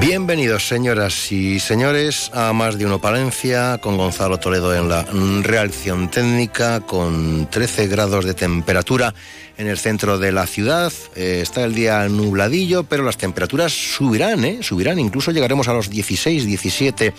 Bienvenidos, 0.00 0.68
señoras 0.68 1.32
y 1.32 1.58
señores, 1.58 2.30
a 2.34 2.52
Más 2.52 2.76
de 2.78 2.84
Uno 2.84 3.00
Palencia, 3.00 3.78
con 3.78 3.96
Gonzalo 3.96 4.38
Toledo 4.38 4.74
en 4.74 4.88
la 4.90 5.04
reacción 5.42 6.10
técnica, 6.10 6.80
con 6.80 7.48
13 7.50 7.88
grados 7.88 8.26
de 8.26 8.34
temperatura 8.34 9.14
en 9.56 9.68
el 9.68 9.78
centro 9.78 10.18
de 10.18 10.32
la 10.32 10.46
ciudad. 10.46 10.92
Eh, 11.14 11.40
está 11.42 11.64
el 11.64 11.74
día 11.74 12.06
nubladillo, 12.08 12.84
pero 12.84 13.04
las 13.04 13.16
temperaturas 13.16 13.72
subirán, 13.72 14.44
¿eh? 14.44 14.58
Subirán, 14.60 14.98
incluso 14.98 15.30
llegaremos 15.30 15.66
a 15.68 15.72
los 15.72 15.88
16, 15.88 16.44
17, 16.44 17.14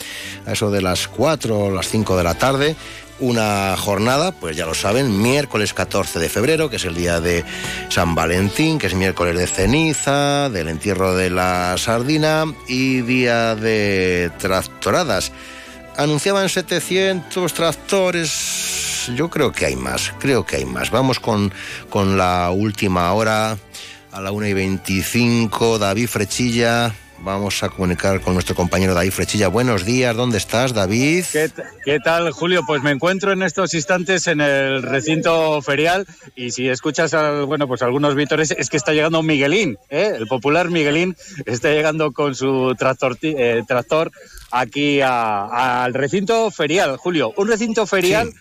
a 0.45 0.51
eso 0.51 0.69
de 0.69 0.81
las 0.81 1.07
4 1.07 1.57
o 1.57 1.71
las 1.71 1.89
5 1.89 2.15
de 2.15 2.23
la 2.23 2.35
tarde 2.35 2.75
una 3.19 3.75
jornada, 3.77 4.31
pues 4.31 4.55
ya 4.55 4.65
lo 4.65 4.73
saben, 4.73 5.21
miércoles 5.21 5.73
14 5.73 6.19
de 6.19 6.29
febrero, 6.29 6.69
que 6.69 6.75
es 6.75 6.85
el 6.85 6.95
día 6.95 7.19
de 7.19 7.43
San 7.89 8.15
Valentín, 8.15 8.77
que 8.77 8.87
es 8.87 8.93
miércoles 8.93 9.35
de 9.37 9.47
ceniza, 9.47 10.49
del 10.49 10.69
entierro 10.69 11.15
de 11.15 11.29
la 11.29 11.75
sardina 11.77 12.45
y 12.67 13.01
día 13.01 13.55
de 13.55 14.31
tractoradas. 14.37 15.31
Anunciaban 15.97 16.49
700 16.49 17.53
tractores, 17.53 19.09
yo 19.15 19.29
creo 19.29 19.51
que 19.51 19.65
hay 19.65 19.75
más, 19.75 20.13
creo 20.19 20.45
que 20.45 20.57
hay 20.57 20.65
más. 20.65 20.91
Vamos 20.91 21.19
con, 21.19 21.51
con 21.89 22.17
la 22.17 22.51
última 22.51 23.11
hora, 23.13 23.57
a 24.11 24.21
la 24.21 24.31
1 24.31 24.47
y 24.47 24.53
25, 24.53 25.79
David 25.79 26.07
Frechilla. 26.07 26.93
Vamos 27.19 27.63
a 27.63 27.69
comunicar 27.69 28.21
con 28.21 28.33
nuestro 28.33 28.55
compañero 28.55 28.93
David 28.93 29.11
Frechilla. 29.11 29.47
Buenos 29.47 29.85
días, 29.85 30.15
¿dónde 30.15 30.37
estás, 30.37 30.73
David? 30.73 31.25
¿Qué, 31.83 31.99
tal, 31.99 32.31
Julio? 32.31 32.63
Pues 32.65 32.83
me 32.83 32.91
encuentro 32.91 33.31
en 33.31 33.43
estos 33.43 33.73
instantes 33.73 34.27
en 34.27 34.39
el 34.39 34.83
recinto 34.83 35.61
ferial 35.61 36.05
y 36.35 36.51
si 36.51 36.69
escuchas 36.69 37.15
bueno, 37.47 37.67
pues 37.67 37.81
algunos 37.81 38.15
vítores 38.15 38.51
es 38.51 38.69
que 38.69 38.77
está 38.77 38.93
llegando 38.93 39.23
Miguelín, 39.23 39.77
¿eh? 39.89 40.13
el 40.15 40.27
popular 40.27 40.69
Miguelín 40.69 41.15
está 41.45 41.69
llegando 41.69 42.11
con 42.11 42.35
su 42.35 42.75
tractor, 42.77 43.17
eh, 43.21 43.63
tractor 43.67 44.11
aquí 44.51 45.01
al 45.01 45.93
recinto 45.93 46.51
ferial, 46.51 46.97
Julio. 46.97 47.33
Un 47.35 47.47
recinto 47.47 47.85
ferial 47.85 48.31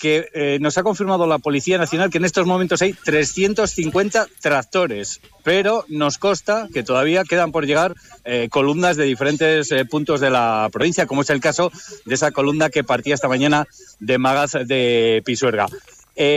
que 0.00 0.30
eh, 0.32 0.58
nos 0.60 0.78
ha 0.78 0.82
confirmado 0.82 1.26
la 1.26 1.38
Policía 1.38 1.76
Nacional 1.76 2.10
que 2.10 2.16
en 2.16 2.24
estos 2.24 2.46
momentos 2.46 2.80
hay 2.80 2.94
350 2.94 4.26
tractores, 4.40 5.20
pero 5.44 5.84
nos 5.88 6.16
consta 6.16 6.68
que 6.72 6.82
todavía 6.82 7.22
quedan 7.24 7.52
por 7.52 7.66
llegar 7.66 7.94
eh, 8.24 8.48
columnas 8.50 8.96
de 8.96 9.04
diferentes 9.04 9.70
eh, 9.70 9.84
puntos 9.84 10.20
de 10.20 10.30
la 10.30 10.70
provincia, 10.72 11.06
como 11.06 11.20
es 11.20 11.28
el 11.28 11.40
caso 11.40 11.70
de 12.06 12.14
esa 12.14 12.32
columna 12.32 12.70
que 12.70 12.82
partía 12.82 13.14
esta 13.14 13.28
mañana 13.28 13.68
de 14.00 14.16
Magaz 14.16 14.52
de 14.52 15.22
Pisuerga. 15.24 15.66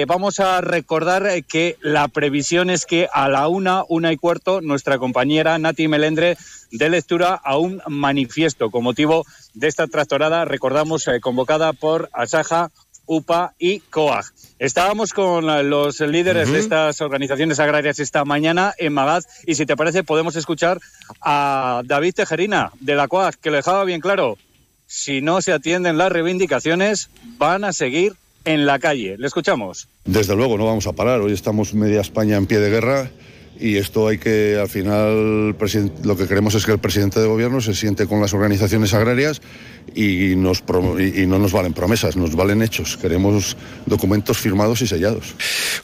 vamos 0.08 0.40
a 0.40 0.60
recordar 0.62 1.44
que 1.46 1.78
la 1.82 2.10
previsión 2.10 2.70
es 2.70 2.86
que 2.86 3.08
a 3.14 3.30
la 3.30 3.48
una, 3.48 3.84
una 3.88 4.12
y 4.12 4.18
cuarto, 4.18 4.60
nuestra 4.60 4.98
compañera 4.98 5.58
Nati 5.58 5.88
Melendre 5.88 6.38
dé 6.72 6.90
lectura 6.90 7.34
a 7.34 7.58
un 7.58 7.82
manifiesto 7.88 8.70
con 8.72 8.84
motivo 8.84 9.26
de 9.54 9.68
esta 9.68 9.88
tractorada, 9.88 10.44
recordamos, 10.46 11.10
convocada 11.22 11.74
por 11.74 12.10
Asaja, 12.14 12.72
UPA 13.06 13.54
y 13.60 13.80
COAG. 13.80 14.26
Estábamos 14.60 15.14
con 15.14 15.46
los 15.70 16.00
líderes 16.00 16.52
de 16.52 16.60
estas 16.60 17.02
organizaciones 17.02 17.60
agrarias 17.60 18.00
esta 18.00 18.26
mañana 18.26 18.74
en 18.78 18.94
Magaz 18.94 19.26
y 19.46 19.56
si 19.56 19.66
te 19.66 19.76
parece 19.76 20.04
podemos 20.04 20.36
escuchar 20.36 20.80
a 21.22 21.82
David 21.86 22.16
Tejerina 22.16 22.72
de 22.80 22.96
la 22.96 23.08
COAG 23.08 23.38
que 23.38 23.52
le 23.52 23.58
dejaba 23.58 23.84
bien 23.84 24.02
claro, 24.02 24.38
si 24.88 25.22
no 25.22 25.42
se 25.42 25.54
atienden 25.54 25.98
las 25.98 26.12
reivindicaciones 26.12 27.10
van 27.38 27.64
a 27.64 27.74
seguir 27.74 28.14
en 28.46 28.66
la 28.66 28.80
calle. 28.80 29.18
Le 29.18 29.28
escuchamos. 29.28 29.88
Desde 30.06 30.36
luego 30.36 30.58
no 30.58 30.66
vamos 30.66 30.88
a 30.88 30.94
parar, 30.94 31.22
hoy 31.22 31.34
estamos 31.34 31.74
media 31.74 32.02
España 32.02 32.38
en 32.38 32.48
pie 32.48 32.60
de 32.60 32.70
guerra 32.70 33.12
y 33.60 33.78
esto 33.78 34.08
hay 34.08 34.18
que, 34.18 34.58
al 34.60 34.68
final, 34.68 35.56
lo 36.04 36.18
que 36.18 36.28
queremos 36.28 36.56
es 36.56 36.66
que 36.66 36.72
el 36.72 36.80
presidente 36.80 37.20
de 37.20 37.28
gobierno 37.28 37.62
se 37.62 37.76
siente 37.76 38.08
con 38.08 38.20
las 38.20 38.34
organizaciones 38.34 38.94
agrarias 38.94 39.42
y, 39.96 40.36
no 40.36 41.40
nos 41.40 41.52
valen 41.52 41.74
promesas, 41.74 42.16
nos 42.16 42.36
valen 42.36 42.62
hechos. 42.62 42.98
Queremos 42.98 43.56
documentos 43.86 44.38
firmados 44.38 44.82
y 44.82 44.88
sellados. 44.88 45.36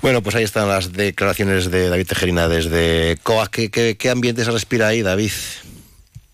Bueno, 0.01 0.23
pues 0.23 0.35
ahí 0.35 0.43
están 0.43 0.67
las 0.67 0.93
declaraciones 0.93 1.69
de 1.69 1.89
David 1.89 2.07
Tejerina 2.07 2.47
desde 2.47 3.17
COA. 3.23 3.47
¿Qué, 3.49 3.69
qué, 3.69 3.95
qué 3.97 4.09
ambiente 4.09 4.43
se 4.43 4.51
respira 4.51 4.87
ahí, 4.87 5.01
David? 5.01 5.31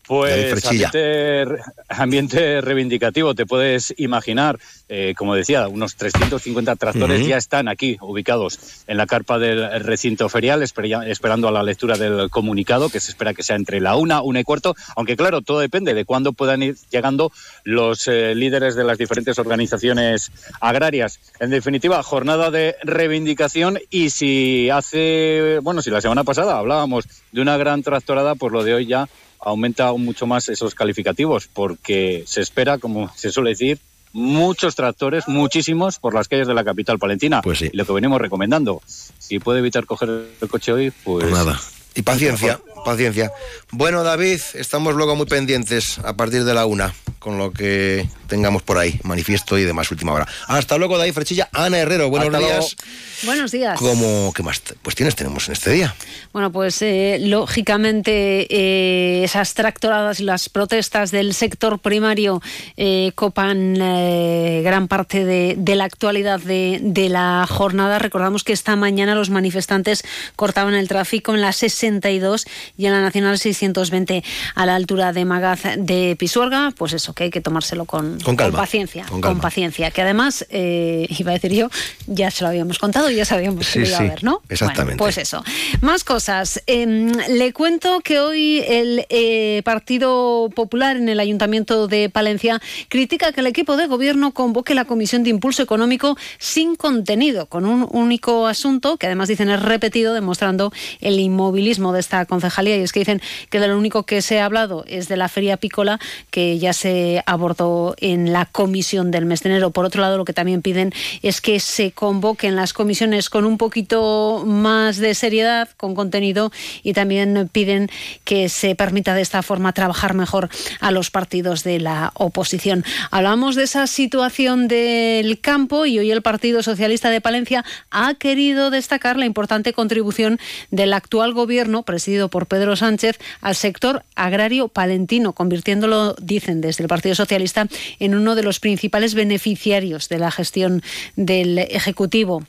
Pues 0.08 0.64
ambiente, 1.90 2.62
reivindicativo, 2.62 3.34
te 3.34 3.46
puedes 3.46 3.94
imaginar, 3.98 4.60
eh, 4.88 5.14
como 5.18 5.36
decía, 5.36 5.68
unos 5.68 5.96
350 5.96 6.76
tractores 6.76 7.26
ya 7.26 7.38
están 7.38 7.68
aquí 7.68 7.98
ubicados 8.02 8.84
en 8.88 8.98
la 8.98 9.08
carpa 9.08 9.40
del 9.40 9.84
recinto 9.84 10.30
ferial, 10.30 10.62
esperando 10.64 11.48
a 11.48 11.52
la 11.52 11.64
lectura 11.64 11.98
del 11.98 12.30
comunicado, 12.30 12.90
que 12.90 13.00
se 13.00 13.12
espera 13.12 13.34
que 13.34 13.44
sea 13.44 13.56
entre 13.56 13.82
la 13.82 13.96
una, 13.96 14.22
una 14.22 14.40
y 14.40 14.44
cuarto, 14.44 14.76
aunque 14.96 15.16
claro, 15.16 15.42
todo 15.42 15.60
depende 15.60 15.94
de 15.94 16.06
cuándo 16.06 16.34
puedan 16.34 16.62
ir 16.62 16.76
llegando 16.92 17.32
los 17.64 18.08
eh, 18.08 18.36
líderes 18.36 18.76
de 18.76 18.84
las 18.84 18.98
diferentes 18.98 19.40
organizaciones 19.40 20.32
agrarias. 20.62 21.20
En 21.40 21.50
definitiva, 21.50 22.02
jornada 22.04 22.52
de 22.52 22.76
reivindicación 22.84 23.80
y 23.90 24.12
si 24.12 24.70
hace, 24.70 25.60
bueno, 25.64 25.82
si 25.82 25.90
la 25.90 26.02
semana 26.02 26.24
pasada 26.24 26.58
hablábamos 26.58 27.06
de 27.32 27.42
una 27.42 27.58
gran 27.58 27.82
tractorada, 27.84 28.36
pues 28.36 28.54
lo 28.54 28.64
de 28.64 28.76
hoy 28.76 28.86
ya 28.86 29.08
aumenta 29.40 29.92
mucho 29.94 30.28
más 30.28 30.50
esos 30.50 30.76
calificativos 30.76 31.48
porque 31.52 32.24
se 32.28 32.42
espera, 32.42 32.78
como 32.78 33.12
se 33.16 33.32
suele 33.32 33.52
decir, 33.52 33.80
muchos 34.14 34.76
tractores, 34.76 35.28
muchísimos, 35.28 36.00
por 36.00 36.14
las 36.14 36.28
calles 36.28 36.48
de 36.48 36.54
la 36.54 36.64
capital 36.64 36.98
palentina. 36.98 37.42
Pues 37.42 37.60
sí. 37.60 37.70
lo 37.74 37.86
que 37.86 37.94
venimos 37.94 38.20
recomendando. 38.20 38.82
Si 38.86 39.40
puede 39.40 39.60
evitar 39.60 39.86
coger 39.86 40.10
el 40.42 40.48
coche 40.48 40.72
hoy, 40.72 40.92
pues... 41.04 41.26
pues 41.26 41.34
nada. 41.34 41.60
Y 41.96 42.02
paciencia, 42.02 42.60
paciencia. 42.86 43.34
Bueno, 43.72 44.04
David, 44.04 44.40
estamos 44.54 44.96
luego 44.96 45.18
muy 45.18 45.26
pendientes 45.26 46.00
a 46.00 46.16
partir 46.16 46.46
de 46.46 46.54
la 46.54 46.66
una 46.66 46.94
con 47.26 47.40
lo 47.40 47.52
que 47.52 48.08
tengamos 48.28 48.62
por 48.62 48.78
ahí, 48.78 49.00
manifiesto 49.02 49.58
y 49.58 49.64
demás 49.64 49.90
última 49.90 50.14
hora. 50.14 50.28
Hasta 50.48 50.78
luego, 50.78 50.96
David 50.96 51.14
Frechilla. 51.14 51.50
Ana 51.52 51.80
Herrero, 51.80 52.08
buenos 52.10 52.40
días. 52.40 52.76
Buenos 53.24 53.52
días. 53.52 53.80
¿Cómo, 53.80 54.32
¿Qué 54.36 54.44
más 54.44 54.62
cuestiones 54.84 55.16
tenemos 55.16 55.48
en 55.48 55.54
este 55.54 55.72
día? 55.72 55.96
Bueno, 56.34 56.52
pues 56.52 56.84
eh, 56.84 57.18
lógicamente 57.20 58.46
eh, 58.50 59.24
esas 59.24 59.56
tractoradas 59.56 60.20
y 60.20 60.24
las 60.24 60.50
protestas 60.50 61.10
del 61.10 61.34
sector 61.34 61.80
primario 61.80 62.44
eh, 62.78 63.12
copan 63.16 63.74
gran 63.74 64.88
parte 64.88 65.26
de, 65.26 65.76
la 65.76 65.86
actualidad 65.86 66.40
de, 66.40 66.80
de, 66.84 67.10
la 67.10 67.48
jornada. 67.50 67.98
Recordamos 67.98 68.44
que 68.44 68.54
esta 68.54 68.76
mañana 68.76 69.16
los 69.16 69.32
manifestantes 69.32 70.04
cortaban 70.36 70.76
el 70.76 70.88
tráfico 70.88 71.34
en 71.34 71.42
la 71.42 71.54
62 71.54 72.46
y 72.78 72.86
en 72.86 72.92
la 72.92 73.02
Nacional 73.02 73.38
620 73.38 74.24
a 74.56 74.66
la 74.66 74.76
altura 74.76 75.14
de 75.14 75.26
Magaz 75.26 75.64
de 75.78 76.16
Pisuerga. 76.18 76.74
Pues 76.78 76.94
eso, 76.94 77.14
que 77.14 77.26
hay 77.26 77.30
que 77.30 77.42
tomárselo 77.42 77.86
con, 77.86 78.20
con, 78.20 78.36
paciencia. 78.36 79.06
Con, 79.06 79.40
paciencia. 79.40 79.92
Que 79.92 80.02
además, 80.02 80.46
eh, 80.50 81.08
iba 81.18 81.32
a 81.32 81.34
decir 81.34 81.54
yo, 81.54 81.70
ya 82.08 82.32
se 82.32 82.44
lo 82.44 82.50
habíamos 82.50 82.80
contado 82.80 83.10
y 83.10 83.16
ya 83.16 83.26
sabíamos 83.26 83.68
que 83.72 83.86
iba 83.88 83.98
a 83.98 84.00
haber, 84.00 84.24
¿no? 84.24 84.42
Exactamente. 84.50 84.98
pues 84.98 85.18
eso. 85.18 85.44
Más 85.82 86.04
cosas. 86.04 86.62
Em, 86.68 87.12
le 87.30 87.54
cuento 87.54 88.02
que 88.02 88.20
hoy 88.20 88.64
el 88.68 89.06
eh, 89.10 89.62
Partido 89.64 90.50
Popular 90.54 90.98
en 90.98 91.10
el 91.10 91.20
Ayuntamiento 91.20 91.88
de 91.88 92.10
Palencia 92.10 92.62
critica 92.90 93.32
que 93.32 93.42
el 93.42 93.48
equipo 93.48 93.78
de 93.78 93.88
gobierno 93.88 94.32
convoque 94.32 94.76
la 94.76 94.86
Comisión 94.86 95.24
de 95.24 95.30
Impulso 95.30 95.64
Económico 95.64 96.18
sin 96.38 96.76
contenido, 96.76 97.46
con 97.48 97.66
un 97.66 97.88
único 97.92 98.48
asunto 98.48 98.98
que 98.98 99.08
además 99.08 99.28
dicen 99.28 99.50
es 99.50 99.62
repetido, 99.62 100.14
demostrando 100.14 100.72
el 101.02 101.20
inmovilismo 101.20 101.94
de 101.94 102.00
esta 102.00 102.26
Y 102.66 102.84
es 102.84 102.92
que 102.92 103.00
dicen 103.00 103.22
que 103.50 103.60
de 103.60 103.68
lo 103.68 103.78
único 103.78 104.04
que 104.04 104.22
se 104.22 104.40
ha 104.40 104.46
hablado 104.46 104.86
es 104.88 105.08
de 105.08 105.18
la 105.18 105.30
feria 105.30 105.58
pícola, 105.58 106.00
que 106.32 106.58
ya 106.58 106.74
se 106.74 107.24
abordó 107.26 107.96
en 108.00 108.34
la 108.34 108.46
comisión 108.46 109.12
del 109.12 109.26
mes 109.26 109.42
de 109.42 109.50
enero. 109.50 109.72
Por 109.72 109.86
otro 109.86 110.02
lado, 110.02 110.18
lo 110.18 110.26
que 110.26 110.34
también 110.34 110.62
piden 110.62 110.94
es 111.22 111.42
que 111.42 111.60
se 111.60 111.92
convoquen 111.92 112.56
las 112.56 112.74
comisiones 112.74 113.30
con 113.30 113.46
un 113.46 113.58
poquito 113.58 114.44
más 114.46 114.98
de 114.98 115.14
seriedad, 115.14 115.70
con 115.78 115.96
contenido, 115.96 116.52
y 116.84 116.94
también 116.94 117.50
piden 117.52 117.90
que 118.24 118.50
se 118.50 118.76
permita 118.76 119.14
de 119.14 119.22
esta 119.22 119.44
forma 119.44 119.74
trabajar 119.74 120.14
mejor 120.14 120.50
a 120.80 120.92
los 120.92 121.12
partidos 121.12 121.64
de 121.64 121.80
la 121.80 122.12
oposición. 122.16 122.84
Hablamos 123.12 123.56
de 123.56 123.64
esa 123.64 123.88
situación 123.88 124.68
del 124.68 125.40
campo 125.40 125.86
y 125.86 126.00
hoy 126.00 126.12
el 126.12 126.22
Partido 126.22 126.64
Socialista 126.64 127.10
de 127.10 127.22
Palencia 127.22 127.66
ha 127.92 128.14
querido 128.16 128.70
destacar 128.72 129.18
la 129.18 129.26
importante 129.26 129.74
contribución 129.74 130.40
del 130.72 130.94
actual 130.94 131.34
gobierno, 131.34 131.84
presidido 131.84 132.30
por 132.30 132.48
Pedro 132.48 132.55
Sánchez, 132.76 133.20
al 133.42 133.56
sector 133.56 134.04
agrario 134.16 134.68
palentino, 134.68 135.34
convirtiéndolo, 135.34 136.16
dicen 136.22 136.62
desde 136.62 136.84
el 136.84 136.88
Partido 136.88 137.16
Socialista 137.16 137.68
en 138.00 138.16
uno 138.16 138.36
de 138.36 138.44
los 138.44 138.60
principales 138.60 139.14
beneficiarios 139.14 140.10
de 140.10 140.20
la 140.20 140.32
gestión 140.32 140.82
del 141.16 141.58
Ejecutivo 141.60 142.44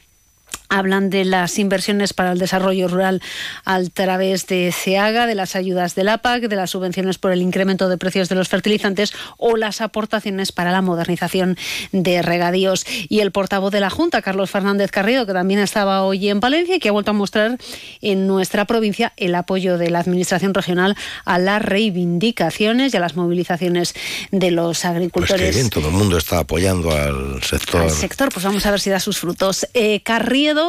hablan 0.68 1.10
de 1.10 1.24
las 1.24 1.58
inversiones 1.58 2.12
para 2.12 2.32
el 2.32 2.38
desarrollo 2.38 2.88
rural 2.88 3.22
a 3.64 3.80
través 3.92 4.46
de 4.46 4.72
CEAGA, 4.72 5.26
de 5.26 5.34
las 5.34 5.56
ayudas 5.56 5.94
del 5.94 6.08
APAC, 6.08 6.42
de 6.42 6.56
las 6.56 6.70
subvenciones 6.70 7.18
por 7.18 7.32
el 7.32 7.42
incremento 7.42 7.88
de 7.88 7.98
precios 7.98 8.28
de 8.28 8.34
los 8.34 8.48
fertilizantes 8.48 9.12
o 9.36 9.56
las 9.56 9.80
aportaciones 9.80 10.52
para 10.52 10.72
la 10.72 10.82
modernización 10.82 11.56
de 11.92 12.22
regadíos. 12.22 12.86
Y 13.08 13.20
el 13.20 13.32
portavoz 13.32 13.72
de 13.72 13.80
la 13.80 13.90
Junta, 13.90 14.22
Carlos 14.22 14.50
Fernández 14.50 14.90
Carrillo, 14.90 15.26
que 15.26 15.32
también 15.32 15.60
estaba 15.60 16.02
hoy 16.02 16.28
en 16.28 16.40
Palencia 16.40 16.76
y 16.76 16.78
que 16.78 16.88
ha 16.88 16.92
vuelto 16.92 17.10
a 17.10 17.14
mostrar 17.14 17.58
en 18.00 18.26
nuestra 18.26 18.64
provincia 18.64 19.12
el 19.16 19.34
apoyo 19.34 19.78
de 19.78 19.90
la 19.90 20.00
Administración 20.00 20.54
regional 20.54 20.96
a 21.24 21.38
las 21.38 21.62
reivindicaciones 21.62 22.92
y 22.92 22.96
a 22.96 23.00
las 23.00 23.16
movilizaciones 23.16 23.94
de 24.30 24.50
los 24.50 24.84
agricultores. 24.84 25.40
Pues 25.40 25.54
que 25.54 25.58
bien, 25.58 25.70
todo 25.70 25.88
el 25.88 25.94
mundo 25.94 26.18
está 26.18 26.40
apoyando 26.40 26.90
al 26.90 27.42
sector. 27.42 27.82
Al 27.82 27.90
sector, 27.90 28.30
pues 28.32 28.44
vamos 28.44 28.64
a 28.66 28.70
ver 28.70 28.80
si 28.80 28.90
da 28.90 29.00
sus 29.00 29.18
frutos. 29.18 29.66
Eh, 29.74 30.00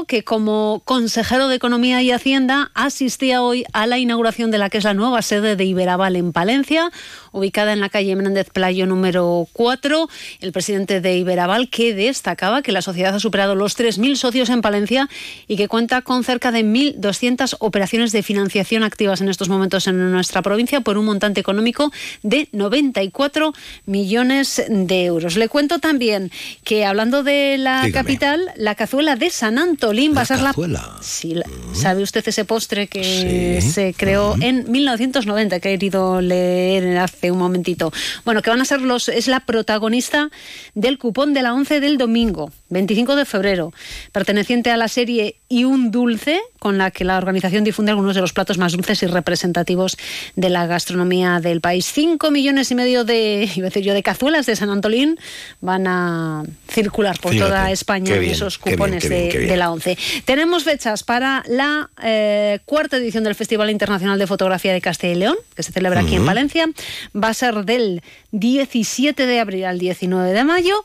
que 0.05 0.23
como 0.23 0.81
consejero 0.83 1.47
de 1.47 1.55
Economía 1.55 2.01
y 2.01 2.11
Hacienda 2.11 2.71
asistía 2.73 3.41
hoy 3.41 3.63
a 3.71 3.87
la 3.87 3.97
inauguración 3.97 4.51
de 4.51 4.57
la 4.57 4.69
que 4.69 4.79
es 4.79 4.83
la 4.83 4.93
nueva 4.93 5.21
sede 5.21 5.55
de 5.55 5.63
Iberaval 5.63 6.17
en 6.17 6.33
Palencia, 6.33 6.91
ubicada 7.31 7.71
en 7.71 7.79
la 7.79 7.87
calle 7.87 8.13
Menéndez 8.17 8.49
Playo 8.49 8.85
número 8.85 9.47
4. 9.53 10.09
El 10.41 10.51
presidente 10.51 10.99
de 10.99 11.17
Iberaval 11.17 11.69
que 11.69 11.93
destacaba 11.93 12.61
que 12.61 12.73
la 12.73 12.81
sociedad 12.81 13.15
ha 13.15 13.19
superado 13.21 13.55
los 13.55 13.77
3.000 13.77 14.15
socios 14.17 14.49
en 14.49 14.61
Palencia 14.61 15.07
y 15.47 15.55
que 15.55 15.69
cuenta 15.69 16.01
con 16.01 16.25
cerca 16.25 16.51
de 16.51 16.65
1.200 16.65 17.55
operaciones 17.59 18.11
de 18.11 18.23
financiación 18.23 18.83
activas 18.83 19.21
en 19.21 19.29
estos 19.29 19.47
momentos 19.47 19.87
en 19.87 20.11
nuestra 20.11 20.41
provincia 20.41 20.81
por 20.81 20.97
un 20.97 21.05
montante 21.05 21.39
económico 21.39 21.93
de 22.23 22.49
94 22.51 23.53
millones 23.85 24.61
de 24.67 25.05
euros. 25.05 25.37
Le 25.37 25.47
cuento 25.47 25.79
también 25.79 26.29
que 26.65 26.85
hablando 26.85 27.23
de 27.23 27.57
la 27.57 27.89
capital, 27.93 28.51
la 28.57 28.75
cazuela 28.75 29.15
de 29.15 29.29
San 29.77 29.89
Antolín 29.89 30.13
va 30.15 30.21
a 30.21 30.25
ser 30.25 30.41
la... 30.41 30.53
Sí, 31.01 31.35
mm. 31.35 31.75
¿Sabe 31.75 32.01
usted 32.01 32.27
ese 32.27 32.45
postre 32.45 32.87
que 32.87 33.61
se 33.61 33.93
creó 33.93 34.35
mm. 34.35 34.41
en 34.43 34.71
1990 34.71 35.59
que 35.59 35.69
he 35.69 35.71
querido 35.73 36.19
leer 36.21 36.97
hace 36.97 37.31
un 37.31 37.37
momentito? 37.37 37.91
Bueno, 38.25 38.41
que 38.41 38.49
van 38.49 38.61
a 38.61 38.65
ser 38.65 38.81
los... 38.81 39.09
es 39.09 39.27
la 39.27 39.41
protagonista 39.41 40.29
del 40.73 40.97
cupón 40.97 41.33
de 41.33 41.43
la 41.43 41.53
11 41.53 41.79
del 41.79 41.97
domingo, 41.97 42.51
25 42.69 43.15
de 43.15 43.25
febrero, 43.25 43.73
perteneciente 44.11 44.71
a 44.71 44.77
la 44.77 44.87
serie 44.87 45.37
Y 45.49 45.63
un 45.63 45.91
dulce, 45.91 46.41
con 46.59 46.77
la 46.77 46.91
que 46.91 47.05
la 47.05 47.17
organización 47.17 47.63
difunde 47.63 47.91
algunos 47.91 48.15
de 48.15 48.21
los 48.21 48.33
platos 48.33 48.57
más 48.57 48.73
dulces 48.73 49.01
y 49.03 49.07
representativos 49.07 49.97
de 50.35 50.49
la 50.49 50.67
gastronomía 50.67 51.39
del 51.39 51.61
país. 51.61 51.85
5 51.93 52.29
millones 52.31 52.69
y 52.71 52.75
medio 52.75 53.05
de, 53.05 53.49
iba 53.55 53.67
a 53.67 53.69
decir 53.69 53.83
yo, 53.83 53.93
de 53.93 54.03
cazuelas 54.03 54.45
de 54.45 54.55
San 54.55 54.69
Antolín 54.69 55.17
van 55.61 55.87
a 55.87 56.43
circular 56.67 57.19
por 57.19 57.35
toda 57.35 57.71
España 57.71 58.15
en 58.15 58.23
esos 58.23 58.57
cupones 58.57 59.07
de, 59.07 59.55
la 59.55 59.71
11. 59.71 59.97
Tenemos 60.25 60.63
fechas 60.63 61.03
para 61.03 61.43
la 61.47 61.89
eh, 62.03 62.59
cuarta 62.65 62.97
edición 62.97 63.23
del 63.23 63.35
Festival 63.35 63.69
Internacional 63.69 64.19
de 64.19 64.27
Fotografía 64.27 64.73
de 64.73 64.81
Castilla 64.81 65.13
y 65.13 65.15
León, 65.15 65.37
que 65.55 65.63
se 65.63 65.71
celebra 65.71 66.01
aquí 66.01 66.15
en 66.15 66.25
Valencia. 66.25 66.69
Va 67.15 67.29
a 67.29 67.33
ser 67.33 67.63
del 67.65 68.01
17 68.31 69.25
de 69.25 69.39
abril 69.39 69.65
al 69.65 69.79
19 69.79 70.33
de 70.33 70.43
mayo. 70.43 70.83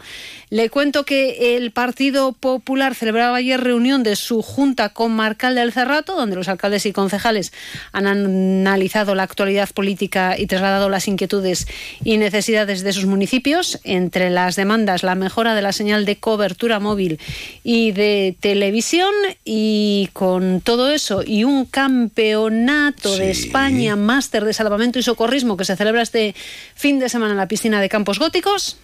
Le 0.50 0.70
cuento 0.70 1.04
que 1.04 1.56
el 1.56 1.71
Partido 1.72 2.32
Popular 2.32 2.94
celebraba 2.94 3.36
ayer 3.36 3.60
reunión 3.60 4.02
de 4.02 4.16
su 4.16 4.42
Junta 4.42 4.90
Comarcal 4.90 5.54
del 5.54 5.72
Cerrato, 5.72 6.14
donde 6.14 6.36
los 6.36 6.48
alcaldes 6.48 6.86
y 6.86 6.92
concejales 6.92 7.52
han 7.92 8.06
analizado 8.06 9.14
la 9.14 9.24
actualidad 9.24 9.68
política 9.70 10.36
y 10.38 10.46
trasladado 10.46 10.88
las 10.88 11.08
inquietudes 11.08 11.66
y 12.04 12.16
necesidades 12.18 12.82
de 12.82 12.92
sus 12.92 13.06
municipios. 13.06 13.80
Entre 13.84 14.30
las 14.30 14.56
demandas, 14.56 15.02
la 15.02 15.14
mejora 15.14 15.54
de 15.54 15.62
la 15.62 15.72
señal 15.72 16.04
de 16.04 16.16
cobertura 16.16 16.80
móvil 16.80 17.18
y 17.64 17.92
de 17.92 18.36
televisión. 18.40 19.12
Y 19.44 20.10
con 20.12 20.60
todo 20.60 20.90
eso 20.90 21.22
y 21.26 21.44
un 21.44 21.64
campeonato 21.64 23.16
de 23.16 23.30
España, 23.30 23.96
máster 23.96 24.44
de 24.44 24.52
salvamento 24.52 24.98
y 24.98 25.02
socorrismo 25.02 25.56
que 25.56 25.64
se 25.64 25.76
celebra 25.76 26.02
este 26.02 26.34
fin 26.74 26.98
de 26.98 27.08
semana 27.08 27.32
en 27.32 27.38
la 27.38 27.48
piscina 27.48 27.80
de 27.80 27.88
Campos 27.88 28.18
Góticos. 28.18 28.76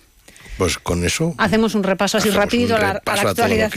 Pues 0.58 0.76
con 0.76 1.04
eso. 1.04 1.34
Hacemos 1.38 1.76
un 1.76 1.84
repaso 1.84 2.18
así 2.18 2.30
rápido 2.30 2.76
a, 2.76 2.80
la, 2.80 2.90
actualidad. 3.06 3.70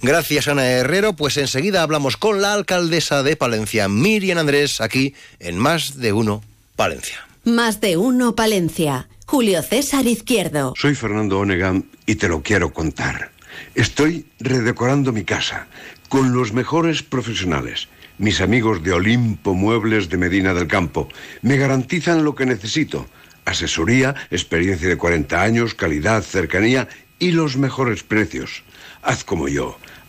Gracias, 0.00 0.46
Ana 0.46 0.66
Herrero. 0.66 1.14
Pues 1.14 1.36
enseguida 1.36 1.82
hablamos 1.82 2.16
con 2.16 2.40
la 2.40 2.52
alcaldesa 2.52 3.24
de 3.24 3.34
Palencia, 3.34 3.88
Miriam 3.88 4.38
Andrés, 4.38 4.80
aquí 4.80 5.14
en 5.40 5.58
Más 5.58 5.98
de 5.98 6.12
Uno, 6.12 6.44
Palencia. 6.76 7.26
Más 7.42 7.80
de 7.80 7.96
Uno, 7.96 8.36
Palencia. 8.36 9.08
Julio 9.26 9.62
César 9.62 10.06
Izquierdo. 10.06 10.74
Soy 10.76 10.94
Fernando 10.94 11.40
Onegan 11.40 11.86
y 12.06 12.14
te 12.14 12.28
lo 12.28 12.42
quiero 12.42 12.72
contar. 12.72 13.32
Estoy 13.74 14.26
redecorando 14.38 15.12
mi 15.12 15.24
casa 15.24 15.66
con 16.08 16.32
los 16.32 16.52
mejores 16.52 17.02
profesionales. 17.02 17.88
Mis 18.18 18.40
amigos 18.40 18.84
de 18.84 18.92
Olimpo 18.92 19.54
Muebles 19.54 20.08
de 20.08 20.18
Medina 20.18 20.54
del 20.54 20.68
Campo 20.68 21.08
me 21.42 21.56
garantizan 21.56 22.22
lo 22.22 22.36
que 22.36 22.46
necesito 22.46 23.08
Asesoría, 23.44 24.14
experiencia 24.30 24.88
de 24.88 24.96
40 24.96 25.42
años, 25.42 25.74
calidad, 25.74 26.22
cercanía 26.22 26.88
y 27.18 27.32
los 27.32 27.56
mejores 27.56 28.02
precios. 28.02 28.62
Haz 29.02 29.24
como 29.24 29.48
yo. 29.48 29.78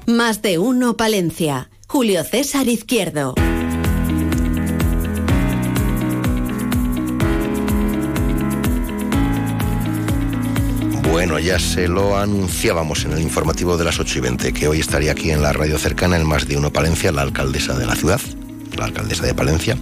Más 0.06 0.42
de 0.42 0.58
uno 0.58 0.96
Palencia. 0.96 1.70
Julio 1.88 2.22
César 2.22 2.68
Izquierdo. 2.68 3.34
Bueno, 11.20 11.38
ya 11.38 11.58
se 11.58 11.86
lo 11.86 12.16
anunciábamos 12.16 13.04
en 13.04 13.12
el 13.12 13.20
informativo 13.20 13.76
de 13.76 13.84
las 13.84 14.00
8 14.00 14.16
y 14.16 14.20
20, 14.22 14.52
que 14.54 14.68
hoy 14.68 14.80
estaría 14.80 15.12
aquí 15.12 15.30
en 15.30 15.42
la 15.42 15.52
radio 15.52 15.78
cercana, 15.78 16.16
en 16.16 16.26
Más 16.26 16.48
de 16.48 16.56
Uno 16.56 16.72
Palencia, 16.72 17.12
la 17.12 17.20
alcaldesa 17.20 17.78
de 17.78 17.84
la 17.84 17.94
ciudad, 17.94 18.18
la 18.74 18.86
alcaldesa 18.86 19.26
de 19.26 19.34
Palencia, 19.34 19.76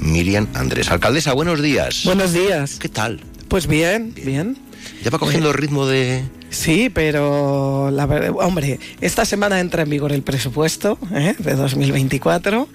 Miriam 0.00 0.48
Andrés. 0.52 0.90
Alcaldesa, 0.90 1.32
buenos 1.32 1.62
días. 1.62 2.02
Buenos 2.04 2.32
días. 2.32 2.80
¿Qué 2.80 2.88
tal? 2.88 3.20
Pues 3.46 3.68
bien, 3.68 4.12
bien. 4.24 4.58
¿Ya 5.04 5.10
va 5.10 5.20
cogiendo 5.20 5.50
el 5.50 5.54
ritmo 5.54 5.86
de...? 5.86 6.24
Sí, 6.50 6.90
pero 6.92 7.92
la 7.92 8.06
verdad, 8.06 8.32
hombre, 8.40 8.80
esta 9.00 9.24
semana 9.24 9.60
entra 9.60 9.84
en 9.84 9.90
vigor 9.90 10.10
el 10.10 10.22
presupuesto 10.22 10.98
¿eh? 11.14 11.36
de 11.38 11.54
2024 11.54 12.66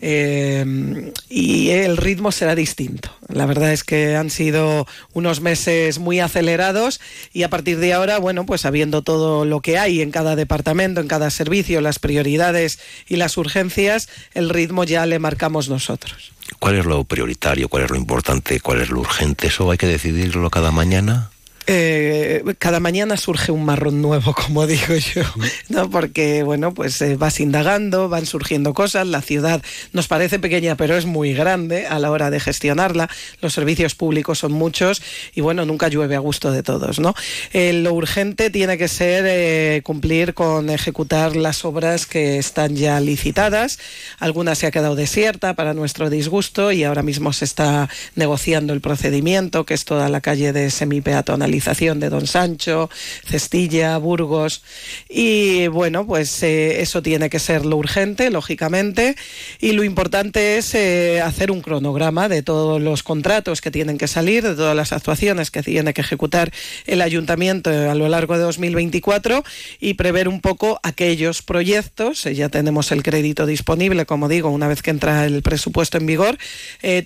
eh, 0.00 1.12
y 1.28 1.70
el 1.70 1.96
ritmo 1.96 2.32
será 2.32 2.54
distinto. 2.54 3.10
La 3.28 3.46
verdad 3.46 3.72
es 3.72 3.84
que 3.84 4.16
han 4.16 4.30
sido 4.30 4.86
unos 5.12 5.40
meses 5.40 5.98
muy 5.98 6.20
acelerados 6.20 7.00
y 7.32 7.42
a 7.42 7.50
partir 7.50 7.78
de 7.78 7.92
ahora, 7.92 8.18
bueno, 8.18 8.46
pues 8.46 8.62
sabiendo 8.62 9.02
todo 9.02 9.44
lo 9.44 9.60
que 9.60 9.78
hay 9.78 10.02
en 10.02 10.10
cada 10.10 10.36
departamento, 10.36 11.00
en 11.00 11.08
cada 11.08 11.30
servicio, 11.30 11.80
las 11.80 11.98
prioridades 11.98 12.78
y 13.08 13.16
las 13.16 13.36
urgencias, 13.36 14.08
el 14.34 14.50
ritmo 14.50 14.84
ya 14.84 15.06
le 15.06 15.18
marcamos 15.18 15.68
nosotros. 15.68 16.32
¿Cuál 16.58 16.76
es 16.76 16.86
lo 16.86 17.04
prioritario, 17.04 17.68
cuál 17.68 17.84
es 17.84 17.90
lo 17.90 17.96
importante, 17.96 18.60
cuál 18.60 18.80
es 18.80 18.90
lo 18.90 19.00
urgente? 19.00 19.48
¿Eso 19.48 19.70
hay 19.70 19.78
que 19.78 19.86
decidirlo 19.86 20.48
cada 20.50 20.70
mañana? 20.70 21.30
Eh, 21.68 22.44
cada 22.60 22.78
mañana 22.78 23.16
surge 23.16 23.50
un 23.50 23.64
marrón 23.64 24.00
nuevo, 24.00 24.34
como 24.34 24.68
digo 24.68 24.94
yo, 24.94 25.22
¿no? 25.68 25.90
Porque, 25.90 26.44
bueno, 26.44 26.72
pues 26.72 27.02
eh, 27.02 27.16
vas 27.16 27.40
indagando, 27.40 28.08
van 28.08 28.24
surgiendo 28.24 28.72
cosas, 28.72 29.06
la 29.08 29.20
ciudad 29.20 29.60
nos 29.92 30.06
parece 30.06 30.38
pequeña, 30.38 30.76
pero 30.76 30.96
es 30.96 31.06
muy 31.06 31.34
grande 31.34 31.86
a 31.86 31.98
la 31.98 32.12
hora 32.12 32.30
de 32.30 32.38
gestionarla, 32.38 33.10
los 33.40 33.52
servicios 33.52 33.96
públicos 33.96 34.38
son 34.38 34.52
muchos 34.52 35.02
y, 35.34 35.40
bueno, 35.40 35.64
nunca 35.64 35.88
llueve 35.88 36.14
a 36.14 36.20
gusto 36.20 36.52
de 36.52 36.62
todos, 36.62 37.00
¿no? 37.00 37.14
Eh, 37.52 37.72
lo 37.72 37.92
urgente 37.94 38.50
tiene 38.50 38.78
que 38.78 38.86
ser 38.86 39.82
cumplir 39.82 40.34
con 40.34 40.70
ejecutar 40.70 41.34
las 41.34 41.64
obras 41.64 42.06
que 42.06 42.38
están 42.38 42.76
ya 42.76 43.00
licitadas, 43.00 43.80
alguna 44.18 44.54
se 44.54 44.66
ha 44.66 44.70
quedado 44.70 44.94
desierta 44.94 45.54
para 45.54 45.74
nuestro 45.74 46.10
disgusto 46.10 46.70
y 46.70 46.84
ahora 46.84 47.02
mismo 47.02 47.32
se 47.32 47.44
está 47.44 47.88
negociando 48.14 48.72
el 48.72 48.80
procedimiento, 48.80 49.66
que 49.66 49.74
es 49.74 49.84
toda 49.84 50.08
la 50.08 50.20
calle 50.20 50.52
de 50.52 50.70
semipeatonal 50.70 51.55
de 51.66 52.10
Don 52.10 52.26
Sancho, 52.26 52.90
Cestilla, 53.24 53.96
Burgos. 53.98 54.62
Y 55.08 55.66
bueno, 55.68 56.06
pues 56.06 56.42
eh, 56.42 56.80
eso 56.80 57.02
tiene 57.02 57.28
que 57.30 57.38
ser 57.38 57.64
lo 57.64 57.76
urgente, 57.76 58.30
lógicamente. 58.30 59.16
Y 59.60 59.72
lo 59.72 59.82
importante 59.84 60.58
es 60.58 60.74
eh, 60.74 61.20
hacer 61.20 61.50
un 61.50 61.60
cronograma 61.60 62.28
de 62.28 62.42
todos 62.42 62.80
los 62.80 63.02
contratos 63.02 63.60
que 63.60 63.70
tienen 63.70 63.98
que 63.98 64.06
salir, 64.06 64.42
de 64.42 64.54
todas 64.54 64.76
las 64.76 64.92
actuaciones 64.92 65.50
que 65.50 65.62
tiene 65.62 65.92
que 65.92 66.02
ejecutar 66.02 66.52
el 66.86 67.02
ayuntamiento 67.02 67.70
a 67.70 67.94
lo 67.94 68.08
largo 68.08 68.36
de 68.36 68.44
2024 68.44 69.42
y 69.80 69.94
prever 69.94 70.28
un 70.28 70.40
poco 70.40 70.78
aquellos 70.82 71.42
proyectos. 71.42 72.26
Eh, 72.26 72.34
ya 72.34 72.48
tenemos 72.48 72.92
el 72.92 73.02
crédito 73.02 73.46
disponible, 73.46 74.06
como 74.06 74.28
digo, 74.28 74.50
una 74.50 74.68
vez 74.68 74.82
que 74.82 74.90
entra 74.90 75.26
el 75.26 75.42
presupuesto 75.42 75.98
en 75.98 76.06
vigor, 76.06 76.38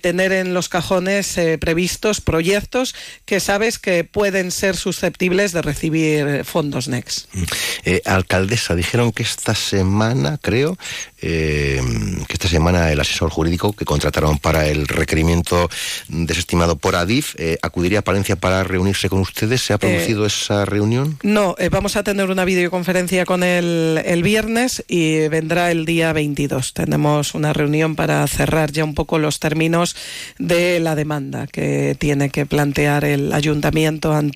tener 0.01 0.31
en 0.31 0.53
los 0.53 0.69
cajones 0.69 1.39
previstos 1.59 2.21
proyectos 2.21 2.95
que 3.25 3.39
sabes 3.39 3.79
que 3.79 4.03
pueden 4.03 4.40
ser 4.49 4.75
susceptibles 4.75 5.51
de 5.51 5.61
recibir 5.61 6.45
fondos 6.45 6.87
NEX. 6.87 7.27
Eh, 7.85 8.01
alcaldesa, 8.05 8.73
dijeron 8.73 9.11
que 9.11 9.23
esta 9.23 9.53
semana, 9.53 10.39
creo, 10.41 10.77
eh, 11.21 11.81
que 12.27 12.33
esta 12.33 12.47
semana 12.47 12.91
el 12.91 12.99
asesor 12.99 13.29
jurídico 13.29 13.73
que 13.73 13.85
contrataron 13.85 14.37
para 14.37 14.67
el 14.67 14.87
requerimiento 14.87 15.69
desestimado 16.07 16.77
por 16.77 16.95
Adif 16.95 17.35
eh, 17.37 17.57
acudiría 17.61 17.99
a 17.99 18.01
Palencia 18.01 18.35
para 18.35 18.63
reunirse 18.63 19.09
con 19.09 19.19
ustedes. 19.19 19.61
¿Se 19.61 19.73
ha 19.73 19.77
producido 19.77 20.25
esa 20.25 20.65
reunión? 20.65 21.17
No, 21.23 21.55
vamos 21.71 21.95
a 21.95 22.03
tener 22.03 22.29
una 22.29 22.45
videoconferencia 22.45 23.25
con 23.25 23.43
él 23.43 24.01
el 24.03 24.23
viernes 24.23 24.83
y 24.87 25.27
vendrá 25.27 25.71
el 25.71 25.85
día 25.85 26.13
22. 26.13 26.73
Tenemos 26.73 27.35
una 27.35 27.53
reunión 27.53 27.95
para 27.95 28.25
cerrar 28.27 28.71
ya 28.71 28.83
un 28.83 28.95
poco 28.95 29.19
los 29.19 29.39
términos 29.39 29.95
de 30.39 30.79
la 30.79 30.95
demanda 30.95 31.47
que 31.47 31.95
tiene 31.99 32.29
que 32.29 32.45
plantear 32.45 33.05
el 33.05 33.33
ayuntamiento 33.33 34.13
ante 34.13 34.31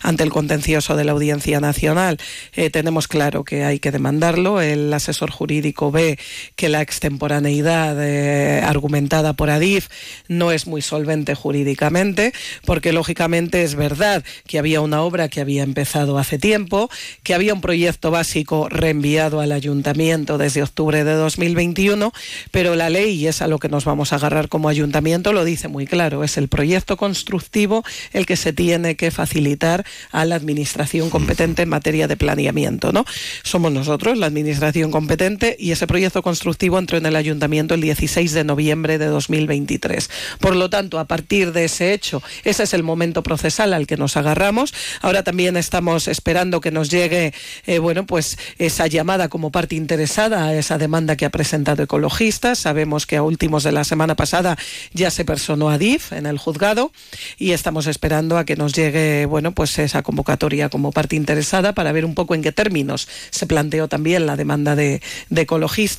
ante, 0.00 0.22
el 0.22 0.30
contencioso 0.30 0.96
de 0.96 1.04
la 1.04 1.12
Audiencia 1.12 1.60
Nacional. 1.60 2.18
Eh, 2.54 2.70
tenemos 2.70 3.08
claro 3.08 3.44
que 3.44 3.64
hay 3.64 3.78
que 3.78 3.90
demandarlo. 3.90 4.60
El 4.60 4.92
asesor 4.92 5.30
jurídico 5.30 5.90
ve 5.90 6.13
que 6.56 6.68
la 6.68 6.80
extemporaneidad 6.80 7.96
eh, 8.00 8.62
argumentada 8.62 9.32
por 9.32 9.50
Adif 9.50 9.88
no 10.28 10.52
es 10.52 10.66
muy 10.66 10.82
solvente 10.82 11.34
jurídicamente, 11.34 12.32
porque 12.64 12.92
lógicamente 12.92 13.62
es 13.62 13.74
verdad 13.74 14.24
que 14.46 14.58
había 14.58 14.80
una 14.80 15.02
obra 15.02 15.28
que 15.28 15.40
había 15.40 15.62
empezado 15.62 16.18
hace 16.18 16.38
tiempo, 16.38 16.90
que 17.22 17.34
había 17.34 17.54
un 17.54 17.60
proyecto 17.60 18.10
básico 18.10 18.68
reenviado 18.68 19.40
al 19.40 19.52
ayuntamiento 19.52 20.38
desde 20.38 20.62
octubre 20.62 21.04
de 21.04 21.12
2021, 21.14 22.12
pero 22.50 22.74
la 22.74 22.90
ley, 22.90 23.14
y 23.14 23.26
es 23.26 23.42
a 23.42 23.48
lo 23.48 23.58
que 23.58 23.68
nos 23.68 23.84
vamos 23.84 24.12
a 24.12 24.16
agarrar 24.16 24.48
como 24.48 24.68
ayuntamiento, 24.68 25.32
lo 25.32 25.44
dice 25.44 25.68
muy 25.68 25.86
claro, 25.86 26.24
es 26.24 26.36
el 26.36 26.48
proyecto 26.48 26.96
constructivo 26.96 27.84
el 28.12 28.26
que 28.26 28.36
se 28.36 28.52
tiene 28.52 28.96
que 28.96 29.10
facilitar 29.10 29.84
a 30.10 30.24
la 30.24 30.34
administración 30.36 31.10
competente 31.10 31.62
en 31.62 31.68
materia 31.68 32.08
de 32.08 32.16
planeamiento. 32.16 32.92
¿no? 32.92 33.04
Somos 33.42 33.72
nosotros, 33.72 34.18
la 34.18 34.26
administración 34.26 34.90
competente, 34.90 35.56
y 35.58 35.72
ese 35.72 35.86
proyecto 35.86 36.03
constructivo 36.12 36.78
entró 36.78 36.98
en 36.98 37.06
el 37.06 37.16
ayuntamiento 37.16 37.74
el 37.74 37.80
16 37.80 38.32
de 38.32 38.44
noviembre 38.44 38.98
de 38.98 39.06
2023. 39.06 40.10
Por 40.40 40.56
lo 40.56 40.70
tanto, 40.70 40.98
a 40.98 41.06
partir 41.06 41.52
de 41.52 41.64
ese 41.64 41.92
hecho, 41.92 42.22
ese 42.44 42.64
es 42.64 42.74
el 42.74 42.82
momento 42.82 43.22
procesal 43.22 43.72
al 43.72 43.86
que 43.86 43.96
nos 43.96 44.16
agarramos. 44.16 44.74
Ahora 45.00 45.22
también 45.22 45.56
estamos 45.56 46.08
esperando 46.08 46.60
que 46.60 46.70
nos 46.70 46.90
llegue, 46.90 47.32
eh, 47.66 47.78
bueno, 47.78 48.06
pues 48.06 48.38
esa 48.58 48.86
llamada 48.86 49.28
como 49.28 49.50
parte 49.50 49.76
interesada 49.76 50.46
a 50.46 50.54
esa 50.54 50.78
demanda 50.78 51.16
que 51.16 51.24
ha 51.24 51.30
presentado 51.30 51.82
Ecologistas. 51.82 52.58
Sabemos 52.58 53.06
que 53.06 53.16
a 53.16 53.22
últimos 53.22 53.64
de 53.64 53.72
la 53.72 53.84
semana 53.84 54.14
pasada 54.14 54.56
ya 54.92 55.10
se 55.10 55.24
personó 55.24 55.70
a 55.70 55.78
DIF 55.78 56.12
en 56.12 56.26
el 56.26 56.38
juzgado 56.38 56.92
y 57.38 57.52
estamos 57.52 57.86
esperando 57.86 58.38
a 58.38 58.44
que 58.44 58.56
nos 58.56 58.72
llegue 58.72 59.26
bueno, 59.26 59.52
pues 59.52 59.78
esa 59.78 60.02
convocatoria 60.02 60.68
como 60.68 60.92
parte 60.92 61.16
interesada 61.16 61.72
para 61.72 61.92
ver 61.92 62.04
un 62.04 62.14
poco 62.14 62.34
en 62.34 62.42
qué 62.42 62.52
términos 62.52 63.08
se 63.30 63.46
planteó 63.46 63.88
también 63.88 64.26
la 64.26 64.36
demanda 64.36 64.74
de, 64.76 65.02
ecologistas 65.34 65.93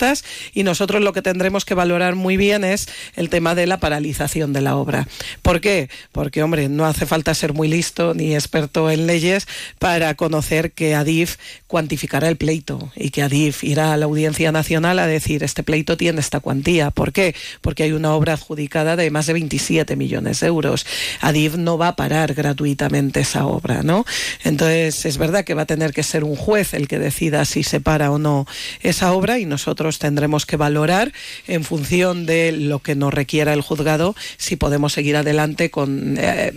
y 0.54 0.64
nosotros 0.64 1.02
lo 1.02 1.14
que 1.14 1.22
tendremos 1.22 1.66
que 1.66 1.74
valorar 1.74 2.16
muy 2.16 2.38
bien 2.38 2.64
es 2.64 2.88
el 3.16 3.30
tema 3.30 3.56
de 3.56 3.68
la 3.68 3.80
paralización 3.80 4.54
de 4.54 4.62
la 4.62 4.76
obra. 4.76 5.08
¿Por 5.42 5.62
qué? 5.62 5.90
Porque, 6.12 6.44
hombre, 6.44 6.70
no 6.70 6.86
hace 6.86 7.06
falta 7.06 7.34
ser 7.34 7.54
muy 7.54 7.68
listo 7.68 8.14
ni 8.14 8.36
experto 8.36 8.92
en 8.92 9.08
leyes 9.08 9.48
para 9.80 10.14
conocer 10.16 10.72
que 10.72 10.96
Adif 10.96 11.38
cuantificará 11.68 12.28
el 12.28 12.38
pleito 12.38 12.92
y 12.96 13.10
que 13.10 13.22
Adif 13.22 13.64
irá 13.64 13.94
a 13.94 13.98
la 13.98 14.06
Audiencia 14.06 14.52
Nacional 14.52 15.00
a 15.00 15.08
decir 15.08 15.44
este 15.44 15.64
pleito 15.64 15.98
tiene 15.98 16.20
esta 16.20 16.40
cuantía. 16.40 16.92
¿Por 16.92 17.14
qué? 17.14 17.36
Porque 17.62 17.84
hay 17.84 17.92
una 17.92 18.14
obra 18.14 18.34
adjudicada 18.34 18.96
de 18.96 19.10
más 19.12 19.28
de 19.28 19.34
27 19.34 19.96
millones 19.96 20.40
de 20.40 20.48
euros. 20.48 20.86
Adif 21.22 21.56
no 21.56 21.78
va 21.78 21.90
a 21.90 21.96
parar 21.96 22.34
gratuitamente 22.34 23.22
esa 23.22 23.46
obra, 23.46 23.84
¿no? 23.84 24.06
Entonces 24.44 25.06
es 25.06 25.18
verdad 25.18 25.46
que 25.46 25.54
va 25.54 25.64
a 25.64 25.66
tener 25.66 25.94
que 25.94 26.04
ser 26.04 26.24
un 26.24 26.36
juez 26.36 26.74
el 26.74 26.88
que 26.88 27.00
decida 27.00 27.46
si 27.46 27.64
se 27.64 27.80
para 27.80 28.12
o 28.12 28.18
no 28.18 28.46
esa 28.82 29.14
obra 29.14 29.40
y 29.40 29.46
nosotros 29.46 29.85
tendremos 29.94 30.46
que 30.46 30.58
valorar 30.58 31.14
en 31.48 31.64
función 31.64 32.26
de 32.26 32.52
lo 32.52 32.80
que 32.80 32.96
nos 32.96 33.14
requiera 33.14 33.54
el 33.54 33.62
juzgado 33.62 34.16
si 34.38 34.56
podemos 34.56 34.94
seguir 34.94 35.16
adelante 35.16 35.70
con 35.70 36.18
eh, 36.18 36.54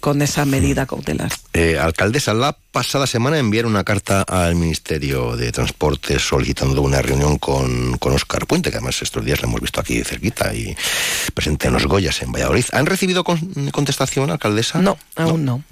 con 0.00 0.22
esa 0.22 0.44
medida 0.44 0.86
cautelar. 0.86 1.30
Eh, 1.52 1.78
alcaldesa, 1.78 2.34
la 2.34 2.56
pasada 2.72 3.06
semana 3.06 3.38
enviaron 3.38 3.72
una 3.72 3.84
carta 3.84 4.22
al 4.22 4.56
Ministerio 4.56 5.36
de 5.36 5.52
Transporte 5.52 6.18
solicitando 6.18 6.82
una 6.82 7.02
reunión 7.02 7.38
con, 7.38 7.98
con 7.98 8.14
Oscar 8.14 8.46
Puente, 8.46 8.70
que 8.70 8.78
además 8.78 9.02
estos 9.02 9.24
días 9.24 9.40
lo 9.42 9.48
hemos 9.48 9.60
visto 9.60 9.80
aquí 9.80 10.02
cerquita 10.02 10.54
y 10.54 10.74
presente 11.34 11.68
en 11.68 11.74
los 11.74 11.86
Goyas 11.86 12.22
en 12.22 12.32
Valladolid. 12.32 12.64
¿Han 12.72 12.86
recibido 12.86 13.24
contestación, 13.24 14.30
alcaldesa? 14.30 14.80
No, 14.80 14.98
aún 15.16 15.44
no. 15.44 15.62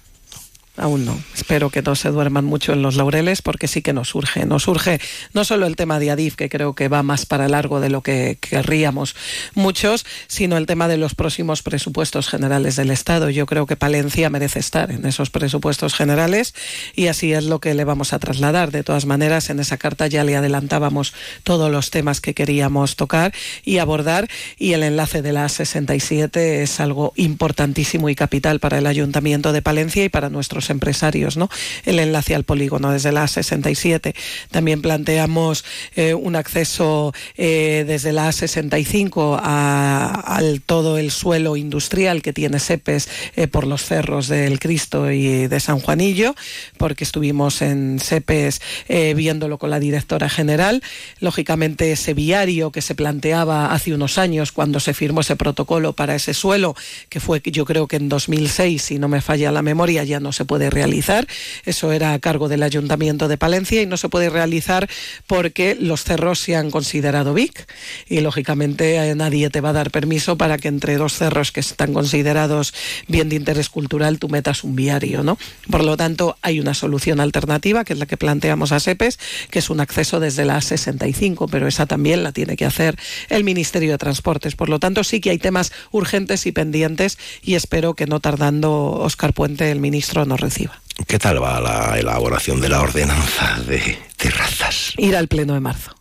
Aún 0.78 1.04
no. 1.04 1.20
Espero 1.34 1.70
que 1.70 1.82
no 1.82 1.96
se 1.96 2.10
duerman 2.10 2.44
mucho 2.44 2.72
en 2.72 2.82
los 2.82 2.94
laureles 2.94 3.42
porque 3.42 3.66
sí 3.66 3.82
que 3.82 3.92
nos 3.92 4.10
surge. 4.10 4.46
Nos 4.46 4.62
surge 4.62 5.00
no 5.32 5.44
solo 5.44 5.66
el 5.66 5.74
tema 5.74 5.98
de 5.98 6.12
Adif, 6.12 6.36
que 6.36 6.48
creo 6.48 6.74
que 6.74 6.86
va 6.86 7.02
más 7.02 7.26
para 7.26 7.48
largo 7.48 7.80
de 7.80 7.90
lo 7.90 8.02
que 8.02 8.38
querríamos 8.40 9.16
muchos, 9.54 10.06
sino 10.28 10.56
el 10.56 10.66
tema 10.66 10.86
de 10.86 10.96
los 10.96 11.16
próximos 11.16 11.62
presupuestos 11.62 12.28
generales 12.28 12.76
del 12.76 12.92
Estado. 12.92 13.28
Yo 13.28 13.46
creo 13.46 13.66
que 13.66 13.74
Palencia 13.74 14.30
merece 14.30 14.60
estar 14.60 14.92
en 14.92 15.04
esos 15.04 15.30
presupuestos 15.30 15.94
generales 15.94 16.54
y 16.94 17.08
así 17.08 17.32
es 17.32 17.44
lo 17.44 17.58
que 17.58 17.74
le 17.74 17.82
vamos 17.84 18.12
a 18.12 18.20
trasladar. 18.20 18.70
De 18.70 18.84
todas 18.84 19.04
maneras, 19.04 19.50
en 19.50 19.58
esa 19.58 19.78
carta 19.78 20.06
ya 20.06 20.22
le 20.22 20.36
adelantábamos 20.36 21.12
todos 21.42 21.72
los 21.72 21.90
temas 21.90 22.20
que 22.20 22.34
queríamos 22.34 22.94
tocar 22.94 23.34
y 23.64 23.78
abordar 23.78 24.28
y 24.58 24.74
el 24.74 24.84
enlace 24.84 25.22
de 25.22 25.32
la 25.32 25.48
67 25.48 26.62
es 26.62 26.78
algo 26.78 27.12
importantísimo 27.16 28.08
y 28.08 28.14
capital 28.14 28.60
para 28.60 28.78
el 28.78 28.86
Ayuntamiento 28.86 29.52
de 29.52 29.62
Palencia 29.62 30.04
y 30.04 30.08
para 30.08 30.30
nuestros 30.30 30.67
empresarios. 30.70 31.38
El 31.84 31.98
enlace 31.98 32.34
al 32.34 32.44
polígono 32.44 32.92
desde 32.92 33.12
la 33.12 33.24
A67. 33.24 34.14
También 34.50 34.82
planteamos 34.82 35.64
eh, 35.96 36.14
un 36.14 36.36
acceso 36.36 37.12
eh, 37.36 37.84
desde 37.86 38.12
la 38.12 38.28
A65 38.28 39.40
al 39.42 40.60
todo 40.62 40.98
el 40.98 41.10
suelo 41.10 41.56
industrial 41.56 42.22
que 42.22 42.32
tiene 42.32 42.60
SEPES 42.60 43.08
eh, 43.36 43.48
por 43.48 43.66
los 43.66 43.84
cerros 43.84 44.28
del 44.28 44.58
Cristo 44.58 45.10
y 45.10 45.46
de 45.46 45.60
San 45.60 45.80
Juanillo, 45.80 46.34
porque 46.76 47.04
estuvimos 47.04 47.62
en 47.62 47.98
SEPES 48.00 48.60
viéndolo 48.88 49.58
con 49.58 49.70
la 49.70 49.80
directora 49.80 50.28
general. 50.28 50.82
Lógicamente, 51.20 51.92
ese 51.92 52.14
viario 52.14 52.70
que 52.70 52.82
se 52.82 52.94
planteaba 52.94 53.72
hace 53.72 53.94
unos 53.94 54.18
años 54.18 54.52
cuando 54.52 54.80
se 54.80 54.94
firmó 54.94 55.20
ese 55.20 55.36
protocolo 55.36 55.92
para 55.92 56.14
ese 56.14 56.34
suelo, 56.34 56.74
que 57.08 57.20
fue 57.20 57.40
yo 57.44 57.64
creo 57.64 57.86
que 57.86 57.96
en 57.96 58.08
2006, 58.08 58.82
si 58.82 58.98
no 58.98 59.08
me 59.08 59.20
falla 59.20 59.52
la 59.52 59.62
memoria, 59.62 60.04
ya 60.04 60.20
no 60.20 60.32
se 60.32 60.44
puede 60.44 60.57
puede 60.58 60.70
realizar. 60.70 61.28
Eso 61.66 61.92
era 61.92 62.14
a 62.14 62.18
cargo 62.18 62.48
del 62.48 62.64
Ayuntamiento 62.64 63.28
de 63.28 63.38
Palencia 63.38 63.80
y 63.80 63.86
no 63.86 63.96
se 63.96 64.08
puede 64.08 64.28
realizar 64.28 64.90
porque 65.28 65.76
los 65.78 66.02
cerros 66.02 66.40
se 66.40 66.56
han 66.56 66.72
considerado 66.72 67.32
BIC 67.32 67.64
y 68.08 68.18
lógicamente 68.18 69.14
nadie 69.14 69.50
te 69.50 69.60
va 69.60 69.68
a 69.68 69.72
dar 69.72 69.92
permiso 69.92 70.36
para 70.36 70.58
que 70.58 70.66
entre 70.66 70.96
dos 70.96 71.12
cerros 71.12 71.52
que 71.52 71.60
están 71.60 71.92
considerados 71.92 72.74
bien 73.06 73.28
de 73.28 73.36
interés 73.36 73.68
cultural 73.68 74.18
tú 74.18 74.28
metas 74.28 74.64
un 74.64 74.74
viario, 74.74 75.22
¿no? 75.22 75.38
Por 75.70 75.84
lo 75.84 75.96
tanto, 75.96 76.36
hay 76.42 76.58
una 76.58 76.74
solución 76.74 77.20
alternativa 77.20 77.84
que 77.84 77.92
es 77.92 78.00
la 78.00 78.06
que 78.06 78.16
planteamos 78.16 78.72
a 78.72 78.80
SEPES, 78.80 79.20
que 79.50 79.60
es 79.60 79.70
un 79.70 79.78
acceso 79.78 80.18
desde 80.18 80.44
la 80.44 80.58
A65, 80.58 81.46
pero 81.48 81.68
esa 81.68 81.86
también 81.86 82.24
la 82.24 82.32
tiene 82.32 82.56
que 82.56 82.64
hacer 82.64 82.96
el 83.28 83.44
Ministerio 83.44 83.92
de 83.92 83.98
Transportes. 83.98 84.56
Por 84.56 84.70
lo 84.70 84.80
tanto, 84.80 85.04
sí 85.04 85.20
que 85.20 85.30
hay 85.30 85.38
temas 85.38 85.70
urgentes 85.92 86.46
y 86.46 86.50
pendientes 86.50 87.16
y 87.42 87.54
espero 87.54 87.94
que 87.94 88.06
no 88.06 88.18
tardando 88.18 88.90
Oscar 88.90 89.32
Puente, 89.32 89.70
el 89.70 89.78
ministro, 89.78 90.24
nos 90.24 90.40
reciba. 90.48 90.80
¿Qué 91.06 91.18
tal 91.18 91.42
va 91.42 91.60
la 91.60 91.98
elaboración 91.98 92.60
de 92.60 92.68
la 92.68 92.80
ordenanza 92.80 93.60
de 93.66 93.98
terrazas? 94.16 94.94
Ir 94.96 95.14
al 95.14 95.28
pleno 95.28 95.54
de 95.54 95.60
marzo 95.60 95.98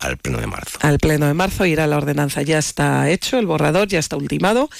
al 0.00 0.16
pleno 0.16 0.40
de 0.40 0.46
marzo. 0.46 0.78
Al 0.80 0.98
pleno 0.98 1.26
de 1.26 1.34
marzo 1.34 1.66
irá 1.66 1.86
la 1.86 1.98
ordenanza. 1.98 2.42
Ya 2.42 2.58
está 2.58 3.08
hecho, 3.10 3.38
el 3.38 3.46
borrador 3.46 3.86
ya 3.86 3.98
está 3.98 4.16
ultimado, 4.16 4.70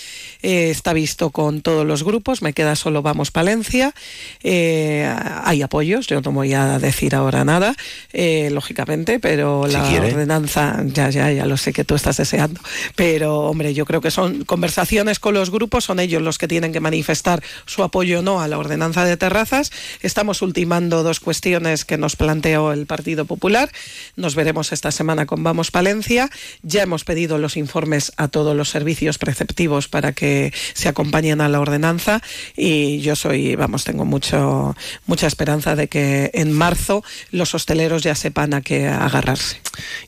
eh, 0.42 0.70
está 0.70 0.92
visto 0.92 1.30
con 1.30 1.61
todos 1.61 1.87
los 1.87 2.02
grupos, 2.02 2.42
me 2.42 2.52
queda 2.52 2.76
solo 2.76 3.02
Vamos 3.02 3.30
Palencia. 3.30 3.94
Eh, 4.42 5.12
hay 5.44 5.62
apoyos, 5.62 6.06
yo 6.06 6.20
no 6.20 6.32
voy 6.32 6.54
a 6.54 6.78
decir 6.78 7.14
ahora 7.14 7.44
nada, 7.44 7.75
eh, 8.12 8.50
lógicamente, 8.50 9.20
pero 9.20 9.66
la 9.66 9.82
ordenanza, 9.85 10.82
ya, 10.87 11.11
ya, 11.11 11.30
ya 11.30 11.47
lo 11.47 11.56
sé 11.56 11.73
que 11.73 11.85
tú 11.85 11.94
estás 11.94 12.16
deseando, 12.16 12.61
pero 12.97 13.40
hombre, 13.40 13.75
yo 13.75 13.85
creo 13.85 14.00
que 14.00 14.11
son 14.11 14.44
conversaciones 14.44 15.18
con 15.18 15.35
los 15.35 15.50
grupos, 15.50 15.85
son 15.85 16.00
ellos 16.00 16.23
los 16.23 16.38
que 16.38 16.49
tienen 16.49 16.73
que 16.73 16.80
manifestar 16.80 17.42
su 17.66 17.82
apoyo 17.82 18.20
o 18.20 18.23
no 18.23 18.40
a 18.40 18.49
la 18.49 18.59
ordenanza 18.59 19.04
de 19.04 19.16
terrazas. 19.16 19.73
Estamos 20.00 20.42
ultimando 20.42 21.02
dos 21.02 21.20
cuestiones 21.20 21.85
que 21.85 21.99
nos 21.99 22.16
planteó 22.16 22.73
el 22.73 22.87
Partido 22.87 23.25
Popular. 23.25 23.70
Nos 24.16 24.35
veremos 24.35 24.73
esta 24.73 24.90
semana 24.90 25.26
con 25.26 25.42
Vamos 25.42 25.70
Palencia. 25.70 26.30
Ya 26.62 26.82
hemos 26.82 27.04
pedido 27.04 27.38
los 27.38 27.56
informes 27.56 28.12
a 28.16 28.28
todos 28.28 28.56
los 28.56 28.70
servicios 28.70 29.18
preceptivos 29.18 29.88
para 29.88 30.12
que 30.12 30.29
se 30.75 30.88
acompañen 30.88 31.40
a 31.40 31.49
la 31.49 31.60
ordenanza 31.60 32.20
y 32.56 33.00
yo 33.00 33.16
soy, 33.16 33.56
vamos, 33.56 33.84
tengo 33.84 34.04
mucho, 34.04 34.76
mucha 35.06 35.26
esperanza 35.26 35.76
de 35.76 35.88
que 35.88 36.30
en 36.34 36.52
marzo 36.52 37.02
los 37.30 37.54
hosteleros 37.54 38.02
ya 38.02 38.14
sepan 38.14 38.54
a 38.54 38.62
qué 38.62 38.88
agarrarse. 38.88 39.60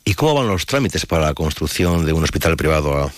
¿Y 0.03 0.13
cómo 0.13 0.35
van 0.35 0.47
los 0.47 0.65
trámites 0.65 1.05
para 1.05 1.25
la 1.25 1.33
construcción 1.33 2.05
de 2.05 2.13
un 2.13 2.23
hospital 2.23 2.57
privado 2.57 3.11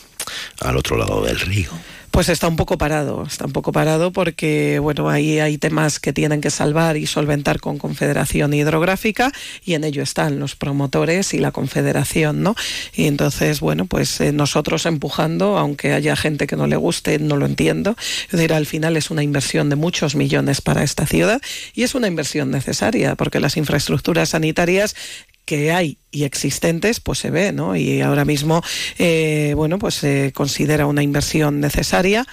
al 0.59 0.77
otro 0.77 0.97
lado 0.97 1.24
del 1.24 1.39
río? 1.39 1.71
Pues 2.15 2.29
está 2.29 2.48
un 2.48 2.55
poco 2.55 2.77
parado, 2.77 3.25
está 3.27 3.45
un 3.45 3.51
poco 3.51 3.74
parado 3.74 4.13
porque, 4.13 4.79
bueno, 4.79 5.10
ahí 5.10 5.39
hay 5.39 5.57
temas 5.57 6.00
que 6.00 6.13
tienen 6.13 6.39
que 6.39 6.50
salvar 6.50 6.95
y 6.95 7.07
solventar 7.07 7.60
con 7.60 7.77
Confederación 7.77 8.53
Hidrográfica 8.53 9.34
y 9.65 9.74
en 9.74 9.84
ello 9.84 10.01
están 10.01 10.39
los 10.39 10.55
promotores 10.55 11.34
y 11.34 11.39
la 11.39 11.51
Confederación, 11.51 12.41
¿no? 12.41 12.55
Y 12.95 13.07
entonces, 13.07 13.60
bueno, 13.60 13.86
pues 13.86 14.22
eh, 14.22 14.31
nosotros 14.31 14.86
empujando, 14.86 15.57
aunque 15.57 15.91
haya 15.91 16.15
gente 16.15 16.48
que 16.48 16.55
no 16.55 16.67
le 16.67 16.77
guste, 16.77 17.19
no 17.19 17.36
lo 17.36 17.45
entiendo. 17.45 17.98
Es 18.27 18.31
decir, 18.31 18.53
al 18.53 18.65
final 18.65 18.95
es 18.95 19.12
una 19.12 19.22
inversión 19.22 19.69
de 19.69 19.75
muchos 19.75 20.15
millones 20.15 20.62
para 20.62 20.84
esta 20.84 21.05
ciudad 21.05 21.41
y 21.74 21.84
es 21.84 21.95
una 21.95 22.07
inversión 22.07 22.50
necesaria 22.50 23.15
porque 23.15 23.41
las 23.41 23.57
infraestructuras 23.57 24.29
sanitarias 24.29 24.95
que 25.45 25.71
hay 25.71 25.97
y 26.11 26.23
existentes, 26.23 26.99
pues 26.99 27.19
se 27.19 27.29
ve, 27.29 27.51
¿no? 27.51 27.75
Y 27.75 28.01
ahora 28.01 28.23
mismo, 28.23 28.63
eh, 28.97 29.53
bueno, 29.55 29.77
pues 29.79 29.95
se 29.95 30.31
considera 30.33 30.87
una 30.87 31.03
inversión 31.03 31.59
necesaria 31.59 32.25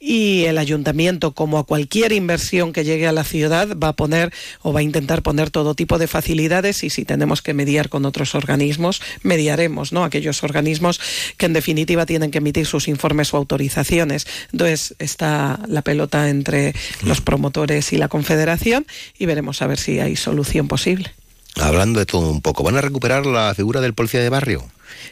y 0.00 0.44
el 0.44 0.56
ayuntamiento, 0.56 1.32
como 1.32 1.58
a 1.58 1.64
cualquier 1.64 2.12
inversión 2.12 2.72
que 2.72 2.84
llegue 2.84 3.06
a 3.06 3.12
la 3.12 3.24
ciudad, 3.24 3.76
va 3.76 3.88
a 3.88 3.92
poner 3.92 4.32
o 4.62 4.72
va 4.72 4.80
a 4.80 4.82
intentar 4.82 5.22
poner 5.22 5.50
todo 5.50 5.74
tipo 5.74 5.98
de 5.98 6.06
facilidades 6.06 6.82
y 6.82 6.90
si 6.90 7.04
tenemos 7.04 7.42
que 7.42 7.54
mediar 7.54 7.88
con 7.88 8.06
otros 8.06 8.34
organismos, 8.34 9.02
mediaremos, 9.22 9.92
¿no? 9.92 10.04
Aquellos 10.04 10.42
organismos 10.42 11.00
que 11.36 11.46
en 11.46 11.52
definitiva 11.52 12.06
tienen 12.06 12.30
que 12.30 12.38
emitir 12.38 12.66
sus 12.66 12.88
informes 12.88 13.34
o 13.34 13.36
autorizaciones. 13.36 14.26
Entonces 14.52 14.94
está 14.98 15.60
la 15.68 15.82
pelota 15.82 16.30
entre 16.30 16.74
los 17.02 17.20
promotores 17.20 17.92
y 17.92 17.98
la 17.98 18.08
Confederación 18.08 18.86
y 19.18 19.26
veremos 19.26 19.60
a 19.60 19.66
ver 19.66 19.78
si 19.78 20.00
hay 20.00 20.16
solución 20.16 20.68
posible. 20.68 21.12
Hablando 21.60 21.98
de 21.98 22.06
todo 22.06 22.30
un 22.30 22.42
poco, 22.42 22.62
¿van 22.62 22.76
a 22.76 22.80
recuperar 22.80 23.24
la 23.26 23.54
figura 23.54 23.80
del 23.80 23.94
policía 23.94 24.20
de 24.20 24.28
barrio? 24.28 24.64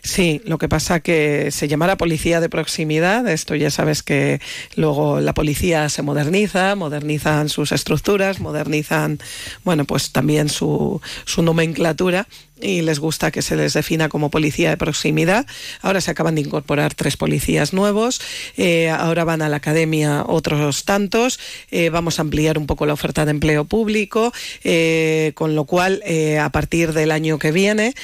Sí, 0.02 0.42
lo 0.44 0.58
que 0.58 0.68
pasa 0.68 1.00
que 1.00 1.50
se 1.50 1.68
llamará 1.68 1.96
policía 1.96 2.40
de 2.40 2.48
proximidad. 2.48 3.26
Esto 3.28 3.54
ya 3.54 3.70
sabes 3.70 4.02
que 4.02 4.40
luego 4.76 5.20
la 5.20 5.34
policía 5.34 5.88
se 5.88 6.02
moderniza, 6.02 6.74
modernizan 6.74 7.48
sus 7.48 7.72
estructuras, 7.72 8.40
modernizan, 8.40 9.18
bueno, 9.64 9.84
pues 9.84 10.12
también 10.12 10.48
su, 10.48 11.00
su 11.24 11.42
nomenclatura 11.42 12.26
y 12.64 12.82
les 12.82 12.98
gusta 12.98 13.30
que 13.30 13.42
se 13.42 13.56
les 13.56 13.74
defina 13.74 14.08
como 14.08 14.30
policía 14.30 14.70
de 14.70 14.76
proximidad. 14.76 15.46
Ahora 15.82 16.00
se 16.00 16.10
acaban 16.10 16.34
de 16.34 16.40
incorporar 16.40 16.94
tres 16.94 17.16
policías 17.16 17.72
nuevos, 17.72 18.20
eh, 18.56 18.88
ahora 18.90 19.24
van 19.24 19.42
a 19.42 19.48
la 19.48 19.56
academia 19.56 20.24
otros 20.26 20.84
tantos, 20.84 21.38
eh, 21.70 21.90
vamos 21.90 22.18
a 22.18 22.22
ampliar 22.22 22.58
un 22.58 22.66
poco 22.66 22.86
la 22.86 22.94
oferta 22.94 23.24
de 23.24 23.32
empleo 23.32 23.64
público, 23.64 24.32
eh, 24.62 25.32
con 25.34 25.54
lo 25.54 25.64
cual 25.64 26.02
a 26.40 26.50
partir 26.50 26.92
del 26.92 27.10
año 27.10 27.38
que 27.38 27.52
viene, 27.52 27.94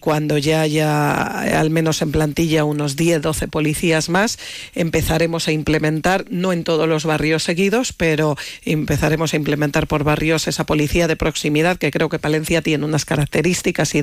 cuando 0.00 0.38
ya 0.38 0.62
haya 0.62 1.58
al 1.58 1.70
menos 1.70 2.02
en 2.02 2.12
plantilla 2.12 2.64
unos 2.64 2.96
10, 2.96 3.22
12 3.22 3.48
policías 3.48 4.08
más, 4.08 4.38
empezaremos 4.74 5.48
a 5.48 5.52
implementar, 5.52 6.24
no 6.30 6.52
en 6.52 6.64
todos 6.64 6.88
los 6.88 7.04
barrios 7.04 7.42
seguidos, 7.42 7.92
pero 7.92 8.36
empezaremos 8.64 9.32
a 9.32 9.36
implementar 9.36 9.86
por 9.86 10.04
barrios 10.04 10.48
esa 10.48 10.64
policía 10.64 11.08
de 11.08 11.16
proximidad 11.16 11.78
que 11.78 11.90
creo 11.90 12.08
que 12.08 12.18
Palencia 12.18 12.62
tiene 12.62 12.84
unas 12.84 13.04
características 13.04 13.94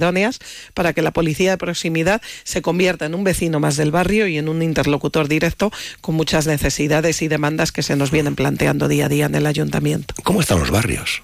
para 0.74 0.94
que 0.94 1.02
la 1.02 1.12
policía 1.12 1.52
de 1.52 1.58
proximidad 1.58 2.22
se 2.44 2.62
convierta 2.62 3.06
en 3.06 3.16
un 3.16 3.24
vecino 3.24 3.60
más 3.60 3.78
del 3.78 3.92
barrio 3.92 4.28
y 4.28 4.38
en 4.38 4.50
un 4.50 4.62
interlocutor 4.62 5.28
directo 5.28 5.72
con 6.02 6.16
muchas 6.16 6.48
necesidades 6.48 7.22
y 7.22 7.28
demandas 7.28 7.72
que 7.72 7.84
se 7.84 7.96
nos 7.96 8.12
vienen 8.12 8.36
planteando 8.36 8.88
día 8.88 9.06
a 9.06 9.10
día 9.10 9.26
en 9.26 9.36
el 9.36 9.46
ayuntamiento. 9.46 10.14
¿Cómo 10.24 10.42
están 10.42 10.60
los 10.60 10.72
barrios? 10.72 11.22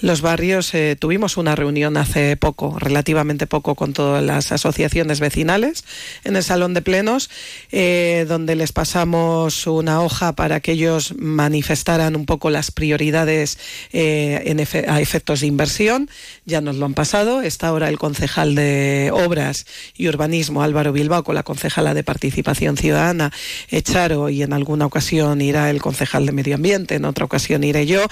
Los 0.00 0.20
barrios 0.20 0.74
eh, 0.74 0.96
tuvimos 0.98 1.36
una 1.36 1.54
reunión 1.54 1.96
hace 1.96 2.36
poco, 2.36 2.78
relativamente 2.78 3.46
poco, 3.46 3.74
con 3.74 3.92
todas 3.92 4.22
las 4.22 4.52
asociaciones 4.52 5.20
vecinales 5.20 5.84
en 6.24 6.36
el 6.36 6.42
salón 6.42 6.74
de 6.74 6.82
plenos, 6.82 7.30
eh, 7.70 8.26
donde 8.28 8.56
les 8.56 8.72
pasamos 8.72 9.66
una 9.66 10.02
hoja 10.02 10.32
para 10.32 10.60
que 10.60 10.72
ellos 10.72 11.14
manifestaran 11.18 12.16
un 12.16 12.26
poco 12.26 12.50
las 12.50 12.70
prioridades 12.70 13.58
eh, 13.92 14.84
a 14.88 15.00
efectos 15.00 15.40
de 15.40 15.46
inversión. 15.46 16.10
Ya 16.44 16.60
nos 16.60 16.76
lo 16.76 16.86
han 16.86 16.94
pasado. 16.94 17.42
Está 17.42 17.68
ahora 17.68 17.88
el 17.88 17.98
concejal 17.98 18.54
de 18.54 19.10
Obras 19.12 19.66
y 19.96 20.08
Urbanismo, 20.08 20.62
Álvaro 20.62 20.92
Bilbao, 20.92 21.24
con 21.24 21.34
la 21.34 21.42
concejala 21.42 21.94
de 21.94 22.04
Participación 22.04 22.76
Ciudadana, 22.76 23.32
Echaro, 23.68 24.28
y 24.28 24.42
en 24.42 24.52
alguna 24.52 24.86
ocasión 24.86 25.40
irá 25.40 25.70
el 25.70 25.80
concejal 25.80 26.26
de 26.26 26.32
Medio 26.32 26.56
Ambiente, 26.56 26.96
en 26.96 27.04
otra 27.04 27.24
ocasión 27.24 27.64
iré 27.64 27.86
yo, 27.86 28.06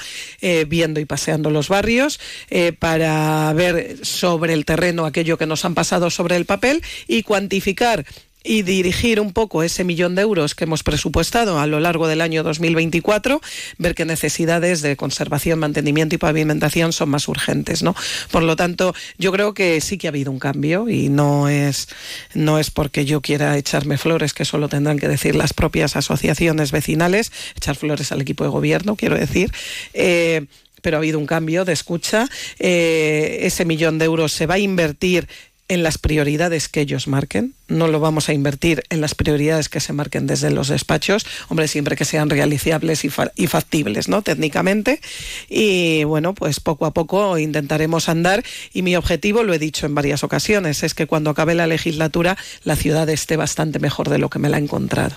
viendo 0.66 1.00
y 1.00 1.04
paseando 1.04 1.50
los 1.50 1.59
barrios 1.68 2.20
eh, 2.48 2.72
para 2.72 3.52
ver 3.52 4.04
sobre 4.04 4.54
el 4.54 4.64
terreno 4.64 5.06
aquello 5.06 5.38
que 5.38 5.46
nos 5.46 5.64
han 5.64 5.74
pasado 5.74 6.10
sobre 6.10 6.36
el 6.36 6.46
papel 6.46 6.82
y 7.06 7.22
cuantificar 7.22 8.04
y 8.42 8.62
dirigir 8.62 9.20
un 9.20 9.32
poco 9.32 9.62
ese 9.62 9.84
millón 9.84 10.14
de 10.14 10.22
euros 10.22 10.54
que 10.54 10.64
hemos 10.64 10.82
presupuestado 10.82 11.58
a 11.58 11.66
lo 11.66 11.80
largo 11.80 12.08
del 12.08 12.20
año 12.20 12.42
2024, 12.42 13.40
ver 13.78 13.94
qué 13.94 14.04
necesidades 14.04 14.80
de 14.82 14.96
conservación, 14.96 15.58
mantenimiento 15.58 16.14
y 16.14 16.18
pavimentación 16.18 16.92
son 16.92 17.10
más 17.10 17.28
urgentes, 17.28 17.82
¿no? 17.82 17.94
Por 18.30 18.42
lo 18.42 18.56
tanto, 18.56 18.94
yo 19.18 19.32
creo 19.32 19.52
que 19.54 19.80
sí 19.80 19.98
que 19.98 20.08
ha 20.08 20.10
habido 20.10 20.30
un 20.30 20.38
cambio 20.38 20.88
y 20.88 21.08
no 21.08 21.48
es 21.48 21.88
no 22.34 22.58
es 22.58 22.70
porque 22.70 23.04
yo 23.04 23.20
quiera 23.20 23.56
echarme 23.58 23.98
flores 23.98 24.32
que 24.32 24.44
solo 24.44 24.68
tendrán 24.68 24.98
que 24.98 25.08
decir 25.08 25.36
las 25.36 25.52
propias 25.52 25.96
asociaciones 25.96 26.72
vecinales, 26.72 27.32
echar 27.56 27.76
flores 27.76 28.12
al 28.12 28.22
equipo 28.22 28.44
de 28.44 28.50
gobierno, 28.50 28.96
quiero 28.96 29.16
decir. 29.16 29.52
Eh, 29.92 30.46
pero 30.80 30.96
ha 30.96 30.98
habido 30.98 31.18
un 31.18 31.26
cambio 31.26 31.64
de 31.64 31.72
escucha. 31.72 32.28
Eh, 32.58 33.40
ese 33.42 33.64
millón 33.64 33.98
de 33.98 34.06
euros 34.06 34.32
se 34.32 34.46
va 34.46 34.54
a 34.54 34.58
invertir 34.58 35.28
en 35.68 35.82
las 35.82 35.98
prioridades 35.98 36.68
que 36.68 36.80
ellos 36.80 37.06
marquen. 37.06 37.54
No 37.70 37.86
lo 37.86 38.00
vamos 38.00 38.28
a 38.28 38.32
invertir 38.32 38.82
en 38.90 39.00
las 39.00 39.14
prioridades 39.14 39.68
que 39.68 39.78
se 39.78 39.92
marquen 39.92 40.26
desde 40.26 40.50
los 40.50 40.66
despachos, 40.66 41.24
hombre, 41.48 41.68
siempre 41.68 41.94
que 41.94 42.04
sean 42.04 42.28
realizables 42.28 43.04
y, 43.04 43.46
factibles, 43.46 44.08
¿no? 44.08 44.22
Técnicamente. 44.22 45.00
Y 45.48 46.02
bueno, 46.02 46.34
pues 46.34 46.58
poco 46.58 46.84
a 46.84 46.92
poco 46.92 47.38
intentaremos 47.38 48.08
andar. 48.08 48.42
Y 48.72 48.82
mi 48.82 48.96
objetivo, 48.96 49.44
lo 49.44 49.54
he 49.54 49.60
dicho 49.60 49.86
en 49.86 49.94
varias 49.94 50.24
ocasiones, 50.24 50.82
es 50.82 50.94
que 50.94 51.06
cuando 51.06 51.30
acabe 51.30 51.54
la 51.54 51.68
legislatura 51.68 52.36
la 52.64 52.74
ciudad 52.74 53.08
esté 53.08 53.36
bastante 53.36 53.78
mejor 53.78 54.08
de 54.08 54.18
lo 54.18 54.30
que 54.30 54.40
me 54.40 54.48
la 54.48 54.56
ha 54.56 54.60
encontrado. 54.60 55.14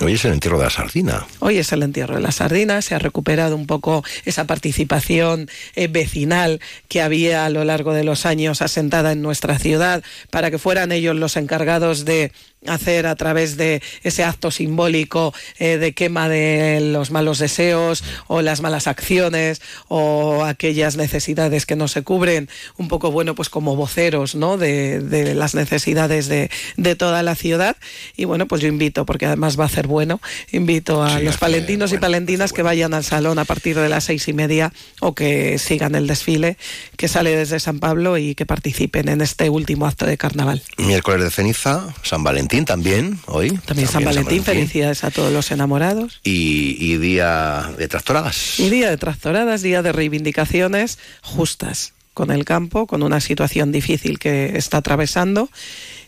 Hoy 0.00 0.14
es 0.14 0.24
el 0.24 0.32
entierro 0.32 0.58
de 0.58 0.64
la 0.64 0.70
sardina. 0.70 1.26
Hoy 1.38 1.58
es 1.58 1.70
el 1.70 1.84
entierro 1.84 2.16
de 2.16 2.20
la 2.20 2.32
sardina. 2.32 2.82
Se 2.82 2.96
ha 2.96 2.98
recuperado 2.98 3.54
un 3.54 3.66
poco 3.66 4.02
esa 4.24 4.44
participación 4.44 5.48
eh, 5.76 5.86
vecinal 5.86 6.60
que 6.88 7.00
había 7.00 7.46
a 7.46 7.50
lo 7.50 7.64
largo 7.64 7.92
de 7.92 8.02
los 8.02 8.26
años 8.26 8.60
asentada 8.60 9.12
en 9.12 9.22
nuestra 9.22 9.56
ciudad 9.56 10.02
para 10.30 10.50
que 10.50 10.58
fueran 10.58 10.90
ellos 10.90 11.14
los 11.14 11.36
encargados 11.36 11.59
de 12.04 12.32
hacer 12.66 13.06
a 13.06 13.16
través 13.16 13.56
de 13.56 13.82
ese 14.02 14.22
acto 14.22 14.50
simbólico 14.50 15.32
eh, 15.58 15.78
de 15.78 15.92
quema 15.92 16.28
de 16.28 16.80
los 16.80 17.10
malos 17.10 17.38
deseos 17.38 18.04
o 18.26 18.42
las 18.42 18.60
malas 18.60 18.86
acciones 18.86 19.62
o 19.88 20.44
aquellas 20.44 20.96
necesidades 20.96 21.64
que 21.64 21.76
no 21.76 21.88
se 21.88 22.02
cubren, 22.02 22.50
un 22.76 22.88
poco 22.88 23.10
bueno 23.10 23.34
pues 23.34 23.48
como 23.48 23.76
voceros 23.76 24.34
¿no? 24.34 24.58
de, 24.58 25.00
de 25.00 25.34
las 25.34 25.54
necesidades 25.54 26.28
de, 26.28 26.50
de, 26.76 26.96
toda 26.96 27.22
la 27.22 27.34
ciudad 27.34 27.76
y 28.16 28.26
bueno 28.26 28.46
pues 28.46 28.60
yo 28.60 28.68
invito 28.68 29.06
porque 29.06 29.26
además 29.26 29.58
va 29.58 29.64
a 29.64 29.68
ser 29.68 29.86
bueno 29.86 30.20
invito 30.52 31.02
a 31.02 31.20
los 31.20 31.38
palentinos 31.38 31.92
y 31.92 31.98
palentinas 31.98 32.52
que 32.52 32.62
vayan 32.62 32.92
al 32.92 33.04
salón 33.04 33.38
a 33.38 33.44
partir 33.44 33.78
de 33.78 33.88
las 33.88 34.04
seis 34.04 34.28
y 34.28 34.32
media 34.32 34.72
o 35.00 35.14
que 35.14 35.58
sigan 35.58 35.94
el 35.94 36.06
desfile 36.06 36.58
que 36.96 37.08
sale 37.08 37.34
desde 37.34 37.58
San 37.58 37.78
Pablo 37.78 38.18
y 38.18 38.34
que 38.34 38.44
participen 38.44 39.08
en 39.08 39.22
este 39.22 39.48
último 39.48 39.86
acto 39.86 40.04
de 40.04 40.18
carnaval. 40.18 40.62
Miércoles 40.76 41.24
de 41.24 41.30
ceniza, 41.30 41.94
San 42.02 42.22
Valentín 42.22 42.49
Valentín 42.50 42.64
también, 42.64 43.20
hoy. 43.26 43.50
También, 43.64 43.86
San, 43.86 44.04
Valentín, 44.04 44.42
felicidades 44.42 45.04
a 45.04 45.12
todos 45.12 45.32
los 45.32 45.52
enamorados. 45.52 46.18
Y, 46.24 46.76
y 46.80 46.96
día 46.96 47.72
de 47.78 47.86
tractoradas. 47.86 48.58
Y 48.58 48.68
día 48.70 48.90
de 48.90 48.96
tractoradas, 48.96 49.62
día 49.62 49.82
de 49.82 49.92
reivindicaciones 49.92 50.98
justas 51.22 51.92
con 52.12 52.32
el 52.32 52.44
campo, 52.44 52.88
con 52.88 53.04
una 53.04 53.20
situación 53.20 53.70
difícil 53.70 54.18
que 54.18 54.58
está 54.58 54.78
atravesando 54.78 55.48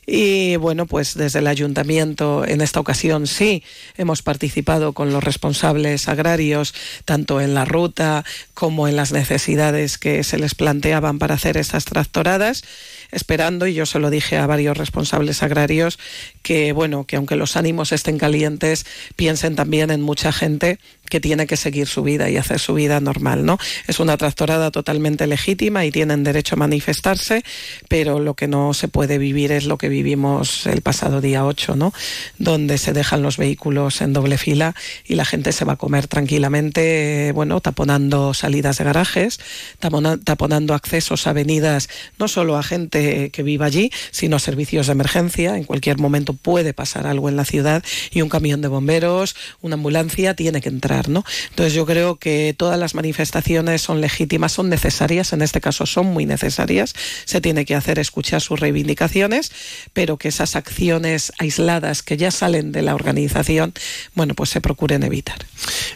y 0.07 0.57
bueno, 0.57 0.87
pues 0.87 1.15
desde 1.15 1.39
el 1.39 1.47
ayuntamiento 1.47 2.45
en 2.45 2.61
esta 2.61 2.81
ocasión 2.81 3.29
sí 3.29 3.63
hemos 3.97 4.23
participado 4.23 4.95
con 4.95 5.13
los 5.13 5.23
responsables 5.23 6.09
agrarios, 6.09 6.75
tanto 7.05 7.41
en 7.41 7.55
la 7.55 7.65
ruta 7.65 8.25
como 8.55 8.89
en 8.89 8.97
las 8.97 9.13
necesidades 9.13 9.99
que 9.99 10.25
se 10.25 10.39
les 10.39 10.57
planteaban 10.57 11.21
para 11.21 11.35
hacer 11.35 11.57
estas 11.57 11.85
tractoradas, 11.85 12.65
esperando, 13.13 13.67
y 13.69 13.75
yo 13.75 13.87
se 13.87 14.01
lo 14.01 14.11
dije 14.11 14.39
a 14.39 14.47
varios 14.47 14.77
responsables 14.77 15.43
agrarios, 15.43 16.01
que 16.43 16.73
bueno, 16.73 17.05
que 17.05 17.17
aunque 17.17 17.37
los 17.37 17.57
ánimos 17.57 17.93
estén 17.93 18.19
calientes, 18.19 18.87
piensen 19.15 19.55
también 19.55 19.91
en 19.91 20.03
mucha 20.03 20.33
gente 20.33 20.81
que 21.13 21.21
tiene 21.21 21.47
que 21.47 21.59
seguir 21.59 21.89
su 21.89 22.03
vida 22.03 22.31
y 22.31 22.39
hacer 22.39 22.59
su 22.59 22.73
vida 22.73 22.99
normal, 22.99 23.45
¿no? 23.45 23.59
Es 23.87 24.01
una 24.01 24.17
tractorada 24.17 24.71
totalmente 24.71 25.27
legítima 25.27 25.85
y 25.85 25.91
tienen 25.91 26.25
derecho 26.25 26.55
a 26.55 26.59
manifestarse, 26.59 27.45
pero 27.87 28.19
lo 28.19 28.33
que 28.33 28.49
no 28.49 28.73
se 28.73 28.89
puede 28.89 29.19
vivir 29.19 29.53
es 29.53 29.67
lo 29.67 29.77
que 29.77 29.91
vivimos 29.91 30.65
el 30.65 30.81
pasado 30.81 31.21
día 31.21 31.45
8, 31.45 31.77
¿no? 31.77 31.93
Donde 32.39 32.79
se 32.79 32.95
dejan 32.95 33.21
los 33.21 33.37
vehículos 33.37 34.01
en 34.01 34.15
doble 34.15 34.39
fila 34.39 34.75
y 35.05 35.17
la 35.17 35.27
gente 35.27 35.53
se 35.53 35.67
va 35.67 35.75
a 35.75 35.77
comer 35.77 36.07
tranquilamente, 36.07 37.33
bueno, 37.35 37.61
taponando 37.61 38.33
salidas 38.33 38.79
de 38.79 38.85
garajes, 38.85 39.39
taponando 39.81 40.73
accesos 40.73 41.27
a 41.27 41.31
avenidas, 41.31 41.91
no 42.19 42.27
solo 42.27 42.57
a 42.57 42.63
gente 42.63 43.29
que 43.29 43.43
viva 43.43 43.67
allí, 43.67 43.91
sino 44.13 44.37
a 44.37 44.39
servicios 44.39 44.87
de 44.87 44.93
emergencia. 44.93 45.59
En 45.59 45.65
cualquier 45.65 45.99
momento 45.99 46.33
puede 46.33 46.73
pasar 46.73 47.07
algo 47.07 47.29
en 47.29 47.37
la 47.37 47.45
ciudad 47.45 47.85
y 48.11 48.23
un 48.23 48.31
camión 48.31 48.63
de 48.63 48.69
bomberos, 48.69 49.37
una 49.61 49.75
ambulancia 49.75 50.33
tiene 50.33 50.63
que 50.63 50.71
entrar 50.71 51.02
entonces 51.07 51.75
yo 51.75 51.87
creo 51.87 52.17
que 52.17 52.55
todas 52.57 52.79
las 52.79 52.95
manifestaciones 52.95 53.83
son 53.83 54.01
legítimas, 54.01 54.53
son 54.53 54.69
necesarias, 54.69 55.33
en 55.33 55.43
este 55.43 55.61
caso 55.61 55.87
son 55.87 56.07
muy 56.07 56.27
necesarias, 56.27 56.95
se 57.25 57.41
tiene 57.41 57.65
que 57.65 57.75
hacer 57.75 57.99
escuchar 57.99 58.41
sus 58.41 58.61
reivindicaciones, 58.61 59.53
pero 59.93 60.17
que 60.17 60.29
esas 60.29 60.57
acciones 60.57 61.33
aisladas 61.39 62.03
que 62.03 62.17
ya 62.17 62.31
salen 62.31 62.73
de 62.73 62.83
la 62.83 62.95
organización, 62.95 63.73
bueno, 64.15 64.35
pues 64.35 64.51
se 64.51 64.61
procuren 64.61 65.03
evitar. 65.03 65.47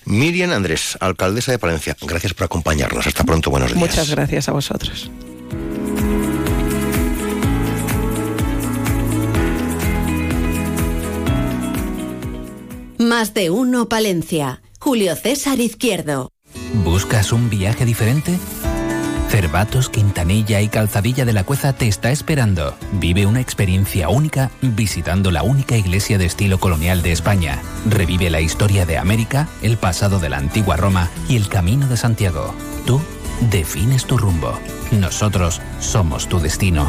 Miriam 0.05 0.53
Andrés, 0.53 0.97
alcaldesa 1.01 1.53
de 1.53 1.59
Palencia, 1.59 1.97
gracias 2.01 2.35
por 2.35 2.45
acompañarnos. 2.45 3.07
Hasta 3.07 3.25
pronto, 3.25 3.51
buenos 3.51 3.71
días. 3.71 3.81
Muchas 3.81 4.11
gracias 4.11 4.49
a 4.49 4.53
vosotros. 4.53 5.11
Más 12.99 13.35
de 13.35 13.51
uno 13.51 13.89
Palencia. 13.89 14.63
Julio 14.87 15.17
César 15.17 15.59
Izquierdo. 15.59 16.31
¿Buscas 16.85 17.33
un 17.33 17.51
viaje 17.51 17.85
diferente? 17.85 18.39
Cervatos, 19.29 19.89
Quintanilla 19.89 20.61
y 20.61 20.69
Calzadilla 20.69 21.25
de 21.25 21.33
la 21.33 21.43
Cueza 21.43 21.73
te 21.73 21.89
está 21.89 22.13
esperando. 22.13 22.73
Vive 22.93 23.27
una 23.27 23.41
experiencia 23.41 24.09
única 24.11 24.53
visitando 24.63 25.33
la 25.33 25.43
única 25.43 25.77
iglesia 25.77 26.19
de 26.19 26.27
estilo 26.27 26.61
colonial 26.61 27.03
de 27.03 27.11
España. 27.11 27.61
Revive 27.91 28.31
la 28.31 28.41
historia 28.41 28.87
de 28.87 28.97
América, 28.97 29.49
el 29.61 29.77
pasado 29.77 30.21
de 30.21 30.29
la 30.29 30.37
antigua 30.37 30.77
Roma 30.77 31.11
y 31.29 31.35
el 31.35 31.49
camino 31.49 31.89
de 31.89 31.97
Santiago. 31.97 32.55
Tú 32.87 33.01
defines 33.51 34.05
tu 34.05 34.17
rumbo. 34.17 34.57
Nosotros 34.93 35.61
somos 35.81 36.29
tu 36.29 36.39
destino. 36.39 36.89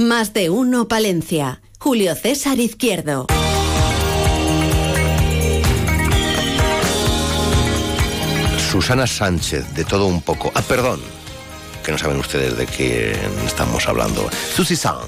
Más 0.00 0.32
de 0.32 0.48
uno 0.48 0.88
Palencia. 0.88 1.60
Julio 1.78 2.14
César 2.14 2.58
Izquierdo. 2.58 3.26
Susana 8.72 9.06
Sánchez, 9.06 9.74
de 9.74 9.84
todo 9.84 10.06
un 10.06 10.22
poco. 10.22 10.50
Ah, 10.54 10.62
perdón, 10.62 11.02
que 11.84 11.92
no 11.92 11.98
saben 11.98 12.16
ustedes 12.16 12.56
de 12.56 12.64
quién 12.64 13.12
estamos 13.44 13.86
hablando. 13.88 14.30
Susi 14.56 14.74
San, 14.74 15.00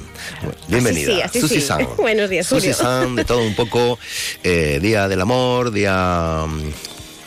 bienvenida. 0.68 1.26
Sí, 1.26 1.40
Susi 1.40 1.62
San. 1.62 1.88
Buenos 1.96 2.28
días, 2.28 2.46
Julio. 2.46 2.74
Susi 2.74 2.74
San, 2.74 3.16
de 3.16 3.24
todo 3.24 3.42
un 3.42 3.54
poco. 3.54 3.98
Eh, 4.44 4.78
día 4.82 5.08
del 5.08 5.22
amor, 5.22 5.70
día... 5.70 6.44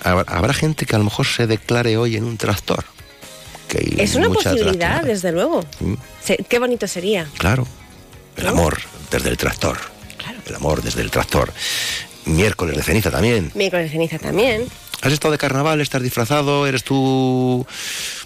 Habrá 0.04 0.54
gente 0.54 0.86
que 0.86 0.95
a 0.95 0.99
lo 0.99 1.06
mejor 1.06 1.25
se 1.25 1.47
declare 1.47 1.97
hoy 1.97 2.15
en 2.15 2.25
un 2.25 2.38
tractor 2.38 2.86
es 3.97 4.15
una 4.15 4.30
posibilidad, 4.30 5.04
desde 5.04 5.32
luego. 5.32 5.63
Mm. 5.80 5.93
Qué 6.47 6.60
bonito 6.60 6.88
sería. 6.88 7.28
Claro. 7.38 7.67
El 8.38 8.47
amor 8.47 8.80
desde 9.12 9.30
el 9.30 9.38
tractor. 9.38 9.78
Claro. 10.17 10.39
El 10.45 10.56
amor 10.56 10.82
desde 10.82 11.01
el 11.01 11.12
tractor. 11.12 11.54
Miércoles 12.25 12.75
de 12.75 12.84
ceniza 12.84 13.12
también. 13.12 13.51
Miércoles 13.54 13.86
de 13.86 13.91
ceniza 13.91 14.17
también. 14.17 14.65
¿Has 15.01 15.13
estado 15.13 15.34
de 15.34 15.38
carnaval? 15.38 15.82
¿Estás 15.82 16.01
disfrazado? 16.01 16.65
¿Eres 16.65 16.84
tú 16.84 17.65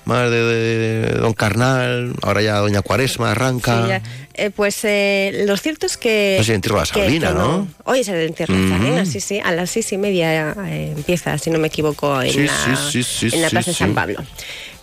más 0.06 0.32
de, 0.32 1.18
Don 1.20 1.34
Carnal? 1.34 2.14
Ahora 2.22 2.42
ya 2.42 2.58
Doña 2.60 2.82
Cuaresma 2.82 3.32
arranca. 3.32 4.02
Eh, 4.34 4.50
pues 4.52 4.80
eh, 4.84 5.44
lo 5.46 5.58
cierto 5.58 5.86
es 5.86 5.98
que... 5.98 6.36
No 6.38 6.46
sé, 6.46 6.54
entierro 6.54 6.78
la 6.78 6.86
sardina, 6.86 7.32
¿no? 7.32 7.68
Hoy 7.84 8.00
es 8.00 8.08
el 8.08 8.28
entierro 8.28 8.56
de 8.56 8.62
la 8.62 8.78
sardina, 8.78 9.06
sí, 9.06 9.20
sí. 9.20 9.42
A 9.44 9.52
las 9.52 9.72
seis 9.72 9.92
y 9.92 9.98
media 9.98 10.56
eh, 10.68 10.94
empieza, 10.96 11.38
si 11.38 11.50
no 11.50 11.60
me 11.60 11.68
equivoco, 11.68 12.22
en 12.22 12.46
la, 12.46 12.54
en 12.94 13.42
la 13.42 13.50
Plaza 13.50 13.72
de 13.72 13.76
San 13.76 13.94
Pablo. 13.94 14.24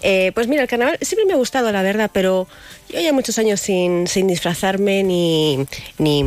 Eh, 0.08 0.30
pues 0.36 0.46
mira, 0.46 0.62
el 0.62 0.68
carnaval 0.68 0.98
siempre 1.00 1.26
me 1.26 1.32
ha 1.32 1.36
gustado, 1.36 1.72
la 1.72 1.82
verdad, 1.82 2.12
pero 2.12 2.46
yo 2.88 3.00
ya 3.00 3.12
muchos 3.12 3.38
años 3.40 3.60
sin, 3.60 4.06
sin 4.06 4.28
disfrazarme 4.28 5.02
ni 5.02 5.66
ni, 5.98 6.22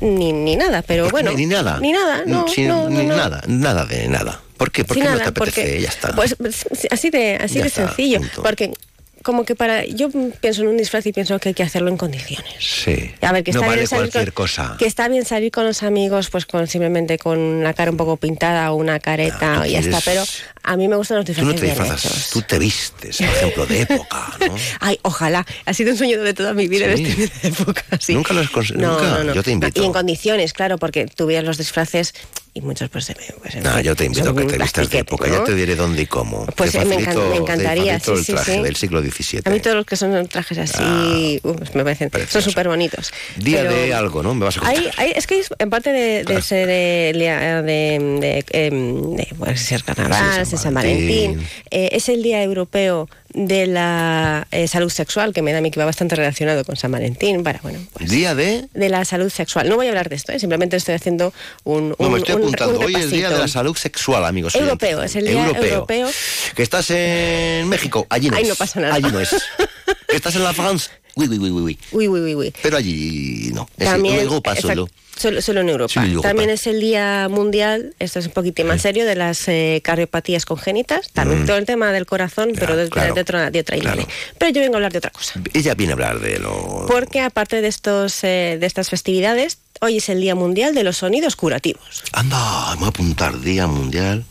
ni, 0.00 0.54
nada, 0.54 0.82
pero 0.82 1.08
bueno. 1.08 1.32
Ni, 1.32 1.46
nada. 1.46 1.80
Ni 1.80 1.92
nada, 1.92 2.24
no, 2.26 2.44
ni 2.90 3.06
nada, 3.06 3.42
nada 3.46 3.86
de 3.86 4.06
nada. 4.08 4.42
¿Por 4.58 4.70
qué? 4.70 4.84
¿Por 4.84 4.98
qué 4.98 5.04
no 5.04 5.16
te 5.16 5.24
apetece? 5.24 5.80
ya 5.80 5.88
está. 5.88 6.14
Pues 6.14 6.36
así 6.90 7.08
de, 7.08 7.36
así 7.36 7.62
de 7.62 7.70
sencillo. 7.70 8.20
Porque 8.42 8.74
como 9.22 9.44
que 9.44 9.54
para 9.54 9.84
yo 9.84 10.08
pienso 10.40 10.62
en 10.62 10.68
un 10.68 10.76
disfraz 10.76 11.06
y 11.06 11.12
pienso 11.12 11.38
que 11.38 11.50
hay 11.50 11.54
que 11.54 11.62
hacerlo 11.62 11.88
en 11.90 11.96
condiciones. 11.96 12.54
Sí. 12.58 13.12
A 13.20 13.32
ver, 13.32 13.44
que 13.44 13.50
está 13.50 13.66
no 13.66 13.72
bien 13.72 13.86
salir 13.86 14.10
cualquier 14.10 14.32
cosa. 14.32 14.76
Que 14.78 14.86
está 14.86 15.08
bien 15.08 15.24
salir 15.24 15.50
con 15.50 15.64
los 15.64 15.82
amigos, 15.82 16.30
pues 16.30 16.46
con 16.46 16.66
simplemente 16.66 17.18
con 17.18 17.62
la 17.62 17.74
cara 17.74 17.90
un 17.90 17.96
poco 17.96 18.16
pintada 18.16 18.72
o 18.72 18.76
una 18.76 19.00
careta 19.00 19.62
ah, 19.62 19.68
y 19.68 19.72
ya 19.72 19.80
está. 19.80 20.00
Pero 20.04 20.24
a 20.62 20.76
mí 20.76 20.88
me 20.88 20.96
gustan 20.96 21.18
los 21.18 21.26
disfraces. 21.26 21.54
Tú 21.54 21.54
no 21.54 21.60
te 21.60 21.66
disfrazas, 21.66 22.30
tú 22.30 22.42
te 22.42 22.58
vistes, 22.58 23.16
por 23.16 23.26
ejemplo, 23.26 23.66
de 23.66 23.80
época, 23.82 24.36
¿no? 24.46 24.54
Ay, 24.80 24.98
ojalá. 25.02 25.46
Ha 25.64 25.74
sido 25.74 25.92
un 25.92 25.98
sueño 25.98 26.22
de 26.22 26.34
toda 26.34 26.54
mi 26.54 26.68
vida 26.68 26.84
¿Sí? 26.94 27.02
vestirme 27.02 27.32
de 27.42 27.48
época. 27.48 27.84
Sí. 28.00 28.14
Nunca 28.14 28.34
lo 28.34 28.40
has 28.40 28.50
conseguido. 28.50 28.88
No, 28.88 28.94
¿Nunca? 28.94 29.18
No, 29.18 29.24
no. 29.24 29.34
Yo 29.34 29.42
te 29.42 29.50
invito. 29.50 29.82
Y 29.82 29.84
en 29.84 29.92
condiciones, 29.92 30.52
claro, 30.52 30.78
porque 30.78 31.06
tú 31.06 31.26
veías 31.26 31.44
los 31.44 31.58
disfraces 31.58 32.14
y 32.54 32.60
muchos 32.60 32.90
pues, 32.90 33.10
pues 33.40 33.56
no, 33.62 33.80
yo 33.80 33.96
te 33.96 34.04
invito 34.04 34.28
a 34.28 34.36
que 34.36 34.44
te 34.44 34.58
vistas 34.58 34.90
de 34.90 34.98
época, 34.98 35.26
¿no? 35.26 35.38
ya 35.38 35.44
te 35.44 35.54
diré 35.54 35.74
dónde 35.74 36.02
y 36.02 36.06
cómo. 36.06 36.44
Pues 36.54 36.74
me, 36.74 36.96
encanta, 36.96 37.22
me, 37.30 37.36
encantaría, 37.36 37.98
sí, 37.98 38.10
el 38.10 38.26
traje 38.26 38.56
sí, 38.56 38.62
del 38.62 38.76
siglo 38.76 39.00
XVII. 39.00 39.40
A 39.46 39.50
mí 39.50 39.60
todos 39.60 39.76
los 39.76 39.86
que 39.86 39.96
son 39.96 40.28
trajes 40.28 40.58
así, 40.58 40.82
ah, 40.82 41.48
uh, 41.48 41.56
me 41.74 41.82
parecen, 41.82 42.10
son 42.28 42.42
súper 42.42 42.68
bonitos. 42.68 43.10
Día 43.36 43.62
Pero 43.62 43.72
de 43.72 43.94
algo, 43.94 44.22
¿no? 44.22 44.34
Me 44.34 44.44
vas 44.44 44.58
a 44.58 44.60
contar. 44.60 44.76
Hay, 44.76 44.90
hay, 44.98 45.12
es 45.16 45.26
que 45.26 45.42
en 45.58 45.70
parte 45.70 45.92
de, 45.92 46.24
de 46.24 46.42
ser 46.42 46.68
eh, 46.68 47.12
de, 47.14 47.22
de, 47.22 47.98
de, 48.20 48.44
de, 48.50 48.70
de 48.70 49.34
pues, 49.38 49.60
ser 49.60 49.82
carnaval, 49.82 50.44
San, 50.44 50.58
San 50.58 50.74
Valentín, 50.74 51.40
eh, 51.70 51.88
es 51.92 52.10
el 52.10 52.22
Día 52.22 52.42
Europeo 52.42 53.08
de 53.34 53.66
la 53.66 54.46
eh, 54.50 54.68
salud 54.68 54.90
sexual, 54.90 55.32
que 55.32 55.42
me 55.42 55.52
da 55.52 55.58
a 55.58 55.60
mí 55.60 55.70
que 55.70 55.78
va 55.78 55.86
bastante 55.86 56.16
relacionado 56.16 56.64
con 56.64 56.76
San 56.76 56.92
Valentín. 56.92 57.42
Para, 57.42 57.60
bueno, 57.62 57.78
pues, 57.92 58.10
¿Día 58.10 58.34
de? 58.34 58.68
De 58.74 58.88
la 58.88 59.04
salud 59.04 59.30
sexual. 59.30 59.68
No 59.68 59.76
voy 59.76 59.86
a 59.86 59.88
hablar 59.90 60.08
de 60.08 60.16
esto, 60.16 60.32
¿eh? 60.32 60.38
simplemente 60.38 60.76
estoy 60.76 60.94
haciendo 60.94 61.32
un. 61.64 61.94
No, 61.98 62.10
me 62.10 62.18
estoy 62.18 62.34
apuntando. 62.36 62.80
Hoy 62.80 62.94
es 62.94 63.04
el 63.04 63.10
Día 63.10 63.30
de 63.30 63.38
la 63.38 63.48
Salud 63.48 63.76
Sexual, 63.76 64.24
amigos. 64.24 64.54
Europeo, 64.54 65.02
es 65.02 65.16
el 65.16 65.26
Día 65.26 65.46
europeo. 65.46 66.10
Que 66.54 66.62
estás 66.62 66.90
en 66.90 67.68
México, 67.68 68.06
allí 68.08 68.28
no 68.28 68.36
Ahí 68.36 68.44
no 68.44 68.54
pasa 68.54 68.80
nada. 68.80 68.94
Allí 68.94 69.10
no 69.10 69.20
es. 69.20 69.30
que 70.08 70.16
estás 70.16 70.34
en 70.36 70.44
la 70.44 70.52
France. 70.52 70.90
Uy, 71.14 71.28
uy, 71.28 71.38
uy, 71.38 71.50
uy. 71.50 71.78
Uy, 71.92 72.08
uy, 72.08 72.20
uy, 72.20 72.34
uy. 72.34 72.54
Pero 72.62 72.76
allí 72.76 73.50
no. 73.52 73.68
También, 73.76 74.16
luego 74.16 74.42
paso. 74.42 74.68
Solo, 75.16 75.60
en 75.60 75.68
Europa. 75.68 76.02
También 76.22 76.50
es 76.50 76.66
el 76.66 76.80
Día 76.80 77.28
Mundial, 77.30 77.94
esto 77.98 78.18
es 78.18 78.26
un 78.26 78.32
poquito 78.32 78.64
más 78.64 78.82
serio, 78.82 79.04
de 79.04 79.14
las 79.14 79.46
eh, 79.48 79.80
cardiopatías 79.84 80.44
congénitas. 80.46 81.10
También 81.12 81.42
mm. 81.42 81.46
todo 81.46 81.56
el 81.58 81.66
tema 81.66 81.92
del 81.92 82.06
corazón, 82.06 82.52
pero 82.58 82.76
de, 82.76 82.84
otra, 83.20 83.50
de 83.50 83.60
otra 83.60 83.76
índole. 83.76 84.06
Pero 84.38 84.52
yo 84.52 84.60
vengo 84.60 84.74
a 84.74 84.76
hablar 84.78 84.92
de 84.92 84.98
otra 84.98 85.10
cosa. 85.10 85.40
Ella 85.52 85.74
viene 85.74 85.92
a 85.92 85.94
hablar 85.94 86.20
de 86.20 86.38
lo... 86.38 86.86
Porque 86.88 87.20
aparte 87.20 87.60
de, 87.60 87.68
estos, 87.68 88.24
eh, 88.24 88.56
de 88.58 88.66
estas 88.66 88.90
festividades, 88.90 89.58
hoy 89.80 89.98
es 89.98 90.08
el 90.08 90.20
Día 90.20 90.34
Mundial 90.34 90.74
de 90.74 90.82
los 90.82 90.98
Sonidos 90.98 91.36
Curativos. 91.36 92.02
Anda, 92.12 92.38
vamos 92.38 92.84
a 92.84 92.88
apuntar 92.88 93.40
Día 93.40 93.66
Mundial... 93.66 94.24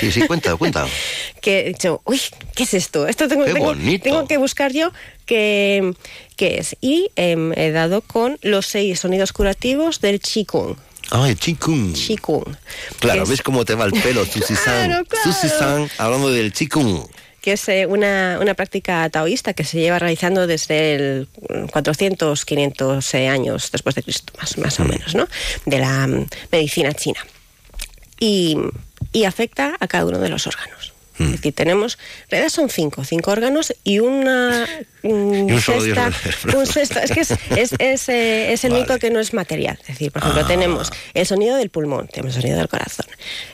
Sí, 0.00 0.12
sí, 0.12 0.26
cuenta, 0.26 0.56
cuenta. 0.56 0.86
que 1.40 1.74
yo, 1.80 2.00
uy, 2.04 2.20
¿qué 2.54 2.64
es 2.64 2.74
esto? 2.74 3.06
Esto 3.06 3.28
tengo, 3.28 3.44
tengo, 3.44 3.74
tengo, 4.02 4.26
que 4.26 4.36
buscar 4.36 4.72
yo 4.72 4.92
que 5.24 5.94
qué 6.36 6.58
es. 6.58 6.76
Y 6.80 7.10
em, 7.16 7.52
he 7.56 7.70
dado 7.70 8.00
con 8.00 8.38
los 8.42 8.66
seis 8.66 9.00
sonidos 9.00 9.32
curativos 9.32 10.00
del 10.00 10.20
Qigong. 10.20 10.76
Ah, 11.10 11.28
el 11.28 11.36
Qigong. 11.36 11.92
Qigong. 11.94 12.56
Claro, 13.00 13.26
¿ves 13.26 13.42
cómo 13.42 13.64
te 13.64 13.74
va 13.74 13.84
el 13.84 13.92
pelo, 13.92 14.24
Susi-san? 14.32 15.06
Susi-san, 15.24 15.90
hablando 15.98 16.30
del 16.30 16.52
Qigong 16.52 17.06
que 17.46 17.52
es 17.52 17.68
eh, 17.68 17.86
una, 17.86 18.38
una, 18.40 18.54
práctica 18.54 19.08
taoísta 19.08 19.54
que 19.54 19.62
se 19.62 19.78
lleva 19.78 20.00
realizando 20.00 20.48
desde 20.48 20.96
el 20.96 21.28
400, 21.70 22.44
500 22.44 23.14
eh, 23.14 23.28
años 23.28 23.70
después 23.70 23.94
de 23.94 24.02
Cristo, 24.02 24.32
más, 24.36 24.58
más 24.58 24.80
o 24.80 24.84
mm. 24.84 24.88
menos, 24.88 25.14
¿no? 25.14 25.28
De 25.64 25.78
la 25.78 26.08
mm, 26.08 26.26
medicina 26.50 26.92
china. 26.92 27.24
Y, 28.18 28.58
y 29.16 29.24
afecta 29.24 29.74
a 29.80 29.88
cada 29.88 30.04
uno 30.04 30.18
de 30.18 30.28
los 30.28 30.46
órganos. 30.46 30.92
Es 31.18 31.32
decir, 31.32 31.54
tenemos, 31.54 31.96
en 32.24 32.30
realidad 32.32 32.50
son 32.50 32.68
cinco, 32.68 33.02
cinco 33.02 33.30
órganos 33.30 33.72
y 33.82 34.00
una 34.00 34.66
un 35.02 35.48
Es 35.48 35.64
que 37.10 37.20
es, 37.22 37.72
es, 37.78 38.08
eh, 38.10 38.52
el 38.52 38.72
único 38.72 38.98
que 38.98 39.08
no 39.08 39.18
es 39.18 39.32
material. 39.32 39.78
Es 39.80 39.86
decir, 39.86 40.12
por 40.12 40.20
ejemplo, 40.20 40.42
ah. 40.44 40.46
tenemos 40.46 40.92
el 41.14 41.24
sonido 41.24 41.56
del 41.56 41.70
pulmón, 41.70 42.08
tenemos 42.08 42.36
el 42.36 42.42
sonido 42.42 42.58
del 42.58 42.68
corazón. 42.68 43.06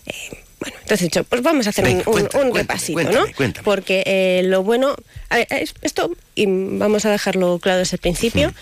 Eh, 0.07 0.12
bueno, 0.59 0.77
entonces 0.81 1.07
dicho, 1.07 1.22
pues 1.22 1.40
vamos 1.42 1.68
a 1.68 1.70
hacer 1.70 1.85
un, 2.07 2.55
repasito, 2.55 3.05
¿no? 3.05 3.25
Porque 3.62 4.03
eh, 4.05 4.42
lo 4.44 4.64
bueno, 4.64 4.96
esto, 5.83 6.11
y 6.35 6.46
vamos 6.46 7.05
a 7.05 7.11
dejarlo 7.11 7.61
claro 7.61 7.79
desde 7.79 7.96
el 7.96 8.01
principio, 8.01 8.53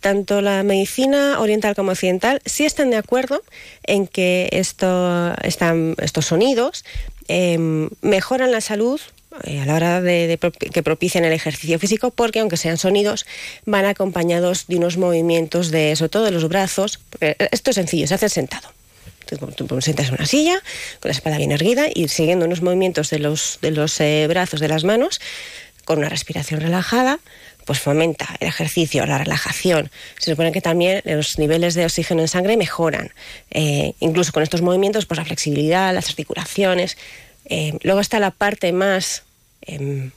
tanto 0.00 0.40
la 0.40 0.62
medicina 0.64 1.38
oriental 1.38 1.76
como 1.76 1.92
occidental 1.92 2.40
sí 2.44 2.64
están 2.64 2.90
de 2.90 2.96
acuerdo 2.96 3.42
en 3.84 4.08
que 4.08 4.48
esto, 4.50 5.34
están, 5.44 5.94
estos 5.98 6.26
sonidos 6.26 6.84
Em, 7.28 7.88
mejoran 8.00 8.50
la 8.50 8.60
salud 8.60 9.00
eh, 9.44 9.60
a 9.60 9.66
la 9.66 9.74
hora 9.74 10.00
de, 10.00 10.38
que 10.72 10.82
propician 10.82 11.24
el 11.24 11.32
ejercicio 11.32 11.78
físico, 11.78 12.10
porque 12.10 12.40
aunque 12.40 12.56
sean 12.56 12.78
sonidos, 12.78 13.26
van 13.64 13.84
acompañados 13.84 14.66
de 14.66 14.76
unos 14.76 14.96
movimientos 14.96 15.70
de, 15.70 15.94
sobre 15.96 16.10
todo 16.10 16.24
de 16.24 16.30
los 16.30 16.48
brazos. 16.48 17.00
Esto 17.20 17.70
es 17.70 17.76
sencillo, 17.76 18.06
se 18.06 18.14
hace 18.14 18.28
sentado. 18.28 18.68
Tú, 19.26 19.66
tú 19.66 19.80
sientas 19.80 20.08
en 20.08 20.14
una 20.14 20.26
silla, 20.26 20.60
con 21.00 21.08
la 21.08 21.12
espalda 21.12 21.38
bien 21.38 21.52
erguida 21.52 21.86
y 21.94 22.08
siguiendo 22.08 22.44
unos 22.44 22.60
movimientos 22.60 23.08
de 23.08 23.18
los, 23.18 23.58
de 23.62 23.70
los 23.70 23.98
eh, 24.00 24.26
brazos, 24.28 24.60
de 24.60 24.68
las 24.68 24.84
manos, 24.84 25.20
con 25.84 25.98
una 25.98 26.08
respiración 26.08 26.60
relajada, 26.60 27.18
pues 27.64 27.80
fomenta 27.80 28.36
el 28.40 28.48
ejercicio, 28.48 29.06
la 29.06 29.18
relajación. 29.18 29.90
Se 30.18 30.30
supone 30.30 30.52
que 30.52 30.60
también 30.60 31.02
los 31.04 31.38
niveles 31.38 31.74
de 31.74 31.84
oxígeno 31.84 32.22
en 32.22 32.28
sangre 32.28 32.56
mejoran. 32.56 33.12
Eh, 33.50 33.94
incluso 34.00 34.32
con 34.32 34.42
estos 34.42 34.62
movimientos, 34.62 35.06
pues 35.06 35.18
la 35.18 35.24
flexibilidad, 35.24 35.94
las 35.94 36.08
articulaciones. 36.08 36.96
Eh, 37.46 37.78
luego 37.82 38.00
está 38.00 38.18
la 38.18 38.30
parte 38.30 38.72
más 38.72 39.22
em, 39.62 40.10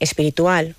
espiritual, 0.00 0.74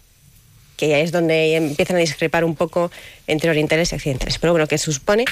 que 0.78 0.89
ya 0.89 0.99
es 0.99 1.12
donde 1.12 1.56
empiezan 1.56 1.97
a 1.97 1.99
discrepar 1.99 2.43
un 2.43 2.56
poco 2.56 2.91
entre 3.28 3.49
orientales 3.49 3.91
y 3.91 3.95
occidentales. 3.95 4.38
Pero 4.38 4.54
bueno, 4.54 4.67
que 4.67 4.78
se 4.78 4.91
supone 4.91 5.25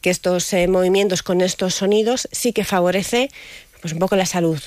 que 0.00 0.10
estos 0.10 0.52
eh, 0.52 0.68
movimientos 0.68 1.22
con 1.22 1.40
estos 1.40 1.74
sonidos 1.74 2.28
sí 2.32 2.52
que 2.52 2.64
favorece 2.64 3.30
pues 3.80 3.92
un 3.92 4.00
poco 4.00 4.16
la 4.16 4.26
salud 4.26 4.60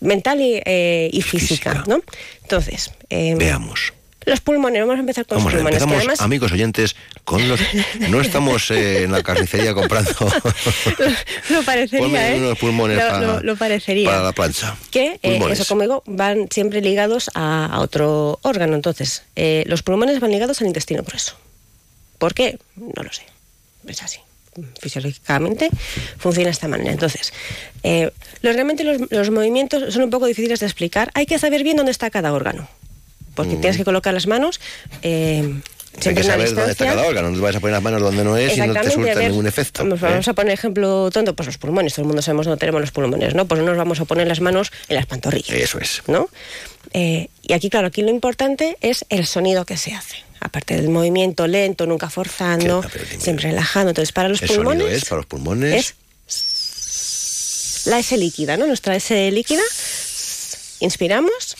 mental 0.00 0.40
y, 0.42 1.22
física, 1.22 1.84
¿no? 1.86 2.02
Entonces, 2.42 2.90
em, 3.08 3.38
veamos. 3.38 3.94
Los 4.26 4.40
pulmones, 4.40 4.80
vamos 4.80 4.96
a 4.96 5.00
empezar 5.00 5.24
con 5.24 5.36
los 5.36 5.44
pulmones. 5.52 5.80
Empezamos, 5.80 6.20
amigos 6.20 6.50
oyentes, 6.50 6.96
con 7.22 7.48
los. 7.48 7.60
No 8.10 8.20
estamos 8.20 8.72
eh, 8.72 9.04
en 9.04 9.12
la 9.12 9.22
carnicería 9.22 9.72
comprando. 9.72 10.10
lo, 11.48 11.62
parecería, 11.62 12.34
¿eh? 12.34 12.38
Unos 12.40 12.58
pulmones 12.58 13.00
lo, 13.42 13.56
parecería. 13.56 14.10
para 14.10 14.22
la 14.24 14.32
plancha. 14.32 14.76
Que, 14.90 15.20
eh, 15.22 15.40
eso 15.48 15.64
como 15.66 15.82
digo, 15.82 16.02
van 16.06 16.48
siempre 16.50 16.80
ligados 16.80 17.30
a, 17.34 17.78
otro 17.78 18.40
órgano. 18.42 18.74
Entonces, 18.74 19.22
eh, 19.36 19.62
los 19.68 19.84
pulmones 19.84 20.18
van 20.18 20.32
ligados 20.32 20.60
al 20.60 20.66
intestino 20.66 21.04
grueso. 21.04 21.36
¿Por 22.18 22.34
qué? 22.34 22.58
No 22.74 23.04
lo 23.04 23.12
sé. 23.12 23.22
Es 23.86 24.02
así 24.02 24.18
fisiológicamente 24.80 25.68
funciona 26.16 26.46
de 26.46 26.52
esta 26.52 26.66
manera. 26.66 26.90
Entonces, 26.90 27.30
realmente 28.42 28.84
los, 28.84 29.02
los, 29.10 29.30
movimientos 29.30 29.92
son 29.92 30.04
un 30.04 30.10
poco 30.10 30.24
difíciles 30.24 30.60
de 30.60 30.66
explicar. 30.66 31.10
Hay 31.12 31.26
que 31.26 31.38
saber 31.38 31.62
bien 31.62 31.76
dónde 31.76 31.92
está 31.92 32.08
cada 32.08 32.32
órgano 32.32 32.66
porque 33.36 33.54
tienes 33.56 33.76
que 33.76 33.84
colocar 33.84 34.12
las 34.12 34.26
manos. 34.26 34.60
Eh, 35.02 35.60
hay 36.04 36.14
que 36.14 36.22
saber 36.22 36.54
dónde 36.54 36.72
está 36.72 36.86
cada 36.86 37.06
órgano, 37.06 37.30
no 37.30 37.36
te 37.36 37.42
vas 37.42 37.56
a 37.56 37.60
poner 37.60 37.72
las 37.74 37.82
manos 37.82 38.02
donde 38.02 38.24
no 38.24 38.36
es 38.36 38.56
y 38.56 38.60
no 38.60 38.74
te 38.74 38.90
surta 38.90 39.20
ningún 39.20 39.46
efecto. 39.46 39.84
Vamos, 39.84 40.26
¿eh? 40.26 40.30
a 40.30 40.34
poner 40.34 40.52
ejemplo 40.52 41.10
tonto, 41.10 41.34
pues 41.34 41.46
los 41.46 41.58
pulmones, 41.58 41.94
todo 41.94 42.02
el 42.02 42.08
mundo 42.08 42.22
sabemos 42.22 42.46
dónde 42.46 42.58
tenemos 42.58 42.80
los 42.80 42.90
pulmones, 42.90 43.34
¿no? 43.34 43.46
Pues 43.46 43.60
no 43.60 43.66
nos 43.66 43.76
vamos 43.76 44.00
a 44.00 44.04
poner 44.04 44.26
las 44.26 44.40
manos 44.40 44.72
en 44.88 44.96
las 44.96 45.06
pantorrillas. 45.06 45.56
Eso 45.56 45.78
es. 45.78 46.02
¿No? 46.06 46.28
Eh, 46.92 47.28
y 47.42 47.52
aquí, 47.52 47.70
claro, 47.70 47.86
aquí 47.88 48.02
lo 48.02 48.10
importante 48.10 48.76
es 48.80 49.04
el 49.08 49.26
sonido 49.26 49.64
que 49.64 49.76
se 49.76 49.94
hace. 49.94 50.16
Aparte 50.40 50.76
del 50.76 50.90
movimiento 50.90 51.46
lento, 51.46 51.86
nunca 51.86 52.10
forzando, 52.10 52.84
siempre 53.18 53.48
relajando. 53.48 53.90
Entonces, 53.90 54.12
para 54.12 54.28
los 54.28 54.40
pulmones. 54.40 54.92
es 54.92 55.04
para 55.06 55.16
los 55.18 55.26
pulmones? 55.26 55.94
Es 56.28 57.86
la 57.86 57.98
S 57.98 58.16
líquida, 58.16 58.56
¿no? 58.56 58.66
Nuestra 58.66 58.96
S 58.96 59.30
líquida. 59.30 59.62
Inspiramos 60.80 61.56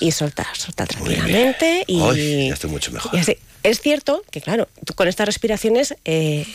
y 0.00 0.12
soltar, 0.12 0.56
soltar 0.56 0.88
tranquilamente. 0.88 1.84
Y, 1.86 2.48
ya 2.48 2.54
estoy 2.54 2.70
mucho 2.70 2.92
mejor. 2.92 3.12
es 3.62 3.80
cierto 3.80 4.22
que, 4.30 4.40
claro, 4.40 4.68
con 4.94 5.08
estas 5.08 5.26
respiraciones 5.26 5.94
eh, 6.04 6.46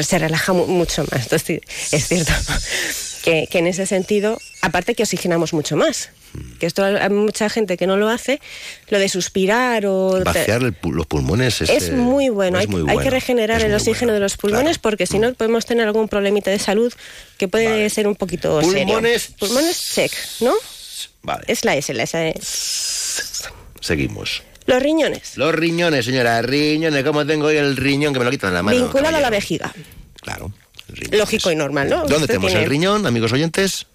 se 0.00 0.18
relaja 0.18 0.52
mucho 0.52 1.04
más. 1.10 1.24
Entonces, 1.24 1.60
es 1.92 2.08
cierto 2.08 2.32
que, 3.24 3.58
en 3.58 3.66
ese 3.66 3.86
sentido, 3.86 4.38
aparte 4.62 4.94
que 4.94 5.02
oxigenamos 5.02 5.52
mucho 5.52 5.76
más. 5.76 6.10
Hmm. 6.32 6.58
Que 6.58 6.66
esto 6.66 6.84
hay 6.84 7.10
mucha 7.10 7.48
gente 7.48 7.76
que 7.76 7.86
no 7.86 7.96
lo 7.96 8.08
hace, 8.08 8.40
lo 8.88 8.98
de 8.98 9.08
suspirar 9.08 9.86
o... 9.86 10.22
Vaciar 10.24 10.62
los 10.62 11.06
pulmones 11.06 11.60
es, 11.62 11.70
es, 11.70 11.92
muy 11.92 12.28
bueno. 12.28 12.58
hay, 12.58 12.98
que 12.98 13.10
regenerar 13.10 13.62
el 13.62 13.74
oxígeno 13.74 14.12
de 14.12 14.20
los 14.20 14.36
pulmones 14.36 14.78
porque 14.78 15.06
si 15.06 15.18
no 15.18 15.30
hmm. 15.30 15.34
podemos 15.34 15.66
tener 15.66 15.86
algún 15.86 16.08
problemita 16.08 16.50
de 16.50 16.58
salud 16.58 16.92
que 17.36 17.48
puede 17.48 17.90
ser 17.90 18.06
un 18.06 18.16
poquito 18.16 18.60
pulmones, 18.60 19.22
serio. 19.22 19.36
Pulmones 19.38 19.92
check, 19.94 20.12
¿no? 20.40 20.52
Vale. 21.26 21.44
Es 21.48 21.64
la 21.64 21.74
S, 21.74 21.92
la 21.92 22.04
S. 22.04 22.34
Seguimos. 23.80 24.44
Los 24.66 24.80
riñones. 24.80 25.36
Los 25.36 25.52
riñones, 25.52 26.04
señora. 26.04 26.40
Riñones, 26.40 27.04
¿cómo 27.04 27.26
tengo 27.26 27.46
hoy 27.46 27.56
el 27.56 27.76
riño 27.76 28.12
que 28.12 28.20
me 28.20 28.24
lo 28.24 28.30
quitan 28.30 28.50
de 28.50 28.54
la 28.54 28.62
mano? 28.62 28.76
Vinculado 28.76 29.16
a 29.16 29.20
la 29.20 29.30
vejiga. 29.30 29.74
Claro. 30.22 30.52
Lógico 31.10 31.50
y 31.50 31.56
normal, 31.56 31.90
¿no? 31.90 32.06
¿Dónde 32.06 32.28
tenemos 32.28 32.54
el 32.54 32.66
riñón, 32.66 33.06
amigos 33.06 33.32
oyentes? 33.32 33.86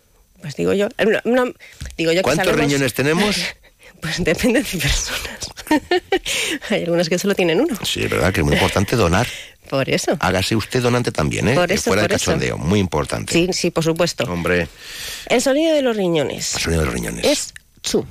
Pues 0.41 0.57
digo 0.57 0.73
yo. 0.73 0.89
No, 1.23 1.53
digo 1.97 2.11
yo 2.11 2.21
¿Cuántos 2.21 2.53
riñones 2.53 2.93
tenemos? 2.93 3.37
Pues 4.01 4.23
depende 4.23 4.61
de 4.61 4.79
personas. 4.79 5.51
Hay 6.69 6.83
algunas 6.83 7.07
que 7.07 7.17
solo 7.17 7.35
tienen 7.35 7.61
uno. 7.61 7.77
Sí, 7.83 8.03
es 8.03 8.09
verdad 8.09 8.33
que 8.33 8.41
es 8.41 8.45
muy 8.45 8.55
importante 8.55 8.95
donar. 8.95 9.27
Por 9.69 9.89
eso. 9.89 10.17
Hágase 10.19 10.55
usted 10.55 10.81
donante 10.81 11.13
también, 11.13 11.47
¿eh? 11.47 11.55
Por 11.55 11.71
eso, 11.71 11.83
fuera 11.91 12.01
por 12.01 12.09
de 12.09 12.15
cachondeo, 12.15 12.57
muy 12.57 12.79
importante. 12.79 13.31
Sí, 13.31 13.47
sí, 13.53 13.71
por 13.71 13.85
supuesto. 13.85 14.25
Hombre. 14.25 14.67
El 15.27 15.41
sonido 15.41 15.73
de 15.73 15.81
los 15.81 15.95
riñones. 15.95 16.55
El 16.55 16.61
sonido 16.61 16.81
de 16.81 16.85
los 16.87 16.93
riñones. 16.93 17.25
Es 17.25 17.53
chu. 17.81 18.05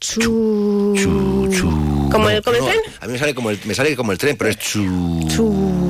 Chu. 0.00 0.94
Chu, 0.96 1.48
chu. 1.52 2.08
¿Como 2.10 2.28
el, 2.30 2.42
como 2.42 2.56
el 2.56 2.64
tren? 2.64 2.80
A 3.00 3.06
mí 3.06 3.12
me 3.12 3.18
sale 3.18 3.34
como 3.34 3.50
el, 3.50 3.60
me 3.64 3.74
sale 3.74 3.94
como 3.94 4.10
el 4.10 4.18
tren, 4.18 4.36
pero 4.36 4.50
es 4.50 4.58
chu. 4.58 5.28
Chu. 5.28 5.89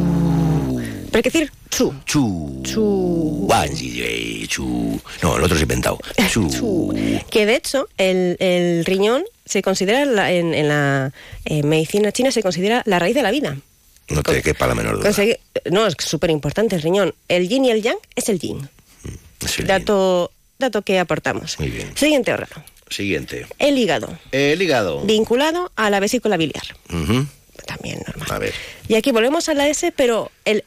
Pero 1.11 1.19
hay 1.19 1.23
que 1.23 1.31
decir 1.31 1.53
chu. 1.71 1.95
Chu. 2.05 2.61
Chu. 2.65 3.49
chu. 4.49 5.01
No, 5.23 5.37
el 5.37 5.43
otro 5.45 5.57
es 5.57 5.63
inventado. 5.63 5.99
Chu. 6.31 6.49
chu. 6.51 6.95
Que 7.31 7.47
de 7.47 7.57
hecho, 7.57 7.89
el, 7.97 8.37
el 8.41 8.85
riñón 8.85 9.25
se 9.45 9.63
considera 9.63 10.31
en, 10.33 10.55
en 10.55 10.69
la 10.69 11.13
medicina 11.65 12.13
china 12.13 12.31
se 12.31 12.43
considera 12.43 12.83
la 12.87 12.99
raíz 12.99 13.15
de 13.15 13.23
la 13.23 13.31
vida. 13.31 13.57
No 14.09 14.23
te 14.23 14.43
quepa 14.43 14.67
la 14.67 14.75
menor 14.75 14.99
duda. 14.99 15.13
no, 15.71 15.87
es 15.87 15.95
súper 15.99 16.31
importante 16.31 16.75
el 16.77 16.83
riñón. 16.83 17.15
El 17.29 17.49
yin 17.49 17.65
y 17.65 17.71
el 17.71 17.83
yang 17.83 17.99
es 18.17 18.29
el 18.29 18.39
yin. 18.41 18.59
Mm, 18.59 19.65
Dato 19.67 20.33
dato 20.59 20.83
que 20.83 20.99
aportamos. 20.99 21.59
Muy 21.59 21.71
bien. 21.71 21.97
Siguiente 21.97 22.33
órgano. 22.33 22.65
Siguiente. 22.89 23.47
El 23.59 23.79
hígado. 23.79 24.19
El 24.33 24.61
hígado. 24.61 25.03
Vinculado 25.03 25.71
a 25.77 25.91
la 25.91 26.01
vesícula 26.01 26.37
biliar. 26.37 26.65
También 27.67 28.03
normal. 28.07 28.29
A 28.31 28.39
ver. 28.39 28.55
Y 28.89 28.95
aquí 28.95 29.13
volvemos 29.13 29.49
a 29.49 29.55
la 29.55 29.69
S, 29.69 29.93
pero 29.93 30.31
el 30.45 30.65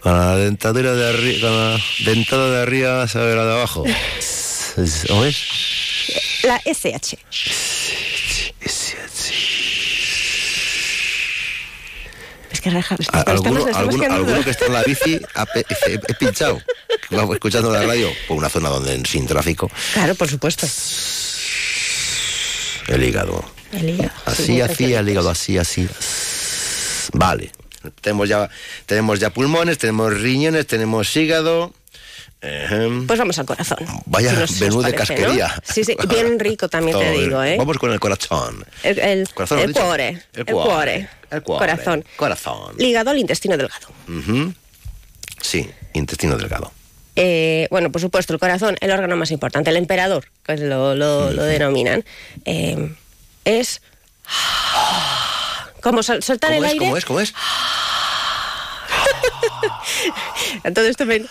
con 0.00 0.12
la 0.12 0.36
dentadura 0.36 0.94
de 0.94 1.08
arriba, 1.08 1.40
con 1.48 1.56
la 1.56 1.80
dentada 2.10 2.50
de 2.50 2.62
arriba 2.62 3.06
se 3.06 3.18
ve 3.18 3.34
la 3.36 3.44
de 3.44 3.52
abajo. 3.52 3.84
¿O 5.10 5.24
es? 5.24 5.46
La 6.42 6.60
SH. 6.64 7.18
Es 12.50 12.60
que 12.60 12.70
reja, 12.70 12.96
¿Alguno, 13.26 13.66
alguno, 13.74 14.14
alguno, 14.14 14.44
que 14.44 14.50
está 14.50 14.66
en 14.66 14.72
la 14.72 14.82
bici 14.82 15.20
ha 15.34 15.46
he, 15.54 16.14
pinchado. 16.14 16.60
Vamos 17.10 17.34
escuchando 17.34 17.70
la 17.70 17.82
radio 17.82 18.10
por 18.26 18.36
una 18.38 18.48
zona 18.48 18.70
donde 18.70 19.02
sin 19.06 19.26
tráfico. 19.26 19.70
Claro, 19.92 20.14
por 20.14 20.28
supuesto. 20.28 20.66
El 22.88 23.04
hígado. 23.04 23.44
El 23.72 23.90
hígado. 23.90 24.12
Así, 24.24 24.60
así, 24.60 24.94
el 24.94 25.08
hígado, 25.08 25.30
así, 25.30 25.58
así. 25.58 25.88
Vale. 27.12 27.52
Tenemos 28.02 28.28
ya, 28.28 28.48
tenemos 28.86 29.20
ya 29.20 29.30
pulmones, 29.30 29.78
tenemos 29.78 30.12
riñones, 30.20 30.66
tenemos 30.66 31.16
hígado. 31.16 31.72
Pues 32.40 33.18
vamos 33.18 33.38
al 33.38 33.44
corazón. 33.44 33.78
Vaya 34.06 34.32
menú 34.60 34.80
de 34.80 34.94
casquería. 34.94 35.54
Sí, 35.62 35.84
sí, 35.84 35.94
bien 36.08 36.38
rico 36.38 36.68
también 36.68 36.98
te 36.98 37.10
digo, 37.10 37.42
¿eh? 37.42 37.56
Vamos 37.58 37.76
con 37.78 37.92
el 37.92 38.00
corazón. 38.00 38.64
El, 38.82 38.98
el, 38.98 39.28
corazón, 39.28 39.58
el, 39.58 39.72
cuore, 39.72 40.22
el, 40.32 40.46
cuore, 40.46 41.08
el 41.30 41.42
cuore. 41.42 41.66
Corazón. 41.66 42.04
Corazón. 42.16 42.74
Ligado 42.78 43.10
al 43.10 43.18
intestino 43.18 43.58
delgado. 43.58 43.88
Sí, 45.42 45.68
intestino 45.92 46.36
delgado. 46.36 46.72
Eh, 47.16 47.68
bueno, 47.70 47.92
por 47.92 48.00
supuesto, 48.00 48.32
el 48.32 48.38
corazón, 48.38 48.76
el 48.80 48.90
órgano 48.90 49.16
más 49.16 49.30
importante, 49.30 49.68
el 49.68 49.76
emperador, 49.76 50.26
que 50.44 50.56
lo, 50.56 50.94
lo, 50.94 51.32
lo 51.32 51.42
denominan, 51.42 52.04
eh, 52.46 52.94
es 53.44 53.80
como 55.80 56.02
soltar 56.02 56.52
el 56.52 56.64
es, 56.64 56.72
aire. 56.72 56.84
¿Cómo 56.84 56.96
es? 56.96 57.04
¿Cómo 57.04 57.20
es? 57.20 57.32
todo 60.74 60.86
esto 60.86 61.06
me, 61.06 61.24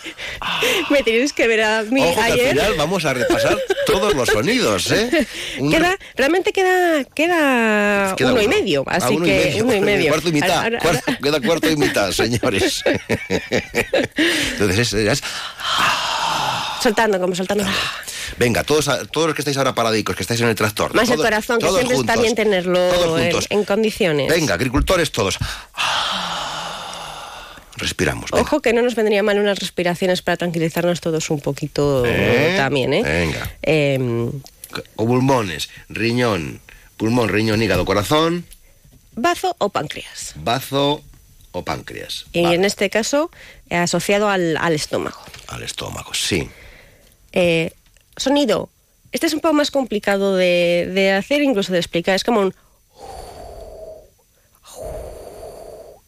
me 0.90 1.02
tenéis 1.02 1.32
que 1.32 1.46
ver 1.46 1.62
a 1.62 1.82
mí 1.82 2.02
Ojo 2.02 2.20
ayer. 2.20 2.48
al 2.48 2.56
final 2.56 2.74
vamos 2.76 3.04
a 3.04 3.14
repasar 3.14 3.58
todos 3.86 4.14
los 4.14 4.28
sonidos, 4.28 4.90
¿eh? 4.90 5.26
Un... 5.58 5.70
Queda, 5.70 5.96
realmente 6.16 6.52
queda, 6.52 7.04
queda, 7.04 8.14
queda 8.16 8.32
uno, 8.32 8.34
uno, 8.34 8.42
y 8.42 8.48
medio, 8.48 8.84
así 8.86 9.06
ah, 9.08 9.16
uno 9.16 9.24
que 9.24 9.32
y 9.32 9.44
medio. 9.44 9.64
uno 9.64 9.74
y 9.74 9.80
medio. 9.80 10.08
Cuarto 10.10 10.28
y 10.28 10.32
mitad, 10.32 10.50
ahora, 10.50 10.78
ahora, 10.78 10.80
cuarto, 10.80 11.22
queda 11.22 11.40
cuarto 11.40 11.70
y 11.70 11.76
mitad, 11.76 12.12
señores. 12.12 12.82
Entonces 14.52 14.78
es, 14.78 14.92
es... 14.92 15.22
Soltando, 16.82 17.20
como 17.20 17.34
soltando. 17.34 17.64
Venga, 18.38 18.64
todos, 18.64 18.88
todos 19.10 19.28
los 19.28 19.34
que 19.34 19.42
estáis 19.42 19.56
ahora 19.56 19.74
paradicos, 19.74 20.16
que 20.16 20.22
estáis 20.22 20.40
en 20.40 20.48
el 20.48 20.54
tractor. 20.54 20.94
Más 20.94 21.06
todos, 21.06 21.18
el 21.18 21.24
corazón, 21.24 21.58
que 21.58 21.68
siempre 21.68 21.96
juntos, 21.96 22.14
está 22.14 22.20
bien 22.20 22.34
tenerlo 22.34 23.18
en, 23.18 23.36
en, 23.50 23.64
condiciones. 23.64 24.28
Venga, 24.28 24.54
agricultores 24.54 25.10
todos. 25.10 25.38
Respiramos. 27.76 28.30
Venga. 28.30 28.42
Ojo 28.42 28.60
que 28.60 28.72
no 28.72 28.82
nos 28.82 28.94
vendría 28.94 29.22
mal 29.22 29.38
unas 29.38 29.58
respiraciones 29.58 30.22
para 30.22 30.36
tranquilizarnos 30.36 31.00
todos 31.00 31.30
un 31.30 31.40
poquito 31.40 32.04
¿Eh? 32.06 32.54
también, 32.56 32.92
¿eh? 32.92 33.02
Venga. 33.02 33.50
Eh, 33.62 34.30
o 34.96 35.06
pulmones, 35.06 35.70
riñón, 35.88 36.60
pulmón, 36.96 37.28
riñón, 37.28 37.62
hígado, 37.62 37.84
corazón. 37.84 38.44
Bazo 39.12 39.56
o 39.58 39.70
páncreas. 39.70 40.32
Bazo 40.36 41.02
o 41.52 41.64
páncreas. 41.64 42.26
Y 42.32 42.42
vale. 42.42 42.56
en 42.56 42.64
este 42.64 42.90
caso, 42.90 43.30
asociado 43.70 44.28
al, 44.28 44.56
al, 44.56 44.74
estómago. 44.74 45.20
Al 45.48 45.62
estómago, 45.62 46.14
sí. 46.14 46.48
Eh, 47.32 47.72
sonido. 48.20 48.68
Este 49.12 49.26
es 49.26 49.34
un 49.34 49.40
poco 49.40 49.54
más 49.54 49.70
complicado 49.70 50.36
de, 50.36 50.88
de, 50.92 51.12
hacer, 51.12 51.42
incluso 51.42 51.72
de 51.72 51.78
explicar. 51.78 52.14
Es 52.14 52.24
como 52.24 52.40
un. 52.40 52.54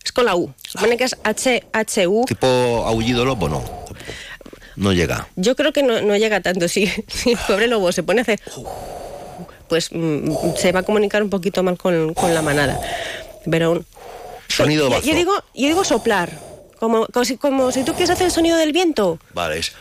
Es 0.04 0.12
con 0.12 0.24
la 0.24 0.36
U. 0.36 0.52
Supone 0.66 0.96
que 0.96 1.04
es 1.04 1.16
H, 1.24 1.64
H, 1.72 2.06
U. 2.06 2.24
Tipo 2.26 2.46
aullido 2.46 3.24
lobo, 3.24 3.48
no. 3.48 3.62
No 4.76 4.92
llega. 4.92 5.28
Yo 5.36 5.56
creo 5.56 5.72
que 5.72 5.82
no, 5.82 6.00
no 6.00 6.16
llega 6.16 6.40
tanto. 6.40 6.68
Si, 6.68 6.86
si 7.08 7.32
el 7.32 7.38
pobre 7.46 7.66
lobo 7.66 7.90
se 7.92 8.02
pone 8.02 8.20
a 8.20 8.22
hacer. 8.22 8.40
Pues 9.68 9.90
mm, 9.92 10.54
se 10.56 10.72
va 10.72 10.80
a 10.80 10.82
comunicar 10.82 11.22
un 11.22 11.30
poquito 11.30 11.62
mal 11.62 11.76
con, 11.76 12.14
con 12.14 12.34
la 12.34 12.42
manada. 12.42 12.80
Pero 13.50 13.72
un. 13.72 13.86
Sonido 14.48 14.90
bajo. 14.90 15.02
Yo, 15.02 15.12
yo, 15.12 15.16
digo, 15.16 15.32
yo 15.54 15.66
digo 15.66 15.84
soplar. 15.84 16.30
Como, 16.78 17.06
como, 17.06 17.24
si, 17.24 17.36
como 17.36 17.70
si 17.72 17.84
tú 17.84 17.92
quieres 17.92 18.10
hacer 18.10 18.26
el 18.26 18.32
sonido 18.32 18.56
del 18.56 18.72
viento. 18.72 19.18
Vale, 19.34 19.58
es. 19.58 19.72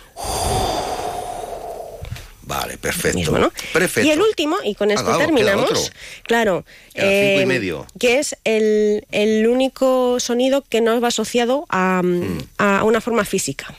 Vale, 2.52 2.78
perfecto. 2.78 3.18
Mismo, 3.18 3.38
¿no? 3.38 3.50
Perfecto. 3.72 4.06
Y 4.06 4.12
el 4.12 4.22
último, 4.22 4.58
y 4.62 4.76
con 4.76 4.92
esto 4.92 5.10
ah, 5.10 5.18
terminamos. 5.18 5.94
Claro. 6.24 6.66
Eh, 6.96 7.30
cinco 7.30 7.44
y 7.44 7.46
medio. 7.46 7.88
Que 7.98 8.20
es 8.20 8.36
el, 8.44 9.06
el, 9.14 9.48
único 9.48 10.20
sonido 10.20 10.62
que 10.62 10.82
no 10.82 11.00
va 11.00 11.08
asociado 11.08 11.66
a, 11.70 12.02
mm. 12.04 12.40
a, 12.58 12.84
una 12.84 13.00
forma 13.00 13.24
física. 13.24 13.74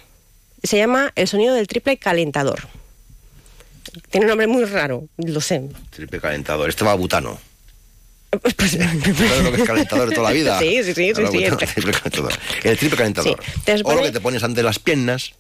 Se 0.63 0.79
llama 0.79 1.13
el 1.17 1.29
sonido 1.29 1.55
del 1.55 1.67
triple 1.67 1.99
calentador. 1.99 2.67
Tiene 4.09 4.25
un 4.25 4.31
nombre 4.31 4.47
muy 4.47 4.65
raro, 4.65 5.05
lo 5.19 5.43
sé. 5.43 5.61
Triple 5.91 6.19
calentador. 6.19 6.71
Este 6.71 6.83
va 6.83 6.93
a 6.93 6.95
butano. 6.95 7.39
Pues, 8.57 8.71
¿Sabes 8.71 9.45
lo 9.45 9.53
que 9.53 9.61
es 9.61 9.67
calentador 9.67 10.09
de 10.09 10.15
toda 10.15 10.31
la 10.31 10.35
vida? 10.41 10.59
Sí, 10.59 10.83
sí, 10.83 10.95
sí. 10.95 11.13
sí, 11.15 11.23
sí 11.31 11.45
el, 11.45 11.57
triple 11.59 11.93
calentador. 11.93 12.33
el 12.63 12.79
triple 12.79 12.97
calentador. 12.97 13.39
Sí. 13.45 13.53
Entonces, 13.57 13.83
o 13.85 13.95
lo 13.95 14.03
que 14.03 14.13
te 14.13 14.21
pones 14.23 14.43
ante 14.43 14.63
las 14.63 14.79
piernas 14.79 15.35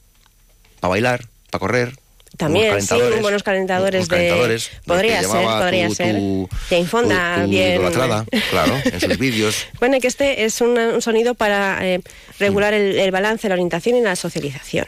para 0.80 0.90
bailar, 0.90 1.24
para 1.50 1.60
correr. 1.60 2.01
También, 2.36 2.80
sí, 2.80 2.94
buenos 3.20 3.42
calentadores, 3.42 4.08
de... 4.08 4.16
calentadores 4.16 4.70
podría 4.86 5.20
ser, 5.22 5.44
podría 5.44 5.88
tu, 5.88 5.94
ser. 5.94 6.16
Tu, 6.16 6.48
Te 6.68 6.78
infonda 6.78 7.42
tu, 7.42 7.50
bien. 7.50 7.74
idolatrada, 7.74 8.24
claro, 8.50 8.80
en 8.84 9.00
sus 9.00 9.18
vídeos. 9.18 9.66
Bueno, 9.78 10.00
que 10.00 10.06
este 10.06 10.44
es 10.44 10.60
un, 10.60 10.78
un 10.78 11.02
sonido 11.02 11.34
para 11.34 11.86
eh, 11.86 12.00
regular 12.38 12.72
el, 12.72 12.98
el, 12.98 13.10
balance, 13.10 13.48
la 13.48 13.54
orientación 13.54 13.96
y 13.96 14.00
la 14.00 14.16
socialización. 14.16 14.86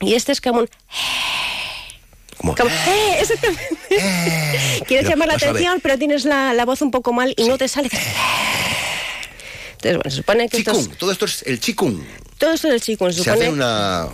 Y 0.00 0.14
este 0.14 0.32
es 0.32 0.40
como 0.40 0.60
un... 0.60 0.68
Como, 2.36 2.54
como 2.54 2.70
¡eh! 2.88 3.18
Exactamente. 3.20 3.78
Eh, 3.90 4.82
Quieres 4.86 5.08
llamar 5.08 5.28
la 5.28 5.34
atención, 5.34 5.80
pero 5.80 5.98
tienes 5.98 6.24
la, 6.24 6.52
la, 6.52 6.64
voz 6.66 6.82
un 6.82 6.90
poco 6.90 7.12
mal 7.12 7.32
y 7.36 7.44
sí. 7.44 7.48
no 7.48 7.56
te 7.56 7.68
sale. 7.68 7.88
Entonces, 9.72 9.96
bueno, 9.96 10.10
se 10.10 10.16
supone 10.16 10.48
que 10.48 10.58
chikung, 10.58 10.78
estos... 10.78 10.98
todo 10.98 11.12
esto 11.12 11.24
es 11.24 11.42
el 11.46 11.58
chikung. 11.58 12.02
Todo 12.36 12.52
esto 12.52 12.68
es 12.68 12.74
el 12.74 12.80
chikung. 12.82 13.12
Se, 13.12 13.18
se 13.18 13.24
supone... 13.24 13.46
hace 13.46 13.50
una 13.50 14.08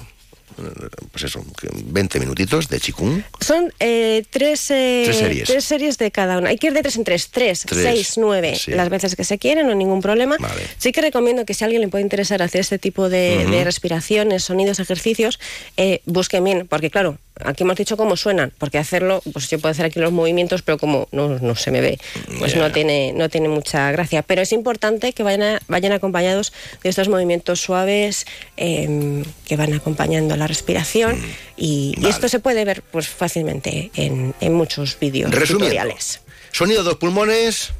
pues 1.13 1.25
eso, 1.25 1.45
20 1.85 2.21
minutitos 2.21 2.69
de 2.69 2.81
chikung. 2.81 3.23
Son 3.41 3.73
eh, 3.81 4.25
tres, 4.31 4.71
eh, 4.71 5.03
tres, 5.05 5.17
series. 5.17 5.49
tres 5.49 5.65
series 5.65 5.99
de 5.99 6.11
cada 6.11 6.39
una. 6.39 6.51
Hay 6.51 6.59
que 6.59 6.69
ir 6.69 6.73
de 6.73 6.83
tres 6.83 6.97
en 6.97 7.05
tres. 7.05 7.29
Tres, 7.31 7.63
tres 7.67 7.83
seis, 7.83 8.15
nueve. 8.17 8.57
Sí. 8.57 8.71
Las 8.73 8.89
veces 8.89 9.17
que 9.17 9.25
se 9.25 9.39
quieren, 9.39 9.67
no 9.67 9.73
hay 9.73 9.79
ningún 9.79 10.01
problema. 10.01 10.37
Vale. 10.39 10.63
Sí 10.79 10.93
que 10.93 11.01
recomiendo 11.01 11.45
que 11.45 11.55
si 11.55 11.65
a 11.65 11.67
alguien 11.67 11.83
le 11.83 11.89
puede 11.89 12.03
interesar 12.03 12.43
hacer 12.43 12.61
este 12.61 12.79
tipo 12.79 13.09
de, 13.09 13.45
uh 13.45 13.49
-huh. 13.49 13.51
de 13.51 13.65
respiraciones, 13.65 14.45
sonidos, 14.45 14.81
ejercicios, 14.81 15.39
eh, 15.77 16.01
busquen 16.07 16.45
bien. 16.45 16.67
Porque 16.67 16.91
claro, 16.91 17.19
aquí 17.45 17.63
hemos 17.63 17.77
dicho 17.77 17.97
cómo 17.97 18.17
suenan. 18.17 18.53
Porque 18.59 18.79
hacerlo, 18.79 19.23
pues 19.33 19.49
yo 19.49 19.59
puedo 19.59 19.71
hacer 19.71 19.87
aquí 19.87 20.01
los 20.01 20.13
movimientos, 20.13 20.63
pero 20.63 20.79
como 20.79 21.09
no, 21.13 21.39
no 21.39 21.55
se 21.55 21.71
me 21.71 21.81
ve, 21.81 21.99
pues 22.39 22.55
yeah. 22.55 22.63
no, 22.63 22.73
tiene, 22.73 23.13
no 23.13 23.29
tiene 23.29 23.49
mucha 23.49 23.91
gracia. 23.93 24.23
Pero 24.23 24.43
es 24.43 24.53
importante 24.53 25.13
que 25.13 25.23
vayan, 25.23 25.43
a, 25.43 25.61
vayan 25.69 25.93
acompañados 25.93 26.53
de 26.83 26.89
estos 26.89 27.09
movimientos 27.09 27.61
suaves 27.61 28.27
eh, 28.57 29.23
que 29.47 29.57
van 29.57 29.75
acompañando 29.75 30.37
la 30.37 30.47
respiración. 30.47 31.21
Mm. 31.21 31.25
Y, 31.57 31.95
vale. 31.97 32.09
y, 32.09 32.11
esto 32.11 32.29
se 32.29 32.41
puede 32.41 32.65
ver 32.65 32.83
pues 32.83 33.09
fácilmente 33.09 33.91
en, 33.95 34.35
en 34.41 34.55
muchos 34.55 34.99
vídeos 34.99 35.31
tutoriales. 35.31 36.21
Sonido 36.53 36.83
de 36.83 36.91
los 36.91 36.99
pulmones. 36.99 37.73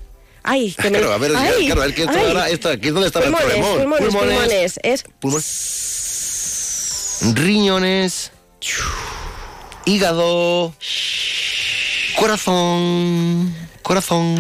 Ay, 0.43 0.75
que 0.81 0.91
me... 0.91 0.99
claro, 0.99 1.13
a 1.13 1.19
ver, 1.19 1.33
ay, 1.35 1.67
claro, 1.67 1.83
que 1.93 2.03
esto 2.03 2.15
ay. 2.15 2.27
ahora, 2.27 2.49
esto, 2.49 2.69
aquí 2.69 2.89
es 2.89 2.95
donde 2.95 3.09
está 3.09 3.21
pulmones, 3.21 3.49
el 3.49 3.55
pulmón. 3.55 3.79
Pulmones, 3.79 4.09
pulmones, 4.09 4.39
pulmones, 4.39 4.81
es... 4.83 5.05
Pulmones. 5.19 7.33
Riñones. 7.35 8.31
Hígado. 9.87 10.75
Corazón. 12.19 13.55
Corazón. 13.83 14.37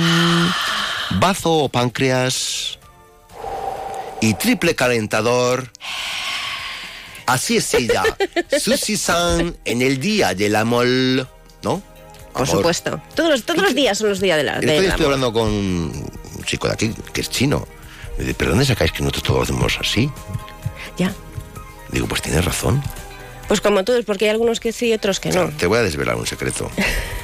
Bazo 1.19 1.53
o 1.53 1.69
páncreas. 1.69 2.79
Y 4.21 4.35
triple 4.35 4.75
calentador. 4.75 5.71
Así 7.27 7.57
es 7.57 7.75
ella, 7.75 8.05
Susi-san, 8.61 9.57
en 9.65 9.83
el 9.83 9.99
día 9.99 10.33
del 10.33 10.55
amor, 10.55 10.87
¿no? 11.63 11.83
Por 12.33 12.43
amor. 12.43 12.47
supuesto. 12.47 13.03
Todos 13.17 13.31
los, 13.31 13.43
todos 13.43 13.63
los 13.63 13.75
días 13.75 13.99
son 13.99 14.11
los 14.11 14.21
días 14.21 14.37
de 14.37 14.45
la, 14.45 14.61
de 14.61 14.67
estoy, 14.67 14.87
estoy 14.87 15.05
hablando 15.07 15.33
con 15.33 15.49
un 15.49 16.45
chico 16.45 16.69
de 16.69 16.75
aquí, 16.75 16.95
que 17.13 17.23
es 17.23 17.29
chino. 17.29 17.67
Me 18.17 18.25
dice, 18.25 18.35
¿pero 18.35 18.51
dónde 18.51 18.65
sacáis 18.65 18.93
que 18.93 19.01
nosotros 19.01 19.25
todos 19.25 19.43
hacemos 19.43 19.77
así? 19.81 20.09
Ya. 20.97 21.13
Digo, 21.91 22.07
pues 22.07 22.23
tienes 22.23 22.45
razón. 22.45 22.81
Pues 23.49 23.61
como 23.61 23.85
todos, 23.85 24.05
porque 24.05 24.25
hay 24.27 24.31
algunos 24.33 24.61
que 24.61 24.73
sí 24.73 24.89
y 24.89 24.93
otros 24.93 25.21
que 25.21 25.31
no. 25.31 25.49
Te 25.51 25.67
voy 25.67 25.79
a 25.79 25.83
desvelar 25.83 26.17
un 26.17 26.27
secreto. 26.27 26.71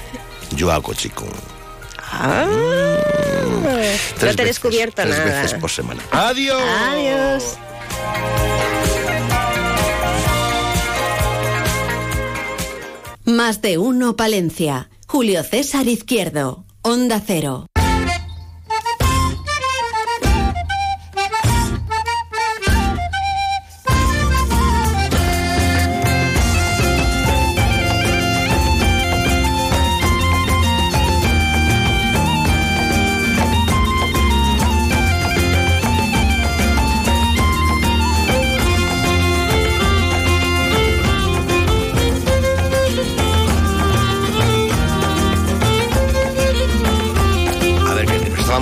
Yo 0.56 0.70
hago 0.70 0.94
chico. 0.94 1.26
Ah, 1.98 2.46
mm. 2.46 4.24
No 4.24 4.34
te 4.36 4.42
he 4.42 4.46
descubierto 4.46 5.02
tres 5.02 5.16
nada. 5.16 5.24
Tres 5.24 5.42
veces 5.42 5.60
por 5.60 5.70
semana. 5.70 6.02
Adiós. 6.10 6.62
Adiós. 6.62 7.58
Más 13.24 13.62
de 13.62 13.78
uno, 13.78 14.16
Palencia. 14.16 14.90
Julio 15.06 15.42
César 15.42 15.86
Izquierdo. 15.86 16.64
Onda 16.82 17.22
Cero. 17.24 17.66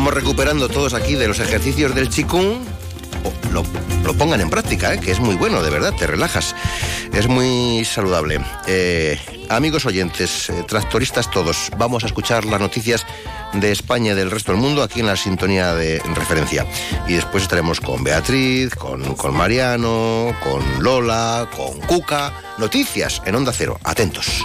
Recuperando 0.08 0.68
todos 0.68 0.94
aquí 0.94 1.14
de 1.14 1.28
los 1.28 1.40
ejercicios 1.40 1.94
del 1.94 2.08
chikung, 2.08 2.58
lo, 3.52 4.14
pongan 4.14 4.40
en 4.40 4.50
práctica, 4.50 4.94
¿eh? 4.94 5.00
que 5.00 5.10
es 5.10 5.20
muy 5.20 5.36
bueno, 5.36 5.62
de 5.62 5.70
verdad, 5.70 5.94
te 5.96 6.06
relajas. 6.06 6.54
Es 7.12 7.28
muy 7.28 7.84
saludable. 7.84 8.40
Eh, 8.66 9.18
amigos 9.48 9.86
oyentes, 9.86 10.50
eh, 10.50 10.64
tractoristas 10.66 11.30
todos, 11.30 11.70
vamos 11.76 12.04
a 12.04 12.06
escuchar 12.06 12.44
las 12.44 12.60
noticias 12.60 13.06
de 13.52 13.72
España 13.72 14.12
y 14.12 14.14
del 14.14 14.30
resto 14.30 14.52
del 14.52 14.60
mundo 14.60 14.82
aquí 14.82 15.00
en 15.00 15.06
la 15.06 15.16
sintonía 15.16 15.74
de 15.74 16.00
referencia. 16.14 16.66
Y 17.08 17.14
después 17.14 17.42
estaremos 17.42 17.80
con 17.80 18.04
Beatriz, 18.04 18.74
con, 18.74 19.14
con 19.14 19.36
Mariano, 19.36 20.34
con 20.42 20.82
Lola, 20.82 21.48
con 21.54 21.80
Cuca. 21.80 22.32
Noticias 22.58 23.22
en 23.24 23.34
Onda 23.34 23.52
Cero. 23.52 23.78
Atentos. 23.84 24.44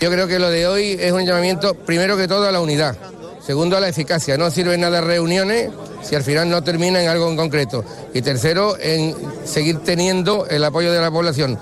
Yo 0.00 0.12
creo 0.12 0.28
que 0.28 0.38
lo 0.38 0.48
de 0.48 0.66
hoy 0.68 0.96
es 1.00 1.10
un 1.10 1.26
llamamiento, 1.26 1.74
primero 1.74 2.16
que 2.16 2.28
todo, 2.28 2.46
a 2.46 2.52
la 2.52 2.60
unidad. 2.60 2.96
Segundo, 3.44 3.76
a 3.76 3.80
la 3.80 3.88
eficacia. 3.88 4.38
No 4.38 4.48
sirve 4.48 4.78
nada 4.78 5.00
reuniones 5.00 5.70
si 6.02 6.14
al 6.14 6.22
final 6.22 6.48
no 6.48 6.62
termina 6.62 7.02
en 7.02 7.08
algo 7.08 7.28
en 7.28 7.36
concreto. 7.36 7.84
Y 8.14 8.22
tercero, 8.22 8.76
en 8.78 9.16
seguir 9.44 9.80
teniendo 9.80 10.46
el 10.46 10.62
apoyo 10.62 10.92
de 10.92 11.00
la 11.00 11.10
población. 11.10 11.58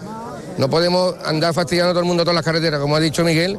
No 0.59 0.68
podemos 0.68 1.14
andar 1.24 1.55
fastidiando 1.55 1.91
a 1.91 1.95
todo 1.95 2.01
el 2.01 2.07
mundo 2.07 2.24
todas 2.24 2.34
las 2.34 2.45
carreteras, 2.45 2.78
como 2.78 2.97
ha 2.97 3.01
dicho 3.01 3.24
Miguel. 3.24 3.59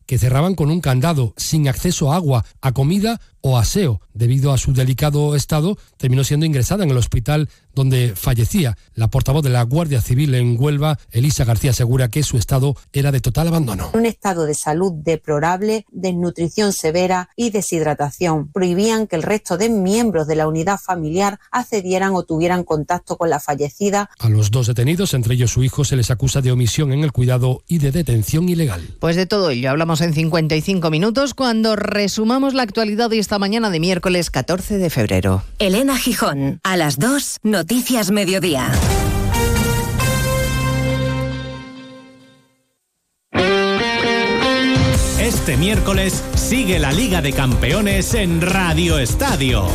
que 0.05 0.17
cerraban 0.17 0.55
con 0.55 0.71
un 0.71 0.81
candado, 0.81 1.33
sin 1.37 1.67
acceso 1.67 2.11
a 2.11 2.15
agua, 2.15 2.45
a 2.61 2.71
comida 2.71 3.19
o 3.41 3.57
aseo. 3.57 4.01
Debido 4.13 4.51
a 4.51 4.57
su 4.57 4.73
delicado 4.73 5.35
estado, 5.35 5.77
terminó 5.97 6.23
siendo 6.23 6.45
ingresada 6.45 6.83
en 6.83 6.91
el 6.91 6.97
hospital 6.97 7.49
donde 7.73 8.13
fallecía. 8.15 8.77
La 8.93 9.07
portavoz 9.07 9.43
de 9.43 9.49
la 9.49 9.63
Guardia 9.63 10.01
Civil 10.01 10.35
en 10.35 10.57
Huelva, 10.59 10.99
Elisa 11.11 11.45
García, 11.45 11.71
asegura 11.71 12.09
que 12.09 12.23
su 12.23 12.37
estado 12.37 12.75
era 12.91 13.11
de 13.11 13.21
total 13.21 13.47
abandono. 13.47 13.89
Un 13.93 14.05
estado 14.05 14.45
de 14.45 14.53
salud 14.53 14.91
deplorable, 14.93 15.85
desnutrición 15.91 16.73
severa 16.73 17.29
y 17.35 17.51
deshidratación. 17.51 18.51
Prohibían 18.51 19.07
que 19.07 19.15
el 19.15 19.23
resto 19.23 19.57
de 19.57 19.69
miembros 19.69 20.27
de 20.27 20.35
la 20.35 20.47
unidad 20.47 20.77
familiar 20.77 21.39
accedieran 21.51 22.13
o 22.13 22.23
tuvieran 22.23 22.63
contacto 22.63 23.17
con 23.17 23.29
la 23.29 23.39
fallecida. 23.39 24.09
A 24.19 24.29
los 24.29 24.51
dos 24.51 24.67
detenidos, 24.67 25.13
entre 25.13 25.35
ellos 25.35 25.51
su 25.51 25.63
hijo, 25.63 25.85
se 25.85 25.95
les 25.95 26.11
acusa 26.11 26.41
de 26.41 26.51
omisión 26.51 26.91
en 26.91 27.03
el 27.03 27.13
cuidado 27.13 27.63
y 27.67 27.77
de 27.77 27.91
detención 27.91 28.49
ilegal. 28.49 28.81
Pues 28.99 29.15
de 29.15 29.25
todo 29.25 29.49
ello 29.49 29.69
hablamos 29.69 30.00
en 30.01 30.13
55 30.13 30.89
minutos 30.89 31.33
cuando 31.33 31.75
resumamos 31.75 32.53
la 32.53 32.63
actualidad 32.63 33.09
de 33.09 33.19
esta 33.19 33.39
mañana 33.39 33.69
de 33.69 33.79
miércoles 33.79 34.29
14 34.29 34.77
de 34.77 34.89
febrero. 34.89 35.43
Elena 35.59 35.97
Gijón, 35.97 36.59
a 36.63 36.77
las 36.77 36.99
2, 36.99 37.39
Noticias 37.43 38.11
Mediodía. 38.11 38.71
Este 45.41 45.57
miércoles 45.57 46.23
sigue 46.35 46.77
la 46.77 46.91
Liga 46.91 47.23
de 47.23 47.33
Campeones 47.33 48.13
en 48.13 48.41
Radio 48.41 48.99
Estadio. 48.99 49.65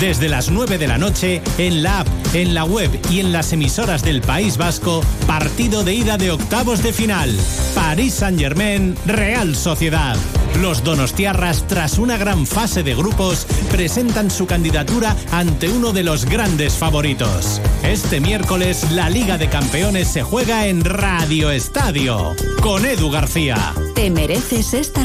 Desde 0.00 0.28
las 0.28 0.50
9 0.50 0.78
de 0.78 0.88
la 0.88 0.98
noche, 0.98 1.40
en 1.58 1.84
la 1.84 2.00
app, 2.00 2.08
en 2.34 2.54
la 2.54 2.64
web 2.64 2.90
y 3.08 3.20
en 3.20 3.30
las 3.30 3.52
emisoras 3.52 4.02
del 4.02 4.20
País 4.20 4.56
Vasco, 4.56 5.00
partido 5.28 5.84
de 5.84 5.94
ida 5.94 6.16
de 6.16 6.32
octavos 6.32 6.82
de 6.82 6.92
final. 6.92 7.38
París 7.72 8.14
Saint-Germain, 8.14 8.96
Real 9.06 9.54
Sociedad. 9.54 10.16
Los 10.60 10.84
donostiarras, 10.84 11.66
tras 11.66 11.98
una 11.98 12.16
gran 12.18 12.46
fase 12.46 12.82
de 12.82 12.94
grupos, 12.94 13.46
presentan 13.70 14.30
su 14.30 14.46
candidatura 14.46 15.16
ante 15.30 15.68
uno 15.68 15.92
de 15.92 16.02
los 16.02 16.26
grandes 16.26 16.74
favoritos. 16.74 17.60
Este 17.82 18.20
miércoles, 18.20 18.90
la 18.92 19.08
Liga 19.08 19.38
de 19.38 19.48
Campeones 19.48 20.08
se 20.08 20.22
juega 20.22 20.66
en 20.66 20.84
Radio 20.84 21.50
Estadio, 21.50 22.34
con 22.60 22.84
Edu 22.84 23.10
García. 23.10 23.72
Te 23.94 24.10
mereces 24.10 24.74
esta 24.74 25.04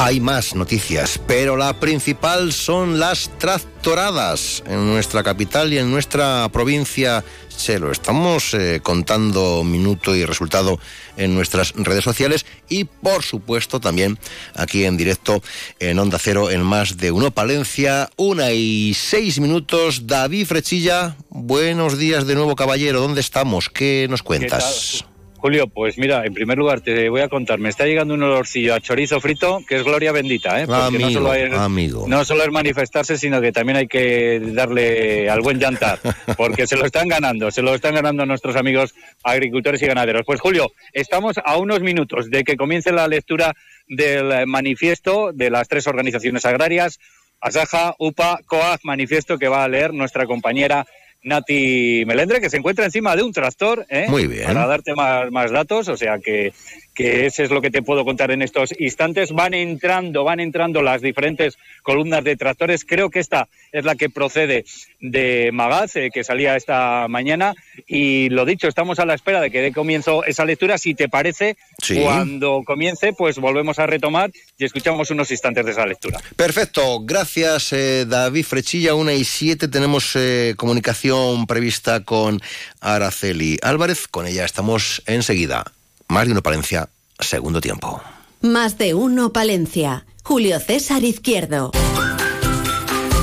Hay 0.00 0.20
más 0.20 0.54
noticias, 0.54 1.20
pero 1.26 1.56
la 1.56 1.80
principal 1.80 2.52
son 2.52 3.00
las 3.00 3.36
tractoradas 3.38 4.62
en 4.64 4.86
nuestra 4.86 5.24
capital 5.24 5.72
y 5.72 5.78
en 5.78 5.90
nuestra 5.90 6.48
provincia. 6.52 7.24
Se 7.48 7.80
lo 7.80 7.90
estamos 7.90 8.54
eh, 8.54 8.78
contando 8.80 9.64
minuto 9.64 10.14
y 10.14 10.24
resultado 10.24 10.78
en 11.16 11.34
nuestras 11.34 11.72
redes 11.72 12.04
sociales 12.04 12.46
y 12.68 12.84
por 12.84 13.24
supuesto 13.24 13.80
también 13.80 14.20
aquí 14.54 14.84
en 14.84 14.96
directo 14.96 15.42
en 15.80 15.98
Onda 15.98 16.20
Cero 16.20 16.52
en 16.52 16.62
más 16.62 16.96
de 16.96 17.10
uno 17.10 17.32
Palencia, 17.32 18.08
una 18.16 18.52
y 18.52 18.94
seis 18.94 19.40
minutos. 19.40 20.06
David 20.06 20.46
Frechilla, 20.46 21.16
buenos 21.28 21.98
días 21.98 22.24
de 22.24 22.36
nuevo 22.36 22.54
caballero, 22.54 23.00
¿dónde 23.00 23.20
estamos? 23.20 23.68
¿Qué 23.68 24.06
nos 24.08 24.22
cuentas? 24.22 25.04
Julio, 25.38 25.68
pues 25.68 25.98
mira, 25.98 26.26
en 26.26 26.34
primer 26.34 26.58
lugar 26.58 26.80
te 26.80 27.08
voy 27.08 27.20
a 27.20 27.28
contar, 27.28 27.60
me 27.60 27.68
está 27.68 27.86
llegando 27.86 28.14
un 28.14 28.22
olorcillo 28.24 28.74
a 28.74 28.80
chorizo 28.80 29.20
frito 29.20 29.60
que 29.66 29.76
es 29.76 29.84
gloria 29.84 30.10
bendita, 30.10 30.60
¿eh? 30.60 30.66
Porque 30.66 30.98
no, 30.98 31.10
solo 31.10 31.32
es, 31.32 31.52
amigo. 31.54 32.06
no 32.08 32.24
solo 32.24 32.42
es 32.42 32.50
manifestarse, 32.50 33.16
sino 33.16 33.40
que 33.40 33.52
también 33.52 33.78
hay 33.78 33.86
que 33.86 34.40
darle 34.52 35.30
al 35.30 35.40
buen 35.40 35.60
llantar, 35.60 36.00
porque 36.36 36.66
se 36.66 36.76
lo 36.76 36.84
están 36.84 37.06
ganando, 37.06 37.52
se 37.52 37.62
lo 37.62 37.72
están 37.72 37.94
ganando 37.94 38.26
nuestros 38.26 38.56
amigos 38.56 38.94
agricultores 39.22 39.80
y 39.82 39.86
ganaderos. 39.86 40.22
Pues 40.26 40.40
Julio, 40.40 40.72
estamos 40.92 41.36
a 41.44 41.56
unos 41.56 41.80
minutos 41.82 42.30
de 42.30 42.42
que 42.42 42.56
comience 42.56 42.90
la 42.90 43.06
lectura 43.06 43.54
del 43.86 44.44
manifiesto 44.48 45.32
de 45.32 45.50
las 45.50 45.68
tres 45.68 45.86
organizaciones 45.86 46.44
agrarias, 46.46 46.98
Asaja, 47.40 47.94
UPA, 48.00 48.40
COAG, 48.46 48.80
manifiesto 48.82 49.38
que 49.38 49.46
va 49.46 49.62
a 49.62 49.68
leer 49.68 49.94
nuestra 49.94 50.26
compañera 50.26 50.84
Nati 51.28 52.04
Melendre, 52.06 52.40
que 52.40 52.50
se 52.50 52.56
encuentra 52.56 52.84
encima 52.84 53.14
de 53.14 53.22
un 53.22 53.32
tractor. 53.32 53.86
¿eh? 53.88 54.06
Muy 54.08 54.26
bien. 54.26 54.46
Para 54.46 54.66
darte 54.66 54.94
más, 54.94 55.30
más 55.30 55.50
datos, 55.50 55.88
o 55.88 55.96
sea 55.96 56.18
que, 56.18 56.52
que 56.98 57.26
ese 57.26 57.44
es 57.44 57.50
lo 57.50 57.62
que 57.62 57.70
te 57.70 57.80
puedo 57.80 58.04
contar 58.04 58.32
en 58.32 58.42
estos 58.42 58.74
instantes. 58.76 59.30
Van 59.30 59.54
entrando, 59.54 60.24
van 60.24 60.40
entrando 60.40 60.82
las 60.82 61.00
diferentes 61.00 61.56
columnas 61.84 62.24
de 62.24 62.36
tractores. 62.36 62.84
Creo 62.84 63.08
que 63.08 63.20
esta 63.20 63.46
es 63.70 63.84
la 63.84 63.94
que 63.94 64.10
procede 64.10 64.64
de 64.98 65.50
Magaz, 65.52 65.94
eh, 65.94 66.10
que 66.12 66.24
salía 66.24 66.56
esta 66.56 67.06
mañana. 67.06 67.54
Y 67.86 68.30
lo 68.30 68.44
dicho, 68.44 68.66
estamos 68.66 68.98
a 68.98 69.06
la 69.06 69.14
espera 69.14 69.40
de 69.40 69.52
que 69.52 69.62
dé 69.62 69.72
comienzo 69.72 70.24
esa 70.24 70.44
lectura. 70.44 70.76
Si 70.76 70.96
te 70.96 71.08
parece, 71.08 71.56
Sí. 71.80 72.00
cuando 72.02 72.64
comience, 72.66 73.12
pues 73.12 73.38
volvemos 73.38 73.78
a 73.78 73.86
retomar 73.86 74.32
y 74.58 74.64
escuchamos 74.64 75.12
unos 75.12 75.30
instantes 75.30 75.64
de 75.66 75.70
esa 75.70 75.86
lectura. 75.86 76.18
Perfecto, 76.34 76.98
gracias 77.04 77.72
eh, 77.72 78.06
David 78.08 78.44
Frechilla. 78.44 78.96
Una 78.96 79.14
y 79.14 79.22
siete 79.22 79.68
tenemos 79.68 80.16
eh, 80.16 80.54
comunicación 80.56 81.46
prevista 81.46 82.02
con 82.02 82.40
Araceli 82.80 83.56
Álvarez. 83.62 84.08
Con 84.08 84.26
ella 84.26 84.44
estamos 84.44 85.00
enseguida. 85.06 85.62
Más 86.10 86.24
de 86.24 86.32
uno 86.32 86.42
Palencia, 86.42 86.88
segundo 87.18 87.60
tiempo. 87.60 88.00
Más 88.40 88.78
de 88.78 88.94
uno 88.94 89.30
Palencia. 89.30 90.06
Julio 90.22 90.58
César 90.58 91.04
Izquierdo. 91.04 91.70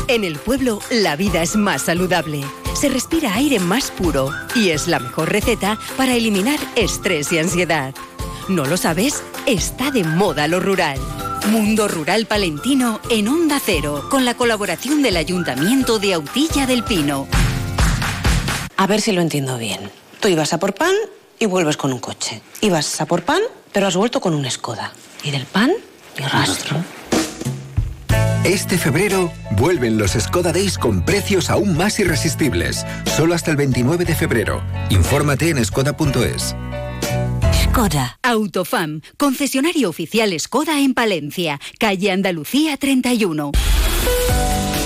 En 0.07 0.23
el 0.23 0.37
pueblo, 0.37 0.79
la 0.91 1.15
vida 1.15 1.41
es 1.41 1.55
más 1.55 1.81
saludable. 1.81 2.43
Se 2.75 2.89
respira 2.89 3.33
aire 3.33 3.59
más 3.59 3.89
puro 3.89 4.29
y 4.53 4.69
es 4.69 4.87
la 4.87 4.99
mejor 4.99 5.31
receta 5.31 5.79
para 5.97 6.13
eliminar 6.13 6.59
estrés 6.75 7.31
y 7.31 7.39
ansiedad. 7.39 7.95
¿No 8.49 8.65
lo 8.65 8.77
sabes? 8.77 9.23
Está 9.47 9.89
de 9.89 10.03
moda 10.03 10.47
lo 10.47 10.59
rural. 10.59 10.99
Mundo 11.47 11.87
Rural 11.87 12.27
Palentino 12.27 12.99
en 13.09 13.27
Onda 13.27 13.59
Cero, 13.63 14.07
con 14.11 14.25
la 14.25 14.37
colaboración 14.37 15.01
del 15.01 15.17
Ayuntamiento 15.17 15.97
de 15.97 16.13
Autilla 16.13 16.67
del 16.67 16.83
Pino. 16.83 17.27
A 18.77 18.85
ver 18.85 19.01
si 19.01 19.11
lo 19.11 19.21
entiendo 19.21 19.57
bien. 19.57 19.89
Tú 20.19 20.27
ibas 20.27 20.53
a 20.53 20.59
por 20.59 20.75
pan 20.75 20.93
y 21.39 21.45
vuelves 21.45 21.77
con 21.77 21.93
un 21.93 21.99
coche. 21.99 22.41
Ibas 22.61 22.99
a 23.01 23.05
por 23.05 23.23
pan, 23.23 23.41
pero 23.71 23.87
has 23.87 23.95
vuelto 23.95 24.19
con 24.21 24.33
un 24.33 24.49
Skoda. 24.49 24.91
Y 25.23 25.31
del 25.31 25.45
pan, 25.45 25.71
ni 26.17 26.25
rastro. 26.25 26.77
Este 28.43 28.77
febrero 28.77 29.31
vuelven 29.57 29.97
los 29.97 30.11
Skoda 30.11 30.53
Days 30.53 30.77
con 30.77 31.03
precios 31.03 31.49
aún 31.49 31.75
más 31.75 31.99
irresistibles. 31.99 32.85
Solo 33.17 33.33
hasta 33.33 33.49
el 33.49 33.57
29 33.57 34.05
de 34.05 34.13
febrero. 34.13 34.61
Infórmate 34.89 35.49
en 35.49 35.65
skoda.es. 35.65 36.55
Skoda. 37.63 38.19
Autofam, 38.21 39.01
concesionario 39.17 39.89
oficial 39.89 40.39
Skoda 40.39 40.79
en 40.79 40.93
Palencia, 40.93 41.59
calle 41.79 42.11
Andalucía 42.11 42.77
31. 42.77 43.51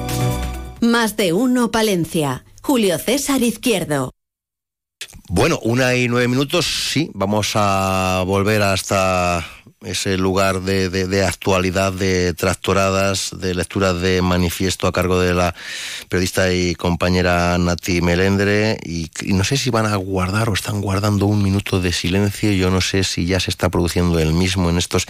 Más 0.82 1.16
de 1.18 1.34
uno 1.34 1.70
Palencia. 1.70 2.46
Julio 2.64 2.98
César 2.98 3.44
Izquierdo. 3.44 4.16
Bueno, 5.30 5.60
una 5.64 5.96
y 5.96 6.08
nueve 6.08 6.28
minutos, 6.28 6.66
sí, 6.92 7.10
vamos 7.14 7.52
a 7.56 8.24
volver 8.26 8.62
hasta 8.62 9.46
ese 9.86 10.18
lugar 10.18 10.62
de, 10.62 11.26
actualidad, 11.26 11.94
de 11.94 12.34
tractoradas, 12.34 13.32
de 13.38 13.54
lecturas 13.54 14.02
de 14.02 14.22
manifiesto 14.22 14.88
a 14.88 14.92
cargo 14.92 15.20
de 15.20 15.34
la 15.34 15.54
periodista 16.10 16.52
y 16.52 16.76
compañera 16.76 17.58
Nati 17.58 18.02
Melendre. 18.02 18.78
Y, 18.84 19.10
no 19.26 19.44
sé 19.44 19.58
si 19.58 19.70
van 19.70 19.86
a 19.86 19.96
guardar 19.96 20.50
o 20.50 20.54
están 20.54 20.82
guardando 20.82 21.28
un 21.28 21.44
minuto 21.44 21.80
de 21.80 21.94
silencio. 21.94 22.52
Yo 22.52 22.72
no 22.72 22.82
sé 22.82 23.04
si 23.04 23.26
ya 23.26 23.40
se 23.40 23.52
está 23.52 23.70
produciendo 23.70 24.20
el 24.20 24.34
mismo 24.34 24.70
en 24.70 24.78
estos 24.78 25.06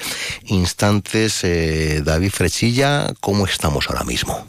instantes. 0.46 1.44
Eh, 1.44 2.02
David 2.04 2.32
Frechilla, 2.32 3.14
¿cómo 3.22 3.46
estamos 3.46 3.90
ahora 3.90 4.04
mismo? 4.04 4.46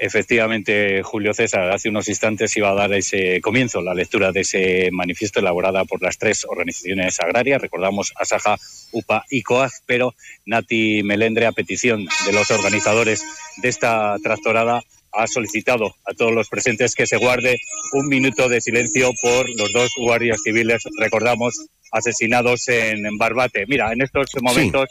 Efectivamente, 0.00 1.02
Julio 1.02 1.34
César, 1.34 1.70
hace 1.70 1.88
unos 1.88 2.08
instantes 2.08 2.56
iba 2.56 2.70
a 2.70 2.74
dar 2.74 2.92
ese 2.92 3.40
comienzo, 3.40 3.82
la 3.82 3.94
lectura 3.94 4.32
de 4.32 4.40
ese 4.40 4.90
manifiesto 4.92 5.40
elaborada 5.40 5.84
por 5.84 6.02
las 6.02 6.18
tres 6.18 6.44
organizaciones 6.48 7.18
agrarias, 7.20 7.60
recordamos 7.60 8.12
Asaja, 8.16 8.56
UPA 8.92 9.24
y 9.30 9.42
COAG, 9.42 9.70
pero 9.86 10.14
Nati 10.46 11.02
Melendre, 11.02 11.46
a 11.46 11.52
petición 11.52 12.06
de 12.26 12.32
los 12.32 12.50
organizadores 12.50 13.22
de 13.56 13.68
esta 13.68 14.16
tractorada, 14.22 14.82
ha 15.12 15.26
solicitado 15.26 15.96
a 16.04 16.14
todos 16.14 16.32
los 16.32 16.48
presentes 16.48 16.94
que 16.94 17.06
se 17.06 17.16
guarde 17.16 17.58
un 17.92 18.08
minuto 18.08 18.48
de 18.48 18.60
silencio 18.60 19.10
por 19.20 19.48
los 19.56 19.72
dos 19.72 19.90
guardias 19.96 20.42
civiles, 20.44 20.82
recordamos, 20.98 21.66
asesinados 21.90 22.68
en 22.68 23.16
Barbate. 23.16 23.66
Mira, 23.66 23.92
en 23.92 24.02
estos 24.02 24.28
momentos 24.42 24.88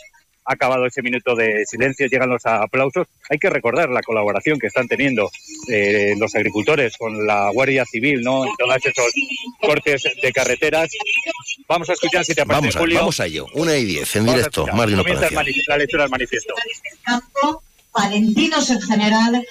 ha 0.47 0.53
acabado 0.53 0.85
ese 0.85 1.01
minuto 1.01 1.35
de 1.35 1.65
silencio, 1.65 2.07
llegan 2.07 2.29
los 2.29 2.45
aplausos. 2.45 3.07
Hay 3.29 3.37
que 3.37 3.49
recordar 3.49 3.89
la 3.89 4.01
colaboración 4.01 4.57
que 4.57 4.67
están 4.67 4.87
teniendo 4.87 5.29
eh, 5.67 6.15
los 6.17 6.33
agricultores 6.35 6.95
con 6.97 7.27
la 7.27 7.49
Guardia 7.51 7.83
Civil, 7.85 8.21
¿no? 8.21 8.45
En 8.45 8.51
todos 8.57 8.77
esos 8.77 9.11
cortes 9.59 10.03
de 10.21 10.31
carreteras. 10.31 10.89
Vamos 11.67 11.89
a 11.89 11.93
escuchar 11.93 12.23
si 12.23 12.33
te 12.33 12.45
parece, 12.45 12.61
vamos 12.61 12.75
a, 12.77 12.79
Julio. 12.79 12.99
Vamos 12.99 13.19
a 13.19 13.25
ello, 13.25 13.45
una 13.55 13.75
y 13.75 13.83
diez, 13.83 14.15
en 14.15 14.25
directo, 14.25 14.65
más 14.67 14.87
de 14.87 14.93
una 14.93 15.03
la 15.67 15.77
lectura 15.77 16.03
del 16.03 16.11
manifiesto. 16.11 16.53
campo, 17.03 17.61
palentinos 17.91 18.69
en 18.69 18.81
general 18.81 19.45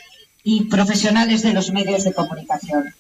y 0.45 0.65
profesionales 0.65 1.43
de 1.43 1.53
los 1.53 1.73
medios 1.73 2.05
de 2.05 2.15
comunicación. 2.15 2.95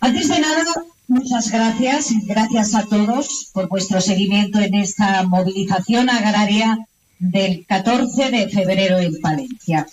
Antes 0.00 0.28
de 0.28 0.40
nada, 0.40 0.64
muchas 1.06 1.52
gracias, 1.52 2.08
gracias 2.26 2.74
a 2.74 2.84
todos 2.86 3.50
por 3.52 3.68
vuestro 3.68 4.00
seguimiento 4.00 4.58
en 4.58 4.74
esta 4.74 5.22
movilización 5.22 6.10
agraria 6.10 6.78
del 7.18 7.66
14 7.66 8.30
de 8.30 8.48
febrero 8.48 8.98
en 8.98 9.20
Palencia. 9.20 9.86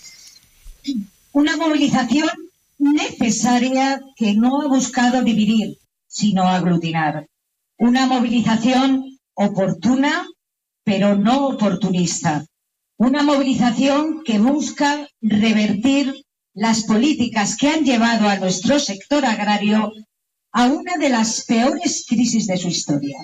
Una 1.32 1.56
movilización 1.56 2.30
necesaria 2.78 4.00
que 4.16 4.34
no 4.34 4.62
ha 4.62 4.68
buscado 4.68 5.22
dividir, 5.22 5.78
sino 6.06 6.44
aglutinar. 6.44 7.26
Una 7.78 8.06
movilización 8.06 9.18
oportuna, 9.34 10.26
pero 10.84 11.16
no 11.16 11.48
oportunista. 11.48 12.46
Una 12.96 13.22
movilización 13.22 14.22
que 14.24 14.38
busca 14.38 15.08
revertir 15.20 16.14
las 16.54 16.84
políticas 16.84 17.56
que 17.56 17.68
han 17.68 17.84
llevado 17.84 18.28
a 18.28 18.38
nuestro 18.38 18.78
sector 18.78 19.26
agrario 19.26 19.92
a 20.52 20.66
una 20.68 20.96
de 20.96 21.10
las 21.10 21.44
peores 21.44 22.06
crisis 22.08 22.46
de 22.46 22.56
su 22.56 22.68
historia. 22.68 23.18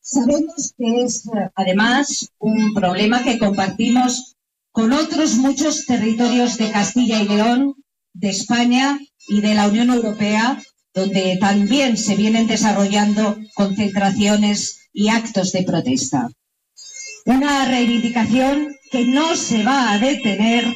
Sabemos 0.00 0.74
que 0.76 1.02
es 1.04 1.24
además 1.54 2.30
un 2.38 2.74
problema 2.74 3.24
que 3.24 3.38
compartimos 3.38 4.36
con 4.70 4.92
otros 4.92 5.34
muchos 5.34 5.84
territorios 5.86 6.58
de 6.58 6.70
Castilla 6.70 7.20
y 7.20 7.28
León, 7.28 7.74
de 8.12 8.30
España 8.30 8.98
y 9.28 9.40
de 9.40 9.54
la 9.54 9.66
Unión 9.66 9.90
Europea, 9.90 10.62
donde 10.94 11.38
también 11.40 11.96
se 11.96 12.14
vienen 12.14 12.46
desarrollando 12.46 13.36
concentraciones 13.54 14.88
y 14.92 15.08
actos 15.08 15.52
de 15.52 15.64
protesta. 15.64 16.28
Una 17.26 17.64
reivindicación 17.64 18.76
que 18.90 19.04
no 19.06 19.34
se 19.34 19.64
va 19.64 19.92
a 19.92 19.98
detener 19.98 20.72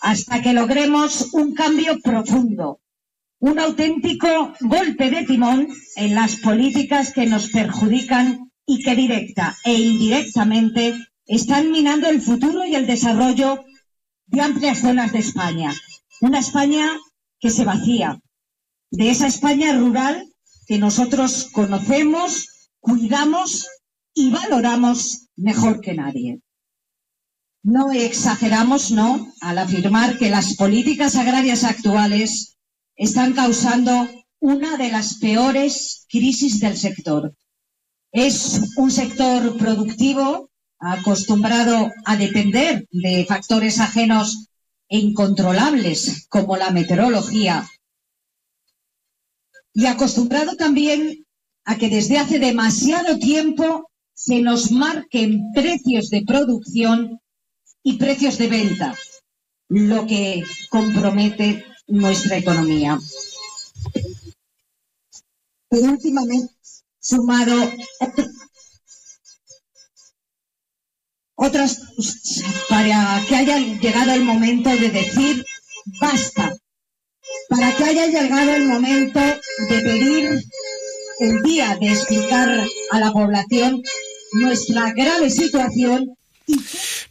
hasta 0.00 0.42
que 0.42 0.52
logremos 0.52 1.32
un 1.32 1.54
cambio 1.54 2.00
profundo 2.00 2.80
un 3.38 3.58
auténtico 3.58 4.54
golpe 4.60 5.10
de 5.10 5.24
timón 5.24 5.68
en 5.96 6.14
las 6.14 6.36
políticas 6.36 7.12
que 7.12 7.26
nos 7.26 7.48
perjudican 7.48 8.50
y 8.66 8.82
que 8.82 8.96
directa 8.96 9.56
e 9.64 9.74
indirectamente 9.74 10.94
están 11.26 11.70
minando 11.70 12.08
el 12.08 12.20
futuro 12.20 12.64
y 12.64 12.74
el 12.74 12.86
desarrollo 12.86 13.64
de 14.26 14.40
amplias 14.40 14.80
zonas 14.80 15.12
de 15.12 15.18
España. 15.18 15.74
Una 16.20 16.38
España 16.38 16.88
que 17.38 17.50
se 17.50 17.64
vacía, 17.64 18.20
de 18.90 19.10
esa 19.10 19.26
España 19.26 19.76
rural 19.76 20.26
que 20.66 20.78
nosotros 20.78 21.48
conocemos, 21.52 22.48
cuidamos 22.80 23.68
y 24.14 24.30
valoramos 24.30 25.28
mejor 25.36 25.80
que 25.80 25.94
nadie. 25.94 26.40
No 27.62 27.92
exageramos, 27.92 28.92
¿no?, 28.92 29.32
al 29.40 29.58
afirmar 29.58 30.18
que 30.18 30.30
las 30.30 30.54
políticas 30.54 31.16
agrarias 31.16 31.64
actuales 31.64 32.55
están 32.96 33.34
causando 33.34 34.08
una 34.40 34.76
de 34.76 34.90
las 34.90 35.18
peores 35.18 36.06
crisis 36.08 36.60
del 36.60 36.76
sector. 36.76 37.34
Es 38.12 38.60
un 38.76 38.90
sector 38.90 39.56
productivo 39.56 40.50
acostumbrado 40.78 41.92
a 42.04 42.16
depender 42.16 42.86
de 42.90 43.24
factores 43.26 43.80
ajenos 43.80 44.48
e 44.88 44.98
incontrolables 44.98 46.26
como 46.28 46.56
la 46.56 46.70
meteorología 46.70 47.68
y 49.74 49.86
acostumbrado 49.86 50.56
también 50.56 51.26
a 51.64 51.76
que 51.76 51.90
desde 51.90 52.18
hace 52.18 52.38
demasiado 52.38 53.18
tiempo 53.18 53.90
se 54.14 54.40
nos 54.40 54.70
marquen 54.70 55.52
precios 55.52 56.08
de 56.08 56.22
producción 56.22 57.20
y 57.82 57.98
precios 57.98 58.38
de 58.38 58.48
venta, 58.48 58.94
lo 59.68 60.06
que 60.06 60.44
compromete 60.70 61.64
nuestra 61.86 62.36
economía. 62.36 62.98
Pero 65.68 65.90
últimamente, 65.90 66.54
sumado 67.00 67.72
otras 71.36 71.80
para 72.68 73.22
que 73.28 73.36
haya 73.36 73.58
llegado 73.58 74.12
el 74.12 74.24
momento 74.24 74.70
de 74.70 74.90
decir 74.90 75.44
basta, 76.00 76.56
para 77.48 77.76
que 77.76 77.84
haya 77.84 78.06
llegado 78.06 78.54
el 78.54 78.64
momento 78.64 79.20
de 79.20 79.80
pedir 79.80 80.40
el 81.20 81.42
día 81.42 81.76
de 81.80 81.88
explicar 81.88 82.66
a 82.90 83.00
la 83.00 83.12
población 83.12 83.82
nuestra 84.32 84.92
grave 84.92 85.30
situación. 85.30 86.16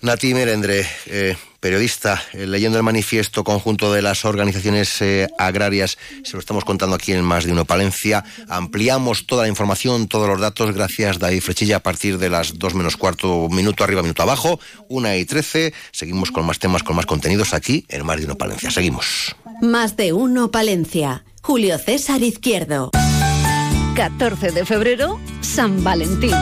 Nati 0.01 0.33
Merendre, 0.33 0.85
eh, 1.07 1.35
periodista, 1.59 2.21
eh, 2.33 2.45
leyendo 2.45 2.77
el 2.77 2.83
manifiesto 2.83 3.43
conjunto 3.43 3.91
de 3.91 4.01
las 4.01 4.25
organizaciones 4.25 5.01
eh, 5.01 5.27
agrarias, 5.37 5.97
se 6.23 6.33
lo 6.33 6.39
estamos 6.39 6.65
contando 6.65 6.95
aquí 6.95 7.11
en 7.13 7.23
Más 7.23 7.45
de 7.45 7.51
Uno 7.51 7.65
Palencia. 7.65 8.23
Ampliamos 8.49 9.25
toda 9.25 9.43
la 9.43 9.49
información, 9.49 10.07
todos 10.07 10.27
los 10.27 10.39
datos, 10.39 10.73
gracias 10.73 11.19
David 11.19 11.41
Frechilla, 11.41 11.77
a 11.77 11.79
partir 11.83 12.17
de 12.17 12.29
las 12.29 12.59
dos 12.59 12.75
menos 12.75 12.97
cuarto, 12.97 13.47
minuto 13.49 13.83
arriba, 13.83 14.01
minuto 14.01 14.21
abajo, 14.21 14.59
una 14.89 15.15
y 15.17 15.25
trece. 15.25 15.73
Seguimos 15.91 16.31
con 16.31 16.45
más 16.45 16.59
temas, 16.59 16.83
con 16.83 16.95
más 16.95 17.05
contenidos 17.05 17.53
aquí 17.53 17.85
en 17.89 18.05
Más 18.05 18.19
de 18.19 18.25
Uno 18.25 18.35
Palencia. 18.35 18.71
Seguimos. 18.71 19.35
Más 19.61 19.95
de 19.95 20.13
Uno 20.13 20.51
Palencia. 20.51 21.23
Julio 21.41 21.77
César 21.77 22.21
Izquierdo. 22.21 22.91
14 23.95 24.51
de 24.51 24.65
febrero, 24.65 25.19
San 25.41 25.83
Valentín. 25.83 26.35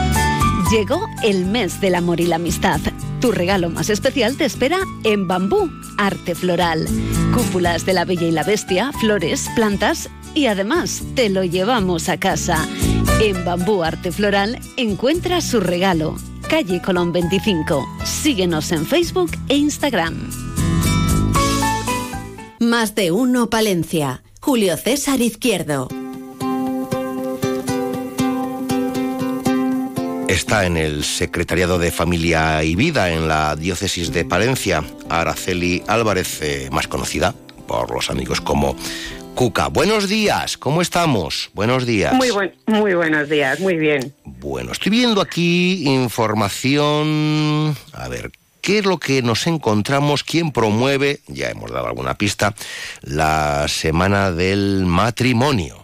Llegó 0.70 1.06
el 1.22 1.44
mes 1.44 1.80
del 1.80 1.94
amor 1.94 2.20
y 2.20 2.26
la 2.26 2.36
amistad. 2.36 2.80
Tu 3.20 3.32
regalo 3.32 3.70
más 3.70 3.90
especial 3.90 4.36
te 4.36 4.44
espera 4.44 4.78
en 5.04 5.28
Bambú, 5.28 5.70
arte 5.98 6.34
floral. 6.34 6.86
Cúpulas 7.34 7.84
de 7.84 7.92
la 7.92 8.04
Bella 8.04 8.26
y 8.26 8.30
la 8.30 8.44
Bestia, 8.44 8.92
flores, 8.92 9.48
plantas 9.54 10.08
y 10.34 10.46
además 10.46 11.02
te 11.14 11.28
lo 11.28 11.44
llevamos 11.44 12.08
a 12.08 12.18
casa. 12.18 12.66
En 13.20 13.44
Bambú 13.44 13.84
Arte 13.84 14.10
Floral 14.10 14.58
encuentra 14.76 15.40
su 15.40 15.60
regalo. 15.60 16.16
Calle 16.48 16.82
Colón 16.82 17.12
25. 17.12 17.86
Síguenos 18.04 18.72
en 18.72 18.86
Facebook 18.86 19.30
e 19.48 19.56
Instagram. 19.56 20.30
Más 22.58 22.94
de 22.94 23.12
uno 23.12 23.48
Palencia. 23.50 24.22
Julio 24.40 24.76
César 24.76 25.20
Izquierdo. 25.20 25.88
Está 30.34 30.66
en 30.66 30.76
el 30.76 31.04
Secretariado 31.04 31.78
de 31.78 31.92
Familia 31.92 32.64
y 32.64 32.74
Vida 32.74 33.12
en 33.12 33.28
la 33.28 33.54
Diócesis 33.54 34.12
de 34.12 34.24
Palencia, 34.24 34.82
Araceli 35.08 35.84
Álvarez, 35.86 36.42
eh, 36.42 36.68
más 36.72 36.88
conocida 36.88 37.32
por 37.68 37.92
los 37.92 38.10
amigos 38.10 38.40
como 38.40 38.76
Cuca. 39.36 39.68
Buenos 39.68 40.08
días, 40.08 40.58
¿cómo 40.58 40.82
estamos? 40.82 41.50
Buenos 41.54 41.86
días. 41.86 42.14
Muy, 42.14 42.32
buen, 42.32 42.52
muy 42.66 42.94
buenos 42.94 43.28
días, 43.28 43.60
muy 43.60 43.76
bien. 43.76 44.12
Bueno, 44.24 44.72
estoy 44.72 44.90
viendo 44.90 45.20
aquí 45.20 45.84
información. 45.88 47.76
A 47.92 48.08
ver, 48.08 48.32
¿qué 48.60 48.78
es 48.78 48.86
lo 48.86 48.98
que 48.98 49.22
nos 49.22 49.46
encontramos? 49.46 50.24
¿Quién 50.24 50.50
promueve? 50.50 51.20
Ya 51.28 51.48
hemos 51.48 51.70
dado 51.70 51.86
alguna 51.86 52.18
pista. 52.18 52.56
La 53.02 53.66
Semana 53.68 54.32
del 54.32 54.84
Matrimonio. 54.84 55.83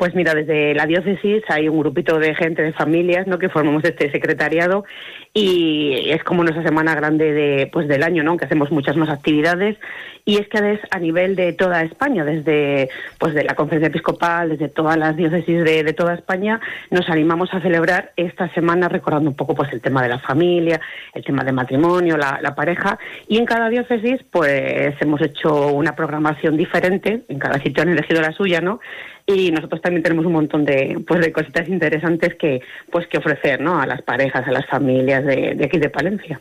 Pues 0.00 0.14
mira, 0.14 0.34
desde 0.34 0.72
la 0.72 0.86
diócesis 0.86 1.42
hay 1.48 1.68
un 1.68 1.78
grupito 1.78 2.18
de 2.18 2.34
gente, 2.34 2.62
de 2.62 2.72
familias, 2.72 3.26
¿no? 3.26 3.38
Que 3.38 3.50
formamos 3.50 3.84
este 3.84 4.10
secretariado 4.10 4.86
y 5.34 6.08
es 6.08 6.24
como 6.24 6.42
nuestra 6.42 6.62
semana 6.62 6.94
grande 6.94 7.34
de, 7.34 7.66
pues 7.70 7.86
del 7.86 8.02
año, 8.02 8.22
¿no? 8.22 8.38
Que 8.38 8.46
hacemos 8.46 8.70
muchas 8.70 8.96
más 8.96 9.10
actividades 9.10 9.76
y 10.24 10.36
es 10.36 10.48
que 10.48 10.78
a 10.90 10.98
nivel 10.98 11.36
de 11.36 11.52
toda 11.52 11.82
España, 11.82 12.24
desde 12.24 12.88
pues 13.18 13.34
de 13.34 13.44
la 13.44 13.54
conferencia 13.54 13.88
episcopal, 13.88 14.50
desde 14.50 14.68
todas 14.68 14.96
las 14.96 15.16
diócesis 15.16 15.64
de, 15.64 15.92
toda 15.92 16.14
España, 16.14 16.60
nos 16.90 17.08
animamos 17.08 17.52
a 17.52 17.60
celebrar 17.60 18.12
esta 18.16 18.52
semana 18.54 18.88
recordando 18.88 19.30
un 19.30 19.36
poco 19.36 19.54
pues 19.54 19.72
el 19.72 19.80
tema 19.80 20.02
de 20.02 20.08
la 20.08 20.18
familia, 20.18 20.80
el 21.14 21.24
tema 21.24 21.44
del 21.44 21.54
matrimonio, 21.54 22.16
la, 22.16 22.54
pareja. 22.54 22.98
Y 23.28 23.38
en 23.38 23.46
cada 23.46 23.68
diócesis 23.68 24.20
pues 24.30 24.94
hemos 25.00 25.20
hecho 25.22 25.68
una 25.68 25.94
programación 25.94 26.56
diferente, 26.56 27.22
en 27.28 27.38
cada 27.38 27.60
sitio 27.60 27.82
han 27.82 27.90
elegido 27.90 28.20
la 28.20 28.32
suya, 28.32 28.60
¿no? 28.60 28.80
y 29.26 29.52
nosotros 29.52 29.80
también 29.80 30.02
tenemos 30.02 30.26
un 30.26 30.32
montón 30.32 30.64
de 30.64 30.98
pues 31.06 31.20
de 31.20 31.30
cositas 31.30 31.68
interesantes 31.68 32.34
que 32.34 32.60
pues 32.90 33.06
que 33.06 33.18
ofrecer 33.18 33.60
¿no? 33.60 33.80
a 33.80 33.86
las 33.86 34.02
parejas 34.02 34.46
a 34.48 34.50
las 34.50 34.66
familias 34.66 35.24
de, 35.24 35.56
aquí 35.64 35.78
de 35.78 35.88
Palencia. 35.88 36.40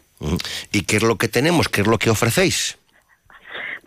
Y 0.71 0.81
qué 0.83 0.97
es 0.97 1.03
lo 1.03 1.17
que 1.17 1.27
tenemos 1.27 1.69
qué 1.69 1.81
es 1.81 1.87
lo 1.87 1.99
que 1.99 2.09
ofrecéis 2.09 2.78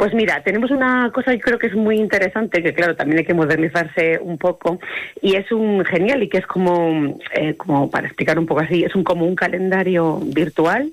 pues 0.03 0.14
mira, 0.14 0.42
tenemos 0.42 0.72
una 0.72 1.12
cosa 1.12 1.30
que 1.30 1.38
creo 1.38 1.61
que 1.61 1.68
es 1.68 1.76
muy 1.76 1.94
interesante, 1.94 2.61
que 2.61 2.74
claro, 2.74 2.96
también 2.96 3.18
hay 3.18 3.24
que 3.24 3.34
modernizarse 3.34 4.18
un 4.20 4.36
poco, 4.36 4.80
y 5.20 5.36
es 5.36 5.53
un 5.53 5.84
genial 5.84 6.24
y 6.24 6.28
que 6.28 6.38
es 6.38 6.46
como, 6.48 7.20
eh, 7.36 7.55
como 7.55 7.88
para 7.88 8.09
explicar 8.09 8.36
un 8.36 8.46
poco 8.46 8.62
así, 8.62 8.82
es 8.82 8.96
un 8.96 9.05
como 9.05 9.24
un 9.24 9.36
calendario 9.36 10.18
virtual 10.24 10.90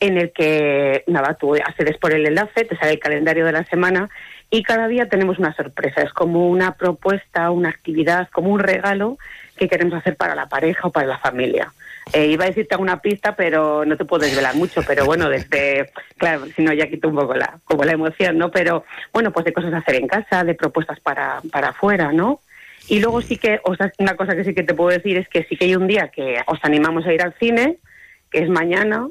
en 0.00 0.16
el 0.16 0.32
que, 0.32 1.04
nada, 1.08 1.34
tú 1.34 1.56
accedes 1.56 1.98
por 1.98 2.14
el 2.14 2.24
enlace, 2.24 2.64
te 2.64 2.74
sale 2.78 2.92
el 2.92 2.98
calendario 2.98 3.44
de 3.44 3.52
la 3.52 3.64
semana 3.64 4.08
y 4.50 4.62
cada 4.62 4.88
día 4.88 5.10
tenemos 5.10 5.38
una 5.38 5.52
sorpresa. 5.52 6.00
Es 6.00 6.14
como 6.14 6.48
una 6.48 6.72
propuesta, 6.72 7.50
una 7.50 7.68
actividad, 7.68 8.30
como 8.32 8.48
un 8.48 8.60
regalo 8.60 9.18
que 9.58 9.68
queremos 9.68 9.92
hacer 9.92 10.16
para 10.16 10.34
la 10.34 10.48
pareja 10.48 10.88
o 10.88 10.90
para 10.90 11.06
la 11.06 11.18
familia. 11.18 11.70
Eh, 12.12 12.26
iba 12.26 12.44
a 12.44 12.48
decirte 12.48 12.76
una 12.76 13.00
pista, 13.00 13.36
pero 13.36 13.84
no 13.84 13.96
te 13.96 14.04
puedo 14.04 14.24
desvelar 14.24 14.54
mucho. 14.54 14.82
Pero 14.86 15.04
bueno, 15.04 15.28
desde, 15.28 15.90
claro, 16.16 16.46
si 16.54 16.62
no 16.62 16.72
ya 16.72 16.88
quito 16.88 17.08
un 17.08 17.16
poco 17.16 17.34
la, 17.34 17.58
como 17.64 17.84
la 17.84 17.92
emoción, 17.92 18.38
¿no? 18.38 18.50
Pero 18.50 18.84
bueno, 19.12 19.32
pues 19.32 19.44
de 19.44 19.52
cosas 19.52 19.72
a 19.72 19.78
hacer 19.78 19.96
en 19.96 20.08
casa, 20.08 20.44
de 20.44 20.54
propuestas 20.54 21.00
para, 21.00 21.40
para 21.50 21.68
afuera, 21.68 22.12
¿no? 22.12 22.40
Y 22.88 23.00
luego 23.00 23.20
sí 23.20 23.36
que, 23.36 23.60
o 23.64 23.74
sea, 23.74 23.92
una 23.98 24.16
cosa 24.16 24.34
que 24.34 24.44
sí 24.44 24.54
que 24.54 24.62
te 24.62 24.74
puedo 24.74 24.90
decir 24.90 25.18
es 25.18 25.28
que 25.28 25.44
sí 25.44 25.56
que 25.56 25.66
hay 25.66 25.76
un 25.76 25.86
día 25.86 26.08
que 26.08 26.38
os 26.46 26.58
animamos 26.62 27.06
a 27.06 27.12
ir 27.12 27.22
al 27.22 27.34
cine, 27.38 27.76
que 28.30 28.40
es 28.40 28.48
mañana, 28.48 29.08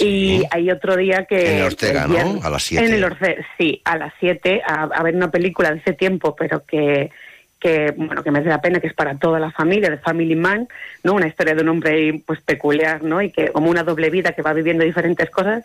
y 0.00 0.42
hay 0.50 0.70
otro 0.70 0.96
día 0.96 1.24
que... 1.24 1.58
En 1.58 1.62
Ortega, 1.64 2.06
¿no? 2.06 2.40
A 2.42 2.50
las 2.50 2.62
7. 2.64 2.84
En 2.84 2.94
el 2.94 3.04
Ortega, 3.04 3.46
sí, 3.58 3.80
a 3.84 3.96
las 3.96 4.12
7, 4.20 4.62
a, 4.66 5.02
ver 5.02 5.14
una 5.14 5.30
película 5.30 5.70
de 5.70 5.78
ese 5.78 5.92
tiempo, 5.92 6.34
pero 6.36 6.64
que, 6.64 7.10
que 7.58 7.94
bueno 7.96 8.22
que 8.22 8.30
merece 8.30 8.50
la 8.50 8.60
pena 8.60 8.80
que 8.80 8.86
es 8.86 8.94
para 8.94 9.18
toda 9.18 9.40
la 9.40 9.50
familia 9.50 9.90
de 9.90 9.98
Family 9.98 10.36
Man 10.36 10.68
no 11.02 11.14
una 11.14 11.26
historia 11.26 11.54
de 11.54 11.62
un 11.62 11.68
hombre 11.68 12.22
pues 12.26 12.40
peculiar 12.42 13.02
no 13.02 13.22
y 13.22 13.30
que 13.30 13.48
como 13.48 13.70
una 13.70 13.82
doble 13.82 14.10
vida 14.10 14.32
que 14.32 14.42
va 14.42 14.52
viviendo 14.52 14.84
diferentes 14.84 15.30
cosas. 15.30 15.64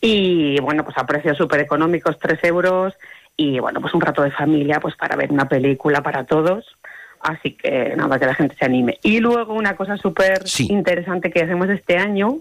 Y 0.00 0.60
bueno 0.60 0.84
pues 0.84 0.96
a 0.98 1.06
precios 1.06 1.36
súper 1.36 1.60
económicos 1.60 2.18
tres 2.18 2.42
euros. 2.44 2.94
Y 3.36 3.60
bueno 3.60 3.80
pues 3.80 3.94
un 3.94 4.00
rato 4.00 4.22
de 4.22 4.30
familia 4.30 4.80
pues 4.80 4.96
para 4.96 5.16
ver 5.16 5.30
una 5.30 5.48
película 5.48 6.02
para 6.02 6.24
todos. 6.24 6.66
Así 7.20 7.52
que 7.52 7.94
nada 7.96 8.18
que 8.18 8.26
la 8.26 8.34
gente 8.34 8.56
se 8.56 8.64
anime. 8.64 8.98
Y 9.02 9.20
luego 9.20 9.54
una 9.54 9.74
cosa 9.76 9.96
súper 9.96 10.42
interesante 10.68 11.30
que 11.30 11.42
hacemos 11.42 11.68
este 11.68 11.96
año 11.98 12.38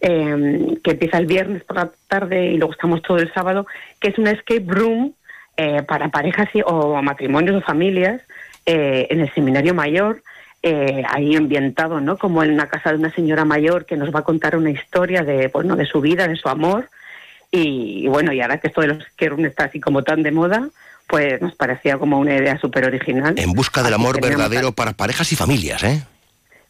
eh, 0.00 0.78
que 0.82 0.90
empieza 0.90 1.18
el 1.18 1.26
viernes 1.26 1.64
por 1.64 1.76
la 1.76 1.90
tarde 2.08 2.52
y 2.52 2.58
luego 2.58 2.72
estamos 2.72 3.00
todo 3.00 3.18
el 3.18 3.32
sábado, 3.32 3.66
que 4.00 4.08
es 4.08 4.18
una 4.18 4.32
escape 4.32 4.64
room 4.66 5.14
eh, 5.56 5.82
para 5.82 6.08
parejas 6.08 6.48
o 6.66 7.00
matrimonios 7.02 7.56
o 7.56 7.60
familias 7.64 8.20
eh, 8.66 9.06
en 9.10 9.20
el 9.20 9.32
seminario 9.34 9.74
mayor. 9.74 10.22
Eh, 10.62 11.02
ahí 11.10 11.36
ambientado, 11.36 12.00
¿no? 12.00 12.16
Como 12.16 12.42
en 12.42 12.52
una 12.52 12.68
casa 12.68 12.90
de 12.90 12.96
una 12.96 13.14
señora 13.14 13.44
mayor 13.44 13.84
que 13.84 13.98
nos 13.98 14.14
va 14.14 14.20
a 14.20 14.24
contar 14.24 14.56
una 14.56 14.70
historia 14.70 15.22
de, 15.22 15.48
bueno, 15.48 15.76
de 15.76 15.84
su 15.84 16.00
vida, 16.00 16.26
de 16.26 16.36
su 16.36 16.48
amor. 16.48 16.88
Y, 17.50 18.08
bueno, 18.08 18.32
y 18.32 18.40
ahora 18.40 18.58
que 18.58 18.68
esto 18.68 18.80
de 18.80 18.86
los 18.88 19.04
room 19.20 19.44
está 19.44 19.64
así 19.64 19.78
como 19.78 20.02
tan 20.02 20.22
de 20.22 20.32
moda, 20.32 20.68
pues 21.06 21.40
nos 21.42 21.54
parecía 21.54 21.98
como 21.98 22.18
una 22.18 22.34
idea 22.34 22.58
súper 22.58 22.86
original. 22.86 23.34
En 23.36 23.52
busca 23.52 23.82
del 23.82 23.92
amor 23.92 24.20
verdadero 24.22 24.72
para 24.72 24.94
parejas 24.94 25.30
y 25.32 25.36
familias, 25.36 25.84
¿eh? 25.84 26.02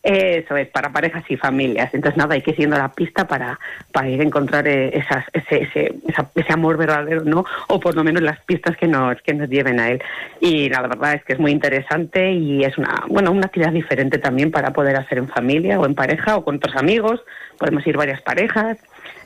Eso 0.05 0.55
es, 0.59 0.69
para 0.69 0.93
parejas 0.93 1.25
y 1.31 1.37
familias. 1.39 1.89
Entonces, 1.95 2.19
nada, 2.19 2.35
hay 2.35 2.43
que 2.43 2.51
ir 2.51 2.57
siguiendo 2.57 2.77
la 2.77 2.93
pista 2.93 3.27
para, 3.27 3.59
para 3.91 4.11
ir 4.11 4.21
a 4.21 4.25
encontrar 4.25 4.69
eh, 4.69 4.91
esas, 4.99 5.25
ese, 5.33 5.63
ese, 5.63 5.95
ese 6.35 6.53
amor 6.53 6.77
verdadero, 6.77 7.25
¿no? 7.25 7.47
O 7.69 7.81
por 7.81 7.95
lo 7.95 8.05
menos 8.05 8.23
las 8.23 8.39
pistas 8.41 8.77
que 8.77 8.87
nos, 8.87 9.23
que 9.23 9.33
nos 9.33 9.49
lleven 9.49 9.81
a 9.81 9.89
él. 9.89 10.03
Y 10.41 10.69
la 10.69 10.83
verdad 10.83 11.15
es 11.15 11.25
que 11.25 11.33
es 11.33 11.39
muy 11.39 11.53
interesante 11.53 12.33
y 12.33 12.65
es 12.65 12.77
una, 12.77 13.05
bueno, 13.09 13.31
una 13.31 13.47
actividad 13.47 13.73
diferente 13.73 14.19
también 14.19 14.51
para 14.51 14.75
poder 14.75 14.95
hacer 14.97 15.17
en 15.17 15.29
familia 15.29 15.81
o 15.81 15.87
en 15.87 15.95
pareja 15.95 16.37
o 16.37 16.45
con 16.45 16.57
otros 16.57 16.77
amigos. 16.77 17.23
Podemos 17.59 17.87
ir 17.87 17.97
varias 17.97 18.21
parejas. 18.21 18.77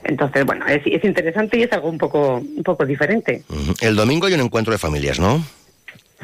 Entonces, 0.05 0.45
bueno, 0.45 0.65
es, 0.65 0.81
es 0.85 1.03
interesante 1.03 1.57
y 1.57 1.63
es 1.63 1.73
algo 1.73 1.89
un 1.89 1.97
poco, 1.97 2.37
un 2.37 2.63
poco 2.63 2.85
diferente. 2.85 3.43
El 3.81 3.97
domingo 3.97 4.27
hay 4.27 4.33
un 4.33 4.39
encuentro 4.39 4.71
de 4.71 4.77
familias, 4.77 5.19
¿no? 5.19 5.43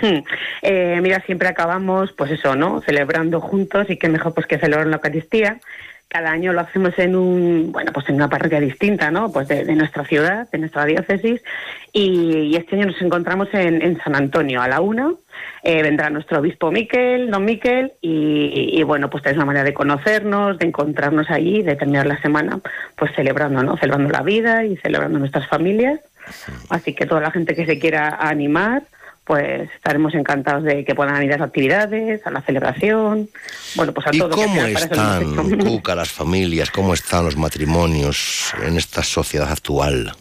Hmm. 0.02 0.20
Eh, 0.62 1.00
mira, 1.02 1.22
siempre 1.22 1.48
acabamos, 1.48 2.12
pues 2.14 2.32
eso, 2.32 2.56
¿no? 2.56 2.82
Celebrando 2.82 3.40
juntos 3.40 3.90
y 3.90 3.98
qué 3.98 4.10
mejor 4.10 4.34
pues 4.34 4.48
que 4.48 4.60
celebrar 4.60 4.88
la 4.88 4.98
Eucaristía. 4.98 5.60
Cada 6.08 6.32
año 6.32 6.54
lo 6.54 6.62
hacemos 6.62 6.98
en 7.00 7.16
un, 7.16 7.72
bueno, 7.72 7.92
pues 7.92 8.08
en 8.10 8.16
una 8.16 8.30
parroquia 8.30 8.60
distinta, 8.60 9.10
¿no? 9.12 9.32
Pues 9.32 9.48
de, 9.48 9.66
nuestra 9.76 10.06
ciudad, 10.06 10.48
de 10.52 10.60
nuestra 10.60 10.86
diócesis. 10.86 11.42
Y, 11.92 12.56
este 12.56 12.76
año 12.76 12.86
nos 12.86 13.02
encontramos 13.02 13.50
en, 13.54 13.98
San 14.02 14.16
Antonio 14.16 14.62
a 14.62 14.68
la 14.68 14.82
una. 14.82 15.14
Eh, 15.64 15.82
vendrá 15.82 16.10
nuestro 16.10 16.40
obispo 16.40 16.72
Miquel, 16.72 17.32
don 17.32 17.44
Miquel, 17.44 17.94
y, 18.02 18.82
bueno, 18.84 19.10
pues 19.10 19.26
es 19.26 19.36
una 19.36 19.46
manera 19.46 19.66
de 19.66 19.74
conocernos, 19.74 20.60
de 20.60 20.68
encontrarnos 20.68 21.30
allí, 21.30 21.64
de 21.64 21.76
terminar 21.76 22.06
la 22.06 22.22
semana, 22.22 22.60
pues 22.96 23.12
celebrando, 23.16 23.64
¿no? 23.64 23.76
Celebrando 23.76 24.10
la 24.10 24.22
vida 24.22 24.64
y 24.64 24.78
celebrando 24.78 25.20
nuestras 25.20 25.48
familias. 25.48 26.00
Así 26.70 26.94
que 26.94 27.06
toda 27.06 27.22
la 27.22 27.32
gente 27.32 27.56
que 27.56 27.66
se 27.66 27.80
quiera 27.80 28.16
animar, 28.20 28.84
pues 29.26 29.70
estaremos 29.74 30.14
encantados 30.14 30.64
de 30.64 30.86
que 30.86 30.94
puedan 30.94 31.22
ir 31.24 31.34
a 31.34 31.38
las 31.38 31.48
actividades, 31.48 32.26
a 32.26 32.32
la 32.32 32.42
celebración, 32.42 33.28
bueno, 33.76 33.92
pues 33.94 34.08
a 34.08 34.12
¿Y 34.14 34.20
todo. 34.20 34.30
cómo 34.30 34.62
están, 34.62 35.58
Cuca, 35.58 35.96
las 35.96 36.12
familias, 36.12 36.70
cómo 36.70 36.94
están 36.94 37.26
los 37.26 37.36
matrimonios 37.36 38.54
en 38.64 38.78
esta 38.78 39.04
sociedad 39.04 39.52
actual? 39.52 40.16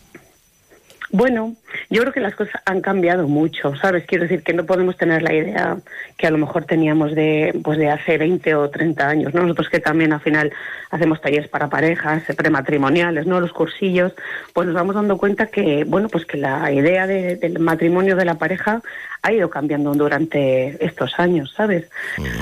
Bueno, 1.15 1.55
yo 1.91 2.01
creo 2.01 2.13
que 2.13 2.19
las 2.19 2.35
cosas 2.35 2.61
han 2.65 2.81
cambiado 2.81 3.29
mucho, 3.29 3.77
¿sabes? 3.77 4.05
Quiero 4.05 4.25
decir 4.25 4.43
que 4.43 4.53
no 4.53 4.67
podemos 4.67 4.97
tener 4.97 5.23
la 5.23 5.33
idea 5.33 5.77
que 6.17 6.27
a 6.27 6.31
lo 6.33 6.39
mejor 6.39 6.65
teníamos 6.65 7.15
de, 7.15 7.57
pues 7.63 7.79
de 7.79 7.89
hace 7.89 8.19
20 8.19 8.53
o 8.57 8.69
30 8.69 9.09
años, 9.09 9.33
¿no? 9.33 9.43
Nosotros 9.43 9.69
que 9.69 9.79
también 9.79 10.13
al 10.13 10.19
final 10.19 10.53
hacemos 10.91 11.21
talleres 11.21 11.47
para 11.47 11.69
parejas, 11.69 12.25
prematrimoniales, 12.37 13.29
¿no? 13.29 13.39
Los 13.39 13.53
cursillos, 13.53 14.13
pues 14.53 14.67
nos 14.67 14.75
vamos 14.75 14.97
dando 14.97 15.17
cuenta 15.17 15.47
que, 15.47 15.85
bueno, 15.85 16.09
pues 16.09 16.27
que 16.27 16.37
la 16.37 16.73
idea 16.73 17.07
del 17.07 17.61
matrimonio 17.61 18.17
de 18.17 18.25
la 18.25 18.35
pareja 18.35 18.83
ha 19.23 19.33
ido 19.33 19.49
cambiando 19.49 19.93
durante 19.93 20.85
estos 20.85 21.21
años, 21.21 21.55
¿sabes? 21.57 21.89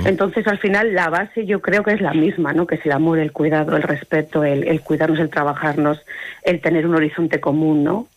Entonces, 0.06 0.46
al 0.46 0.58
final, 0.58 0.94
la 0.94 1.10
base 1.10 1.44
yo 1.44 1.60
creo 1.60 1.84
que 1.84 1.92
es 1.92 2.00
la 2.00 2.14
misma, 2.14 2.54
¿no? 2.54 2.66
Que 2.66 2.76
es 2.76 2.86
el 2.86 2.92
amor, 2.92 3.18
el 3.18 3.32
cuidado, 3.32 3.76
el 3.76 3.82
respeto, 3.82 4.44
el, 4.44 4.66
el 4.66 4.80
cuidarnos, 4.80 5.20
el 5.20 5.28
trabajarnos, 5.28 6.00
el 6.42 6.62
tener 6.62 6.86
un 6.86 6.94
horizonte 6.94 7.38
común, 7.38 7.84
¿no? 7.84 8.08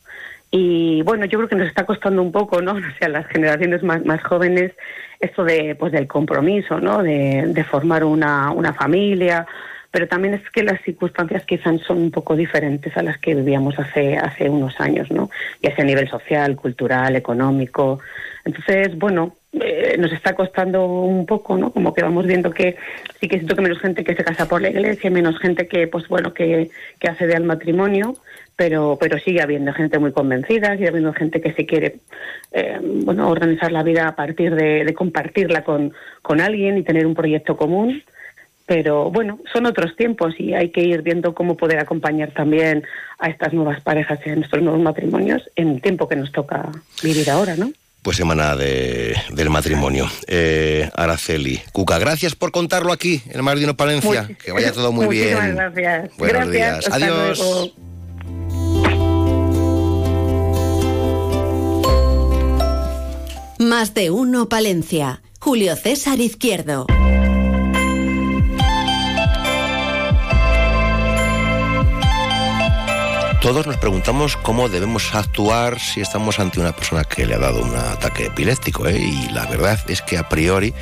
Y 0.58 1.02
bueno, 1.02 1.26
yo 1.26 1.38
creo 1.38 1.50
que 1.50 1.58
nos 1.58 1.68
está 1.68 1.86
costando 1.86 2.22
un 2.22 2.32
poco, 2.32 2.62
¿no? 2.62 2.72
O 2.78 2.98
sea, 2.98 3.10
las 3.10 3.28
generaciones 3.28 3.84
más, 3.84 4.06
más 4.06 4.24
jóvenes, 4.24 4.72
esto 5.20 5.44
de, 5.44 5.76
pues, 5.76 5.92
del 5.92 6.08
compromiso, 6.08 6.80
¿no? 6.80 7.04
De, 7.04 7.44
de 7.48 7.64
formar 7.66 8.06
una, 8.06 8.52
una 8.52 8.74
familia, 8.74 9.46
pero 9.92 10.08
también 10.08 10.36
es 10.36 10.50
que 10.52 10.64
las 10.64 10.82
circunstancias 10.82 11.44
quizás 11.46 11.82
son 11.82 11.98
un 11.98 12.12
poco 12.12 12.38
diferentes 12.38 12.96
a 12.96 13.04
las 13.04 13.18
que 13.18 13.36
vivíamos 13.36 13.78
hace, 13.78 14.18
hace 14.18 14.50
unos 14.50 14.80
años, 14.80 15.12
¿no? 15.12 15.30
Ya 15.62 15.76
sea 15.76 15.84
a 15.84 15.88
nivel 15.88 16.10
social, 16.10 16.56
cultural, 16.56 17.18
económico. 17.18 18.00
Entonces, 18.46 18.98
bueno, 18.98 19.34
eh, 19.62 19.96
nos 19.98 20.12
está 20.12 20.36
costando 20.36 20.86
un 20.86 21.26
poco, 21.26 21.58
¿no? 21.58 21.72
Como 21.72 21.94
que 21.94 22.02
vamos 22.02 22.26
viendo 22.26 22.52
que 22.52 22.76
sí 23.20 23.28
que 23.28 23.38
siento 23.38 23.56
que 23.56 23.62
menos 23.62 23.80
gente 23.80 24.04
que 24.04 24.16
se 24.16 24.24
casa 24.24 24.48
por 24.48 24.62
la 24.62 24.70
iglesia, 24.70 25.10
menos 25.10 25.40
gente 25.40 25.68
que, 25.68 25.88
pues 25.88 26.08
bueno, 26.10 26.34
que, 26.34 26.70
que 27.00 27.08
accede 27.08 27.36
al 27.36 27.44
matrimonio, 27.44 28.16
pero, 28.56 28.98
pero 29.00 29.18
sigue 29.20 29.42
habiendo 29.42 29.74
gente 29.74 29.98
muy 29.98 30.12
convencida, 30.12 30.74
sigue 30.74 30.90
habiendo 30.90 31.14
gente 31.14 31.40
que 31.40 31.54
se 31.54 31.66
quiere, 31.66 31.98
eh, 32.52 32.80
bueno, 32.82 33.30
organizar 33.30 33.72
la 33.72 33.84
vida 33.84 34.08
a 34.08 34.16
partir 34.16 34.56
de, 34.56 34.94
compartirla 34.94 35.64
con, 35.64 35.94
con 36.22 36.42
alguien 36.42 36.78
y 36.78 36.84
tener 36.84 37.06
un 37.06 37.16
proyecto 37.16 37.56
común. 37.56 38.04
Pero 38.66 39.12
bueno, 39.12 39.40
son 39.54 39.68
otros 39.68 39.96
tiempos 39.96 40.34
y 40.40 40.54
hay 40.56 40.70
que 40.70 40.82
ir 40.82 41.04
viendo 41.04 41.36
cómo 41.36 41.56
poder 41.56 41.80
acompañar 41.80 42.32
también 42.32 42.84
a 43.20 43.30
estas 43.30 43.54
nuevas 43.54 43.80
parejas 43.82 44.20
en 44.26 44.44
estos 44.44 44.62
nuevos 44.62 44.82
matrimonios 44.82 45.50
en 45.56 45.70
el 45.70 45.82
tiempo 45.82 46.10
que 46.10 46.16
nos 46.16 46.32
toca 46.32 46.72
vivir 47.04 47.30
ahora, 47.30 47.56
¿no? 47.56 47.70
Pues 48.06 48.18
semana 48.18 48.56
de, 48.56 49.16
del 49.32 49.50
matrimonio. 49.50 50.08
Eh, 50.28 50.92
Araceli, 50.94 51.60
Cuca, 51.72 51.98
gracias 51.98 52.36
por 52.36 52.52
contarlo 52.52 52.92
aquí 52.94 53.24
en 53.32 53.44
Mar 53.44 53.58
de 53.58 53.74
Palencia. 53.74 54.28
Much- 54.28 54.38
que 54.38 54.52
vaya 54.52 54.72
todo 54.72 54.92
muy 54.92 55.08
bien. 55.08 55.56
Gracias. 55.56 56.12
Buenos 56.16 56.48
Gracias, 56.52 56.86
días. 56.86 56.94
Adiós. 56.94 57.40
luego. 57.40 57.72
Más 63.58 63.96
de 63.96 64.12
uno 64.12 64.50
Palencia. 64.50 65.24
Julio 65.40 65.76
César 65.76 66.20
Izquierdo. 66.20 66.86
Todos 73.46 73.68
nos 73.68 73.78
preguntamos 73.78 74.38
cómo 74.38 74.70
debemos 74.70 75.14
actuar 75.14 75.80
si 75.80 76.02
estamos 76.02 76.40
ante 76.40 76.60
una 76.60 76.76
persona 76.76 77.04
que 77.04 77.28
le 77.28 77.36
ha 77.36 77.38
dado 77.38 77.62
un 77.62 77.76
ataque 77.76 78.26
epiléptico. 78.26 78.88
¿eh? 78.88 78.98
Y 78.98 79.30
la 79.30 79.46
verdad 79.46 79.80
es 79.88 80.02
que 80.02 80.18
a 80.18 80.28
priori 80.28 80.74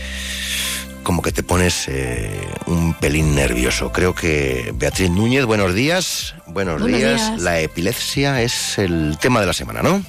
como 1.04 1.22
que 1.22 1.34
te 1.34 1.44
pones 1.44 1.90
eh, 1.90 2.32
un 2.66 2.94
pelín 2.94 3.36
nervioso. 3.36 3.92
Creo 3.92 4.16
que 4.16 4.72
Beatriz 4.76 5.10
Núñez, 5.10 5.44
buenos 5.44 5.74
días. 5.74 6.36
Buenos, 6.48 6.80
Buenos 6.80 7.00
días. 7.00 7.28
días. 7.32 7.42
La 7.42 7.60
epilepsia 7.60 8.42
es 8.42 8.78
el 8.78 9.18
tema 9.20 9.42
de 9.42 9.48
la 9.48 9.54
semana, 9.54 9.82
¿no? 9.84 10.02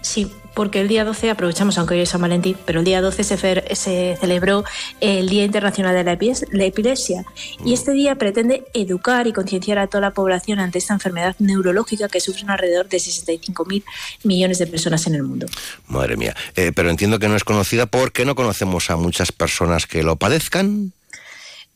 Sí, 0.00 0.28
porque 0.54 0.80
el 0.80 0.88
día 0.88 1.04
12, 1.04 1.30
aprovechamos 1.30 1.78
aunque 1.78 1.94
hoy 1.94 2.00
es 2.00 2.10
San 2.10 2.20
Valentín, 2.20 2.56
pero 2.66 2.80
el 2.80 2.84
día 2.84 3.00
12 3.00 3.24
se, 3.24 3.38
fer- 3.38 3.74
se 3.74 4.16
celebró 4.20 4.64
el 5.00 5.28
Día 5.28 5.44
Internacional 5.44 5.94
de 5.94 6.04
la, 6.04 6.12
Epi- 6.18 6.46
la 6.50 6.64
Epilepsia 6.64 7.24
y 7.64 7.72
este 7.72 7.92
día 7.92 8.16
pretende 8.16 8.64
educar 8.74 9.26
y 9.26 9.32
concienciar 9.32 9.78
a 9.78 9.86
toda 9.86 10.00
la 10.02 10.10
población 10.12 10.58
ante 10.60 10.78
esta 10.78 10.92
enfermedad 10.94 11.34
neurológica 11.38 12.08
que 12.08 12.20
sufren 12.20 12.50
alrededor 12.50 12.88
de 12.88 12.98
65.000 12.98 13.82
millones 14.24 14.58
de 14.58 14.66
personas 14.66 15.06
en 15.06 15.14
el 15.14 15.22
mundo. 15.22 15.46
Madre 15.88 16.16
mía. 16.16 16.34
Eh, 16.56 16.72
pero 16.74 16.90
entiendo 16.90 17.18
que 17.18 17.28
no 17.28 17.36
es 17.36 17.44
conocida 17.44 17.86
porque 17.86 18.24
no 18.24 18.34
conocemos 18.34 18.90
a 18.90 18.96
muchas 18.96 19.32
personas 19.32 19.86
que 19.86 20.02
lo 20.02 20.16
padezcan. 20.16 20.92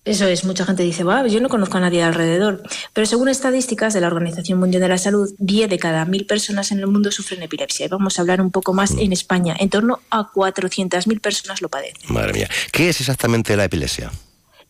Eso 0.06 0.24
es, 0.28 0.44
mucha 0.44 0.64
gente 0.64 0.84
dice, 0.84 1.02
"Buah, 1.02 1.26
yo 1.26 1.40
no 1.40 1.48
conozco 1.48 1.78
a 1.78 1.80
nadie 1.80 2.00
alrededor, 2.04 2.62
pero 2.92 3.06
según 3.06 3.28
estadísticas 3.28 3.92
de 3.92 4.00
la 4.00 4.06
Organización 4.06 4.60
Mundial 4.60 4.80
de 4.80 4.88
la 4.88 4.98
Salud, 4.98 5.34
10 5.38 5.68
de 5.68 5.78
cada 5.78 6.04
1.000 6.06 6.26
personas 6.26 6.70
en 6.70 6.78
el 6.78 6.86
mundo 6.86 7.10
sufren 7.10 7.42
epilepsia. 7.42 7.86
Y 7.86 7.88
vamos 7.88 8.16
a 8.16 8.22
hablar 8.22 8.40
un 8.40 8.52
poco 8.52 8.72
más 8.72 8.92
en 8.92 9.12
España, 9.12 9.56
en 9.58 9.68
torno 9.68 9.98
a 10.10 10.30
400.000 10.32 11.20
personas 11.20 11.60
lo 11.60 11.68
padecen. 11.68 12.14
Madre 12.14 12.32
mía. 12.32 12.48
¿Qué 12.70 12.88
es 12.88 13.00
exactamente 13.00 13.56
la 13.56 13.64
epilepsia? 13.64 14.12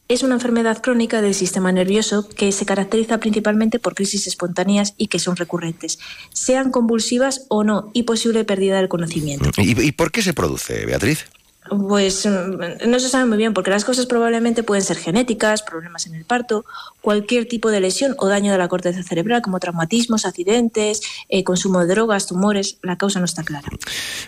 Es 0.08 0.22
una 0.22 0.36
enfermedad 0.36 0.80
crónica 0.80 1.20
del 1.20 1.34
sistema 1.34 1.70
nervioso 1.70 2.28
que 2.28 2.50
se 2.52 2.64
caracteriza 2.64 3.18
principalmente 3.18 3.78
por 3.78 3.94
crisis 3.94 4.26
espontáneas 4.26 4.94
y 4.96 5.08
que 5.08 5.18
son 5.18 5.36
recurrentes, 5.36 5.98
sean 6.32 6.70
convulsivas 6.70 7.44
o 7.48 7.62
no, 7.62 7.90
y 7.92 8.04
posible 8.04 8.44
pérdida 8.44 8.76
del 8.76 8.88
conocimiento. 8.88 9.50
¿Y, 9.58 9.78
y 9.78 9.92
por 9.92 10.12
qué 10.12 10.22
se 10.22 10.32
produce, 10.32 10.86
Beatriz? 10.86 11.26
Pues 11.68 12.26
mm, 12.26 12.88
no 12.88 12.98
se 12.98 13.08
sabe 13.08 13.26
muy 13.26 13.38
bien, 13.38 13.54
porque 13.54 13.70
las 13.70 13.84
cosas 13.84 14.06
probablemente 14.06 14.62
pueden 14.62 14.84
ser 14.84 14.96
genéticas, 14.96 15.62
problemas 15.62 16.06
en 16.06 16.14
el 16.14 16.24
parto, 16.24 16.64
cualquier 17.00 17.46
tipo 17.46 17.70
de 17.70 17.80
lesión 17.80 18.14
o 18.18 18.28
daño 18.28 18.52
de 18.52 18.58
la 18.58 18.68
corteza 18.68 19.02
cerebral, 19.02 19.42
como 19.42 19.60
traumatismos, 19.60 20.24
accidentes, 20.24 21.02
eh, 21.28 21.44
consumo 21.44 21.80
de 21.80 21.86
drogas, 21.86 22.26
tumores. 22.26 22.78
La 22.82 22.96
causa 22.96 23.18
no 23.18 23.24
está 23.24 23.42
clara. 23.42 23.68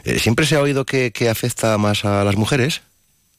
Eh, 0.04 0.18
¿Siempre 0.18 0.46
se 0.46 0.56
ha 0.56 0.60
oído 0.60 0.84
que, 0.84 1.12
que 1.12 1.28
afecta 1.28 1.76
más 1.78 2.04
a 2.04 2.24
las 2.24 2.36
mujeres? 2.36 2.82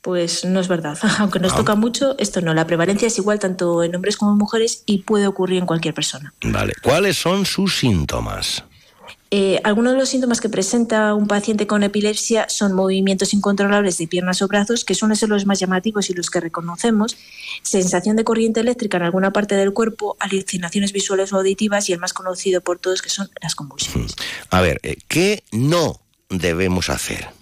Pues 0.01 0.45
no 0.45 0.59
es 0.59 0.67
verdad. 0.67 0.97
Aunque 1.19 1.39
nos 1.39 1.55
toca 1.55 1.75
mucho, 1.75 2.15
esto 2.19 2.41
no. 2.41 2.53
La 2.53 2.65
prevalencia 2.65 3.07
es 3.07 3.17
igual 3.17 3.39
tanto 3.39 3.83
en 3.83 3.95
hombres 3.95 4.15
como 4.17 4.31
en 4.31 4.37
mujeres 4.37 4.83
y 4.85 4.99
puede 4.99 5.27
ocurrir 5.27 5.59
en 5.59 5.65
cualquier 5.65 5.93
persona. 5.93 6.33
Vale. 6.41 6.73
¿Cuáles 6.81 7.17
son 7.17 7.45
sus 7.45 7.77
síntomas? 7.77 8.63
Eh, 9.31 9.61
algunos 9.63 9.93
de 9.93 9.99
los 9.99 10.09
síntomas 10.09 10.41
que 10.41 10.49
presenta 10.49 11.13
un 11.13 11.27
paciente 11.27 11.67
con 11.67 11.83
epilepsia 11.83 12.49
son 12.49 12.73
movimientos 12.73 13.33
incontrolables 13.33 13.97
de 13.99 14.07
piernas 14.07 14.41
o 14.41 14.47
brazos, 14.47 14.83
que 14.83 14.95
suelen 14.95 15.15
ser 15.15 15.29
los 15.29 15.45
más 15.45 15.59
llamativos 15.59 16.09
y 16.09 16.13
los 16.13 16.31
que 16.31 16.39
reconocemos, 16.39 17.15
sensación 17.61 18.15
de 18.15 18.23
corriente 18.23 18.59
eléctrica 18.59 18.97
en 18.97 19.03
alguna 19.03 19.31
parte 19.31 19.55
del 19.55 19.71
cuerpo, 19.71 20.17
alucinaciones 20.19 20.93
visuales 20.93 21.31
o 21.31 21.37
auditivas 21.37 21.89
y 21.89 21.93
el 21.93 21.99
más 21.99 22.13
conocido 22.13 22.61
por 22.61 22.79
todos 22.79 23.03
que 23.03 23.09
son 23.09 23.29
las 23.41 23.53
convulsiones. 23.53 24.15
A 24.49 24.61
ver, 24.61 24.79
eh, 24.81 24.97
¿qué 25.07 25.43
no 25.51 26.01
debemos 26.29 26.89
hacer? 26.89 27.38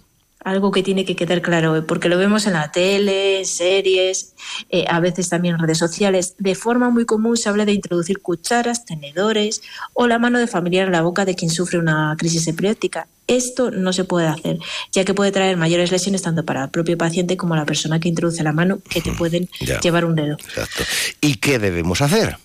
Algo 0.48 0.72
que 0.72 0.82
tiene 0.82 1.04
que 1.04 1.18
quedar 1.18 1.42
claro, 1.42 1.76
eh, 1.76 1.82
porque 1.82 2.08
lo 2.08 2.18
vemos 2.18 2.48
en 2.48 2.54
la 2.54 2.72
tele, 2.72 3.40
en 3.40 3.46
series, 3.46 4.34
eh, 4.70 4.86
a 4.88 5.02
veces 5.02 5.28
también 5.28 5.56
en 5.56 5.60
redes 5.62 5.78
sociales. 5.78 6.36
De 6.40 6.56
forma 6.56 6.90
muy 6.90 7.06
común 7.06 7.36
se 7.36 7.50
habla 7.50 7.66
de 7.66 7.74
introducir 7.74 8.20
cucharas, 8.22 8.86
tenedores 8.86 9.62
o 9.94 10.08
la 10.08 10.20
mano 10.20 10.40
de 10.40 10.48
familiar 10.48 10.86
en 10.86 10.94
la 10.94 11.02
boca 11.02 11.26
de 11.26 11.36
quien 11.36 11.52
sufre 11.52 11.80
una 11.80 12.16
crisis 12.18 12.48
epiléptica. 12.48 13.10
Esto 13.28 13.72
no 13.72 13.92
se 13.92 14.06
puede 14.06 14.28
hacer, 14.28 14.58
ya 14.94 15.04
que 15.04 15.14
puede 15.14 15.34
traer 15.34 15.58
mayores 15.58 15.92
lesiones 15.92 16.22
tanto 16.22 16.46
para 16.46 16.64
el 16.64 16.70
propio 16.70 16.98
paciente 16.98 17.36
como 17.36 17.54
la 17.58 17.66
persona 17.66 18.00
que 18.00 18.08
introduce 18.08 18.42
la 18.42 18.54
mano, 18.54 18.80
que 18.90 19.02
te 19.02 19.12
pueden 19.12 19.50
Ya. 19.60 19.82
llevar 19.82 20.06
un 20.06 20.16
dedo. 20.16 20.38
Exacto. 20.40 20.84
¿Y 21.20 21.36
qué 21.36 21.60
debemos 21.60 22.00
hacer? 22.02 22.38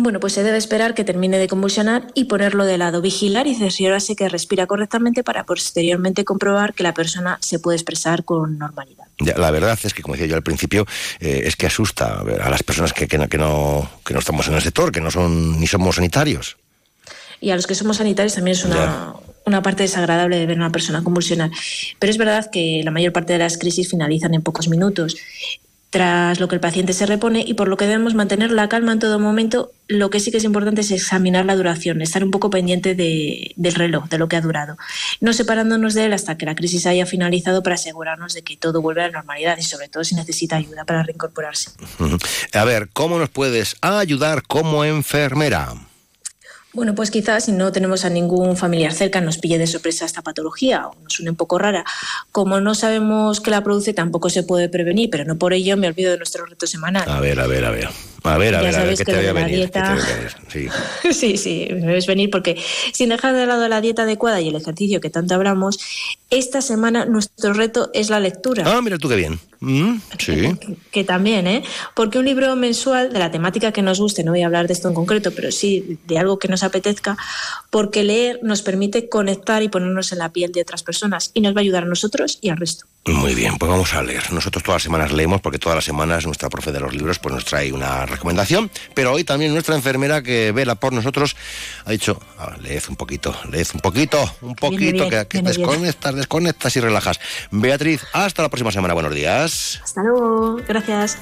Bueno, 0.00 0.20
pues 0.20 0.32
se 0.32 0.42
debe 0.42 0.58
esperar 0.58 0.94
que 0.94 1.04
termine 1.04 1.38
de 1.38 1.48
convulsionar 1.48 2.06
y 2.14 2.24
ponerlo 2.24 2.64
de 2.64 2.78
lado, 2.78 3.00
vigilar 3.00 3.46
y 3.46 3.54
cerciorarse 3.54 4.14
que 4.14 4.28
respira 4.28 4.66
correctamente 4.66 5.24
para 5.24 5.44
posteriormente 5.44 6.24
comprobar 6.24 6.74
que 6.74 6.82
la 6.82 6.94
persona 6.94 7.38
se 7.40 7.58
puede 7.58 7.76
expresar 7.76 8.24
con 8.24 8.58
normalidad. 8.58 9.06
Ya, 9.18 9.36
la 9.36 9.50
verdad 9.50 9.78
es 9.82 9.92
que, 9.92 10.02
como 10.02 10.14
decía 10.14 10.28
yo 10.28 10.36
al 10.36 10.42
principio, 10.42 10.86
eh, 11.20 11.42
es 11.44 11.56
que 11.56 11.66
asusta 11.66 12.20
a 12.20 12.50
las 12.50 12.62
personas 12.62 12.92
que, 12.92 13.08
que 13.08 13.18
no, 13.18 13.28
que, 13.28 13.38
no, 13.38 13.90
que 14.04 14.14
no 14.14 14.20
estamos 14.20 14.46
en 14.48 14.54
el 14.54 14.62
sector, 14.62 14.92
que 14.92 15.00
no 15.00 15.10
son 15.10 15.58
ni 15.58 15.66
somos 15.66 15.96
sanitarios. 15.96 16.56
Y 17.40 17.50
a 17.50 17.56
los 17.56 17.66
que 17.66 17.74
somos 17.74 17.96
sanitarios 17.96 18.34
también 18.34 18.56
es 18.56 18.64
una, 18.64 19.14
una 19.46 19.62
parte 19.62 19.82
desagradable 19.82 20.38
de 20.38 20.46
ver 20.46 20.56
a 20.56 20.60
una 20.60 20.72
persona 20.72 21.02
convulsionar. 21.02 21.50
Pero 21.98 22.10
es 22.10 22.18
verdad 22.18 22.50
que 22.50 22.82
la 22.84 22.90
mayor 22.90 23.12
parte 23.12 23.32
de 23.32 23.40
las 23.40 23.58
crisis 23.58 23.88
finalizan 23.88 24.34
en 24.34 24.42
pocos 24.42 24.68
minutos, 24.68 25.16
tras 25.90 26.38
lo 26.38 26.48
que 26.48 26.54
el 26.54 26.60
paciente 26.60 26.92
se 26.92 27.06
repone 27.06 27.42
y 27.46 27.54
por 27.54 27.68
lo 27.68 27.76
que 27.78 27.86
debemos 27.86 28.14
mantener 28.14 28.50
la 28.50 28.68
calma 28.68 28.92
en 28.92 28.98
todo 28.98 29.18
momento. 29.18 29.72
Lo 29.86 30.10
que 30.10 30.20
sí 30.20 30.30
que 30.30 30.36
es 30.36 30.44
importante 30.44 30.82
es 30.82 30.90
examinar 30.90 31.46
la 31.46 31.56
duración, 31.56 32.02
estar 32.02 32.22
un 32.22 32.30
poco 32.30 32.50
pendiente 32.50 32.94
de- 32.94 33.52
del 33.56 33.74
reloj, 33.74 34.06
de 34.10 34.18
lo 34.18 34.28
que 34.28 34.36
ha 34.36 34.42
durado, 34.42 34.76
no 35.20 35.32
separándonos 35.32 35.94
de 35.94 36.04
él 36.04 36.12
hasta 36.12 36.36
que 36.36 36.44
la 36.44 36.54
crisis 36.54 36.84
haya 36.86 37.06
finalizado 37.06 37.62
para 37.62 37.76
asegurarnos 37.76 38.34
de 38.34 38.42
que 38.42 38.58
todo 38.58 38.82
vuelve 38.82 39.02
a 39.02 39.06
la 39.06 39.12
normalidad 39.12 39.56
y 39.58 39.62
sobre 39.62 39.88
todo 39.88 40.04
si 40.04 40.14
necesita 40.14 40.56
ayuda 40.56 40.84
para 40.84 41.02
reincorporarse. 41.04 41.70
A 42.52 42.64
ver, 42.64 42.90
¿cómo 42.92 43.18
nos 43.18 43.30
puedes 43.30 43.76
ayudar 43.80 44.42
como 44.46 44.84
enfermera? 44.84 45.72
Bueno, 46.74 46.94
pues 46.94 47.10
quizás 47.10 47.46
si 47.46 47.52
no 47.52 47.72
tenemos 47.72 48.04
a 48.04 48.10
ningún 48.10 48.56
familiar 48.56 48.92
cerca 48.92 49.20
nos 49.22 49.38
pille 49.38 49.56
de 49.56 49.66
sorpresa 49.66 50.04
esta 50.04 50.22
patología 50.22 50.86
o 50.88 50.94
nos 51.02 51.14
suene 51.14 51.30
un 51.30 51.36
poco 51.36 51.58
rara. 51.58 51.84
Como 52.30 52.60
no 52.60 52.74
sabemos 52.74 53.40
qué 53.40 53.50
la 53.50 53.64
produce, 53.64 53.94
tampoco 53.94 54.28
se 54.28 54.42
puede 54.42 54.68
prevenir, 54.68 55.08
pero 55.08 55.24
no 55.24 55.38
por 55.38 55.54
ello 55.54 55.76
me 55.78 55.88
olvido 55.88 56.10
de 56.10 56.18
nuestro 56.18 56.44
reto 56.44 56.66
semanal. 56.66 57.08
A 57.08 57.20
ver, 57.20 57.40
a 57.40 57.46
ver, 57.46 57.64
a 57.64 57.70
ver. 57.70 57.88
A 58.24 58.36
ver, 58.36 58.54
a 58.54 58.62
Ya 58.62 58.66
ver, 58.66 58.74
a 58.76 58.78
ver, 58.84 58.96
sabes 58.96 58.98
¿qué 58.98 59.04
que 59.06 59.12
te 59.12 59.18
voy 59.18 59.26
a 59.26 59.32
venir? 59.32 59.70
Sí. 60.48 60.68
Sí, 61.12 61.36
sí, 61.38 61.68
me 61.72 61.86
ves 61.86 62.06
venir 62.06 62.30
porque 62.30 62.56
sin 62.92 63.08
dejar 63.08 63.34
de 63.34 63.46
lado 63.46 63.66
la 63.68 63.80
dieta 63.80 64.02
adecuada 64.02 64.40
y 64.40 64.48
el 64.48 64.56
ejercicio 64.56 65.00
que 65.00 65.08
tanto 65.08 65.34
hablamos, 65.34 65.78
esta 66.30 66.60
semana 66.60 67.06
nuestro 67.06 67.54
reto 67.54 67.90
es 67.94 68.10
la 68.10 68.20
lectura. 68.20 68.64
Ah, 68.66 68.82
mira 68.82 68.98
tú 68.98 69.08
qué 69.08 69.16
bien. 69.16 69.40
Mm, 69.60 70.00
sí. 70.18 70.56
Que 70.92 71.04
también, 71.04 71.46
¿eh? 71.46 71.64
Porque 71.94 72.18
un 72.18 72.24
libro 72.24 72.54
mensual 72.54 73.12
de 73.12 73.18
la 73.18 73.30
temática 73.30 73.72
que 73.72 73.82
nos 73.82 73.98
guste, 73.98 74.22
no 74.22 74.32
voy 74.32 74.42
a 74.42 74.46
hablar 74.46 74.66
de 74.68 74.72
esto 74.72 74.88
en 74.88 74.94
concreto, 74.94 75.32
pero 75.34 75.50
sí 75.50 75.98
de 76.06 76.18
algo 76.18 76.38
que 76.38 76.48
nos 76.48 76.62
apetezca, 76.62 77.16
porque 77.70 78.04
leer 78.04 78.40
nos 78.42 78.62
permite 78.62 79.08
conectar 79.08 79.62
y 79.62 79.68
ponernos 79.68 80.12
en 80.12 80.18
la 80.18 80.32
piel 80.32 80.52
de 80.52 80.62
otras 80.62 80.82
personas 80.82 81.32
y 81.34 81.40
nos 81.40 81.54
va 81.54 81.58
a 81.58 81.62
ayudar 81.62 81.82
a 81.82 81.86
nosotros 81.86 82.38
y 82.40 82.50
al 82.50 82.56
resto. 82.58 82.86
Muy 83.06 83.34
bien, 83.34 83.56
pues 83.56 83.70
vamos 83.70 83.94
a 83.94 84.02
leer. 84.02 84.32
Nosotros 84.32 84.62
todas 84.62 84.76
las 84.76 84.82
semanas 84.82 85.12
leemos 85.12 85.40
porque 85.40 85.58
todas 85.58 85.76
las 85.76 85.84
semanas 85.84 86.26
nuestra 86.26 86.50
profe 86.50 86.72
de 86.72 86.80
los 86.80 86.92
libros 86.92 87.18
pues 87.18 87.34
nos 87.34 87.44
trae 87.44 87.72
una 87.72 88.04
recomendación, 88.06 88.70
pero 88.94 89.12
hoy 89.12 89.24
también 89.24 89.52
nuestra 89.52 89.74
enfermera 89.74 90.22
que 90.22 90.52
vela 90.52 90.74
por 90.74 90.92
nosotros 90.92 91.34
ha 91.84 91.90
dicho, 91.90 92.20
ah, 92.38 92.56
leed 92.60 92.82
un 92.88 92.96
poquito, 92.96 93.34
leed 93.50 93.66
un 93.72 93.80
poquito, 93.80 94.36
un 94.42 94.54
poquito, 94.54 95.08
que, 95.08 95.26
que 95.26 95.42
desconectas, 95.42 96.14
desconectas 96.14 96.76
y 96.76 96.80
relajas. 96.80 97.18
Beatriz, 97.50 98.02
hasta 98.12 98.42
la 98.42 98.50
próxima 98.50 98.72
semana, 98.72 98.94
buenos 98.94 99.14
días. 99.14 99.47
Hasta 99.82 100.02
luego, 100.02 100.56
gracias. 100.66 101.18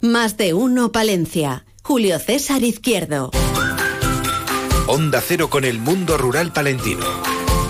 Más 0.00 0.36
de 0.36 0.54
uno 0.54 0.92
Palencia. 0.92 1.64
Julio 1.82 2.18
César 2.18 2.62
Izquierdo. 2.62 3.30
Onda 4.86 5.20
Cero 5.20 5.50
con 5.50 5.64
el 5.64 5.78
mundo 5.78 6.16
rural 6.16 6.52
palentino. 6.52 7.04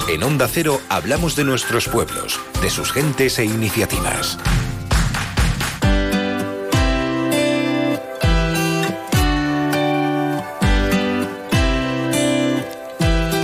En 0.08 0.22
Onda 0.22 0.48
Cero 0.48 0.80
hablamos 0.88 1.36
de 1.36 1.44
nuestros 1.44 1.88
pueblos, 1.88 2.40
de 2.62 2.70
sus 2.70 2.92
gentes 2.92 3.38
e 3.38 3.44
iniciativas. 3.44 4.38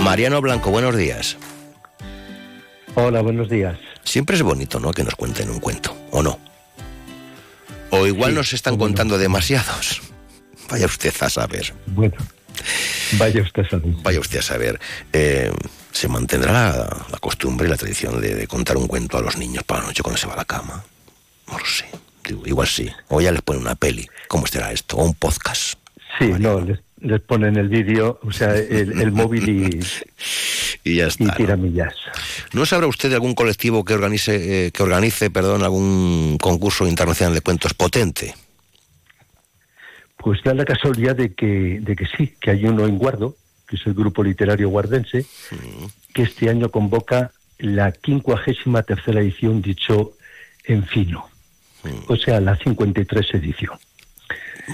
Mariano 0.05 0.39
Blanco, 0.39 0.69
buenos 0.69 0.95
días. 0.95 1.35
Hola, 2.93 3.23
buenos 3.23 3.49
días. 3.49 3.75
Siempre 4.03 4.35
es 4.35 4.43
bonito, 4.43 4.79
¿no? 4.79 4.91
Que 4.91 5.03
nos 5.03 5.15
cuenten 5.15 5.49
un 5.49 5.59
cuento, 5.59 5.97
¿o 6.11 6.21
no? 6.21 6.39
O 7.89 8.05
igual 8.05 8.35
nos 8.35 8.53
están 8.53 8.77
contando 8.77 9.17
demasiados. 9.17 10.03
Vaya 10.69 10.85
usted 10.85 11.11
a 11.21 11.27
saber. 11.27 11.73
Bueno, 11.87 12.15
vaya 13.13 13.41
usted 13.41 13.63
a 13.63 13.69
saber. 13.69 13.93
Vaya 14.03 14.19
usted 14.19 14.39
a 14.39 14.41
saber. 14.43 14.79
Eh, 15.11 15.51
¿Se 15.91 16.07
mantendrá 16.07 16.51
la, 16.51 17.05
la, 17.11 17.17
costumbre 17.17 17.67
y 17.67 17.69
la 17.71 17.77
tradición 17.77 18.21
de, 18.21 18.35
de, 18.35 18.47
contar 18.47 18.77
un 18.77 18.87
cuento 18.87 19.17
a 19.17 19.21
los 19.21 19.37
niños 19.37 19.63
para 19.63 19.81
la 19.81 19.87
noche 19.87 20.03
cuando 20.03 20.19
se 20.19 20.27
va 20.27 20.33
a 20.33 20.37
la 20.37 20.45
cama? 20.45 20.83
No 21.47 21.57
lo 21.57 21.65
sé. 21.65 21.85
Digo, 22.23 22.43
igual 22.45 22.67
sí. 22.67 22.91
O 23.09 23.21
ya 23.21 23.31
les 23.31 23.41
ponen 23.41 23.63
una 23.63 23.75
peli. 23.75 24.07
¿Cómo 24.27 24.45
estará 24.45 24.71
esto? 24.71 24.97
O 24.97 25.03
un 25.03 25.15
podcast. 25.15 25.79
Sí, 26.19 26.31
no, 26.39 26.61
les, 26.61 26.79
les, 27.05 27.21
ponen 27.21 27.57
el 27.57 27.69
vídeo, 27.69 28.19
o 28.23 28.31
sea, 28.31 28.55
el, 28.55 29.01
el 29.01 29.11
móvil 29.11 29.49
y, 29.49 29.79
y 30.83 30.97
ya 30.97 31.07
está. 31.07 31.23
y 31.23 31.29
tiramillas. 31.31 31.93
¿No? 32.53 32.61
¿No 32.61 32.65
sabrá 32.65 32.87
usted 32.87 33.09
de 33.09 33.15
algún 33.15 33.33
colectivo 33.33 33.83
que 33.83 33.93
organice, 33.93 34.67
eh, 34.67 34.71
que 34.71 34.83
organice, 34.83 35.29
perdón, 35.29 35.63
algún 35.63 36.37
concurso 36.39 36.87
internacional 36.87 37.33
de 37.33 37.41
cuentos 37.41 37.73
potente? 37.73 38.33
Pues 40.17 40.41
da 40.43 40.53
la 40.53 40.65
casualidad 40.65 41.15
de 41.15 41.33
que, 41.33 41.79
de 41.81 41.95
que 41.95 42.05
sí, 42.05 42.35
que 42.39 42.51
hay 42.51 42.65
uno 42.65 42.85
en 42.85 42.97
Guardo, 42.97 43.35
que 43.67 43.75
es 43.75 43.85
el 43.85 43.93
grupo 43.93 44.23
literario 44.23 44.69
guardense, 44.69 45.25
mm. 45.51 45.85
que 46.13 46.23
este 46.23 46.49
año 46.49 46.69
convoca 46.69 47.31
la 47.57 47.91
quincuagésima 47.91 48.83
tercera 48.83 49.21
edición, 49.21 49.61
dicho 49.61 50.13
en 50.63 50.85
fino, 50.85 51.29
mm. 51.83 52.11
o 52.11 52.15
sea, 52.15 52.39
la 52.39 52.57
53 52.57 53.33
edición. 53.35 53.77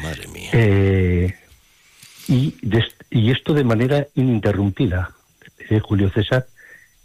Madre 0.02 0.28
mía. 0.30 0.50
Eh, 0.54 1.36
y, 2.28 2.56
de, 2.62 2.84
y 3.10 3.32
esto 3.32 3.54
de 3.54 3.64
manera 3.64 4.08
ininterrumpida, 4.16 5.12
eh, 5.70 5.80
Julio 5.80 6.10
César, 6.10 6.48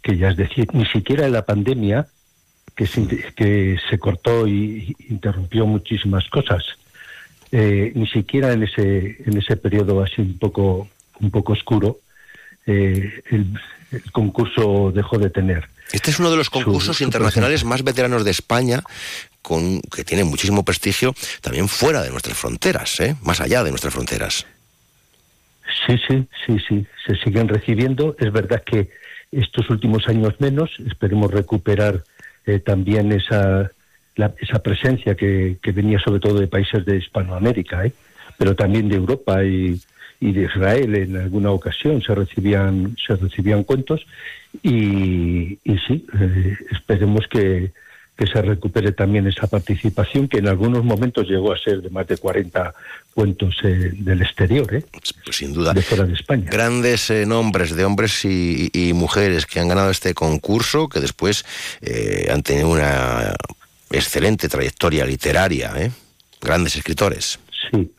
que 0.01 0.17
ya 0.17 0.29
es 0.29 0.37
decir, 0.37 0.67
ni 0.73 0.85
siquiera 0.85 1.25
en 1.25 1.33
la 1.33 1.45
pandemia, 1.45 2.07
que 2.75 2.85
se, 2.85 3.07
que 3.35 3.77
se 3.89 3.97
cortó 3.97 4.47
y 4.47 4.95
interrumpió 5.09 5.65
muchísimas 5.65 6.29
cosas, 6.29 6.63
eh, 7.51 7.91
ni 7.95 8.07
siquiera 8.07 8.51
en 8.53 8.63
ese 8.63 9.17
en 9.25 9.37
ese 9.37 9.55
periodo 9.55 10.03
así 10.03 10.21
un 10.21 10.37
poco 10.37 10.89
un 11.19 11.31
poco 11.31 11.53
oscuro 11.53 12.01
eh, 12.65 13.23
el, 13.31 13.57
el, 13.91 14.11
concurso 14.11 14.91
dejó 14.93 15.17
de 15.17 15.29
tener. 15.29 15.69
Este 15.93 16.11
es 16.11 16.19
uno 16.19 16.29
de 16.29 16.35
los 16.35 16.49
concursos 16.49 16.97
su, 16.97 17.03
internacionales 17.05 17.63
más 17.63 17.83
veteranos 17.83 18.25
de 18.25 18.31
España 18.31 18.83
con 19.41 19.79
que 19.79 20.03
tiene 20.03 20.25
muchísimo 20.25 20.65
prestigio 20.65 21.15
también 21.41 21.69
fuera 21.69 22.03
de 22.03 22.09
nuestras 22.09 22.37
fronteras 22.37 22.99
¿eh? 22.99 23.15
más 23.23 23.39
allá 23.39 23.63
de 23.63 23.69
nuestras 23.69 23.93
fronteras 23.93 24.45
sí 25.87 25.97
sí 26.07 26.27
sí 26.45 26.57
sí 26.67 26.85
se 27.05 27.15
siguen 27.23 27.47
recibiendo. 27.47 28.15
Es 28.19 28.31
verdad 28.31 28.61
que 28.63 28.89
estos 29.31 29.69
últimos 29.69 30.07
años 30.07 30.39
menos. 30.39 30.69
Esperemos 30.85 31.31
recuperar 31.31 32.03
eh, 32.45 32.59
también 32.59 33.11
esa 33.11 33.71
la, 34.15 34.33
esa 34.39 34.59
presencia 34.59 35.15
que, 35.15 35.57
que, 35.61 35.71
venía 35.71 35.99
sobre 35.99 36.19
todo 36.19 36.39
de 36.39 36.47
países 36.47 36.83
de 36.85 36.97
Hispanoamérica, 36.97 37.85
¿eh? 37.85 37.93
pero 38.37 38.55
también 38.55 38.89
de 38.89 38.95
Europa 38.95 39.43
y, 39.43 39.79
de 40.19 40.43
Israel. 40.43 40.95
En 40.95 41.17
alguna 41.17 41.51
ocasión 41.51 42.01
se 42.01 42.15
recibían 42.15 42.95
se 43.05 43.15
recibían 43.15 43.63
cuentos. 43.63 44.05
Y, 44.63 45.59
y 45.63 45.77
sí 45.87 46.05
eh, 46.19 46.57
esperemos 46.71 47.27
que, 47.27 47.71
que 48.17 48.25
se 48.25 48.41
recupere 48.41 48.91
también 48.91 49.27
esa 49.27 49.47
participación 49.47 50.27
que 50.27 50.39
en 50.39 50.47
algunos 50.47 50.83
momentos 50.83 51.27
llegó 51.29 51.53
a 51.53 51.57
ser 51.57 51.81
de 51.81 51.89
más 51.91 52.07
de 52.07 52.17
40 52.17 52.73
cuentos 53.13 53.55
eh, 53.63 53.91
del 53.93 54.21
exterior, 54.21 54.73
¿eh? 54.73 54.83
Pues 54.91 55.37
sin 55.37 55.53
duda. 55.53 55.73
De 55.73 55.83
fuera 55.83 56.03
de 56.03 56.13
España. 56.13 56.49
Grandes 56.49 57.09
eh, 57.11 57.25
nombres 57.27 57.75
de 57.75 57.85
hombres 57.85 58.25
y, 58.25 58.69
y, 58.73 58.93
mujeres 58.93 59.45
que 59.45 59.59
han 59.59 59.67
ganado 59.67 59.91
este 59.91 60.13
concurso, 60.15 60.89
que 60.89 60.99
después 60.99 61.45
han 62.31 62.41
tenido 62.41 62.69
una 62.69 63.33
excelente 63.91 64.49
trayectoria 64.49 65.05
literaria. 65.05 65.73
Grandes 66.41 66.75
escritores. 66.75 67.39
Sí, 67.71 67.91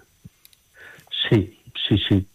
sí, 1.28 1.58
sí, 1.88 1.96
sí. 2.08 2.26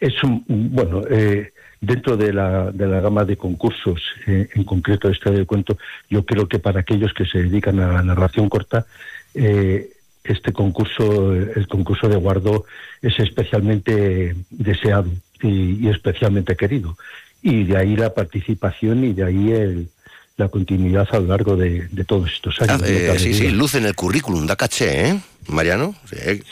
Es 0.00 0.22
un, 0.22 0.44
bueno, 0.48 1.02
eh, 1.10 1.52
dentro 1.80 2.16
de 2.16 2.32
la, 2.32 2.70
de 2.70 2.86
la 2.86 3.00
gama 3.00 3.24
de 3.24 3.36
concursos, 3.36 4.02
eh, 4.26 4.48
en 4.54 4.64
concreto 4.64 5.08
este 5.08 5.30
de 5.30 5.46
cuento, 5.46 5.78
yo 6.08 6.24
creo 6.24 6.46
que 6.48 6.58
para 6.58 6.80
aquellos 6.80 7.14
que 7.14 7.24
se 7.24 7.42
dedican 7.42 7.80
a 7.80 7.92
la 7.92 8.02
narración 8.02 8.48
corta, 8.48 8.86
eh, 9.34 9.90
este 10.22 10.52
concurso, 10.52 11.34
el 11.34 11.66
concurso 11.66 12.08
de 12.08 12.16
Guardo, 12.16 12.64
es 13.00 13.18
especialmente 13.18 14.36
deseado 14.50 15.10
y 15.42 15.88
especialmente 15.88 16.56
querido. 16.56 16.96
Y 17.42 17.64
de 17.64 17.78
ahí 17.78 17.96
la 17.96 18.12
participación 18.12 19.02
y 19.04 19.14
de 19.14 19.24
ahí 19.24 19.52
el, 19.52 19.88
la 20.40 20.48
continuidad 20.48 21.06
a 21.12 21.20
lo 21.20 21.26
largo 21.26 21.54
de, 21.56 21.86
de 21.88 22.04
todos 22.04 22.30
estos 22.32 22.60
años. 22.60 22.82
Ah, 22.82 22.88
eh, 22.88 23.14
sí, 23.18 23.32
sí, 23.34 23.48
luz 23.50 23.74
en 23.74 23.84
el 23.86 23.94
currículum, 23.94 24.46
da 24.46 24.56
caché, 24.56 25.08
¿eh? 25.08 25.20
Mariano. 25.48 25.94
Sí. 26.08 26.42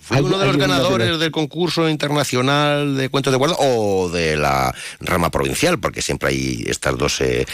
Fue 0.00 0.20
uno 0.20 0.38
de 0.38 0.46
los 0.46 0.56
ganadores 0.56 1.08
de 1.10 1.18
del 1.18 1.30
concurso 1.30 1.88
internacional 1.88 2.96
de 2.96 3.08
cuentos 3.08 3.32
de 3.32 3.38
guarda 3.38 3.56
o 3.58 4.08
de 4.08 4.36
la 4.36 4.74
rama 5.00 5.30
provincial, 5.30 5.78
porque 5.78 6.02
siempre 6.02 6.30
hay 6.30 6.64
estas 6.66 6.96
dos 6.96 7.20
eh, 7.20 7.44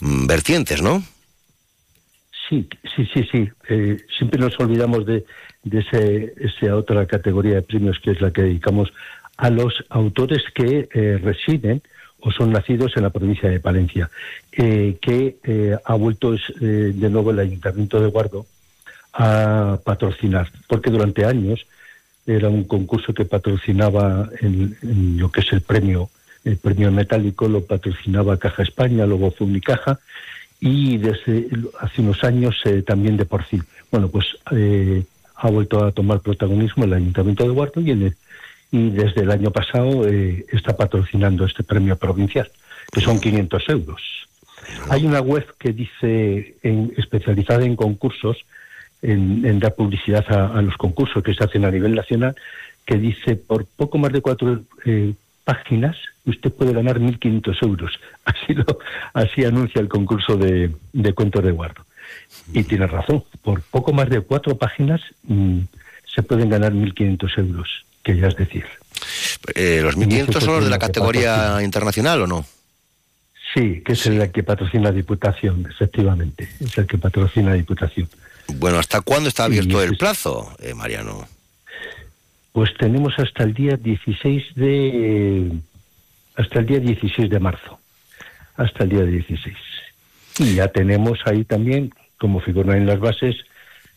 vertientes, 0.00 0.82
¿no? 0.82 1.02
Sí, 2.48 2.66
sí, 2.94 3.06
sí, 3.12 3.28
sí. 3.30 3.48
Eh, 3.68 3.96
siempre 4.16 4.40
nos 4.40 4.58
olvidamos 4.58 5.04
de, 5.04 5.24
de 5.64 5.80
ese, 5.80 6.34
esa 6.40 6.74
otra 6.76 7.06
categoría 7.06 7.56
de 7.56 7.62
premios 7.62 7.98
que 8.02 8.12
es 8.12 8.20
la 8.20 8.32
que 8.32 8.42
dedicamos 8.42 8.88
a 9.36 9.50
los 9.50 9.72
autores 9.90 10.42
que 10.54 10.88
eh, 10.92 11.18
residen 11.22 11.82
o 12.20 12.30
son 12.30 12.52
nacidos 12.52 12.96
en 12.96 13.04
la 13.04 13.10
provincia 13.10 13.48
de 13.48 13.60
Palencia, 13.60 14.10
eh, 14.52 14.98
que 15.00 15.36
eh, 15.44 15.76
ha 15.84 15.94
vuelto 15.94 16.34
eh, 16.34 16.38
de 16.60 17.10
nuevo 17.10 17.30
el 17.30 17.38
Ayuntamiento 17.38 18.00
de 18.00 18.08
Guardo 18.08 18.46
a 19.12 19.78
patrocinar, 19.84 20.50
porque 20.66 20.90
durante 20.90 21.24
años 21.24 21.66
era 22.26 22.48
un 22.48 22.64
concurso 22.64 23.14
que 23.14 23.24
patrocinaba 23.24 24.28
en, 24.40 24.76
lo 25.18 25.30
que 25.30 25.40
es 25.40 25.52
el 25.52 25.62
premio, 25.62 26.10
el 26.44 26.56
premio 26.56 26.92
metálico, 26.92 27.48
lo 27.48 27.64
patrocinaba 27.64 28.36
Caja 28.36 28.62
España, 28.62 29.06
luego 29.06 29.30
fue 29.30 29.46
Unicaja, 29.46 29.98
y 30.60 30.98
desde 30.98 31.48
hace 31.80 32.02
unos 32.02 32.22
años 32.24 32.56
eh, 32.64 32.82
también 32.82 33.16
de 33.16 33.24
Porcil. 33.24 33.62
Bueno, 33.90 34.08
pues 34.08 34.26
ha 35.36 35.50
vuelto 35.50 35.84
a 35.84 35.92
tomar 35.92 36.20
protagonismo 36.20 36.84
el 36.84 36.92
Ayuntamiento 36.94 37.44
de 37.44 37.50
Guardo 37.50 37.80
y 37.80 37.92
en 37.92 38.02
el, 38.02 38.16
y 38.70 38.90
desde 38.90 39.22
el 39.22 39.30
año 39.30 39.50
pasado 39.50 40.06
eh, 40.06 40.44
está 40.52 40.76
patrocinando 40.76 41.44
este 41.44 41.62
premio 41.62 41.96
provincial, 41.96 42.50
que 42.92 43.00
son 43.00 43.20
500 43.20 43.68
euros. 43.70 44.02
Hay 44.90 45.06
una 45.06 45.20
web 45.20 45.46
que 45.58 45.72
dice, 45.72 46.56
en, 46.62 46.92
especializada 46.96 47.64
en 47.64 47.76
concursos, 47.76 48.36
en, 49.00 49.58
dar 49.58 49.74
publicidad 49.74 50.24
a, 50.30 50.60
los 50.60 50.76
concursos 50.76 51.22
que 51.22 51.34
se 51.34 51.44
hacen 51.44 51.64
a 51.64 51.70
nivel 51.70 51.94
nacional, 51.94 52.36
que 52.84 52.96
dice 52.96 53.36
por 53.36 53.64
poco 53.64 53.98
más 53.98 54.12
de 54.12 54.20
cuatro 54.20 54.62
eh, 54.84 55.14
páginas 55.44 55.96
usted 56.26 56.52
puede 56.52 56.74
ganar 56.74 56.98
1.500 56.98 57.56
euros. 57.62 57.98
Así, 58.24 58.52
lo, 58.52 58.64
así 59.14 59.44
anuncia 59.44 59.80
el 59.80 59.88
concurso 59.88 60.36
de, 60.36 60.70
cuentos 61.14 61.42
de 61.42 61.52
guardo. 61.52 61.86
Y 62.52 62.62
tiene 62.64 62.86
razón, 62.86 63.24
por 63.42 63.62
poco 63.62 63.94
más 63.94 64.10
de 64.10 64.20
cuatro 64.20 64.58
páginas 64.58 65.00
mmm, 65.22 65.60
se 66.04 66.22
pueden 66.22 66.50
ganar 66.50 66.74
1.500 66.74 67.38
euros 67.38 67.87
que 68.08 68.16
ya 68.16 68.28
es 68.28 68.36
decir. 68.36 68.64
Eh, 69.54 69.80
¿Los 69.82 69.98
1.500 69.98 70.40
son 70.40 70.54
los 70.54 70.64
de 70.64 70.70
la 70.70 70.78
categoría 70.78 71.58
internacional 71.62 72.22
o 72.22 72.26
no? 72.26 72.46
Sí, 73.52 73.82
que 73.84 73.92
es 73.92 74.06
el 74.06 74.32
que 74.32 74.42
patrocina 74.42 74.90
Diputación, 74.90 75.66
efectivamente. 75.70 76.48
Es 76.58 76.78
el 76.78 76.86
que 76.86 76.96
patrocina 76.96 77.52
Diputación. 77.52 78.08
Bueno, 78.54 78.78
¿hasta 78.78 79.02
cuándo 79.02 79.28
está 79.28 79.44
abierto 79.44 79.82
el 79.82 79.98
plazo, 79.98 80.56
eh, 80.58 80.72
Mariano? 80.72 81.28
Pues 82.52 82.70
tenemos 82.78 83.12
hasta 83.18 83.44
el 83.44 83.52
día 83.52 83.76
16 83.76 84.54
de 84.54 85.52
hasta 86.34 86.60
el 86.60 86.66
día 86.66 86.80
16 86.80 87.28
de 87.28 87.40
marzo. 87.40 87.78
Hasta 88.56 88.84
el 88.84 88.90
día 88.90 89.02
16. 89.02 89.54
Y 90.38 90.54
ya 90.54 90.68
tenemos 90.68 91.18
ahí 91.26 91.44
también, 91.44 91.92
como 92.16 92.40
figura 92.40 92.74
en 92.74 92.86
las 92.86 93.00
bases, 93.00 93.36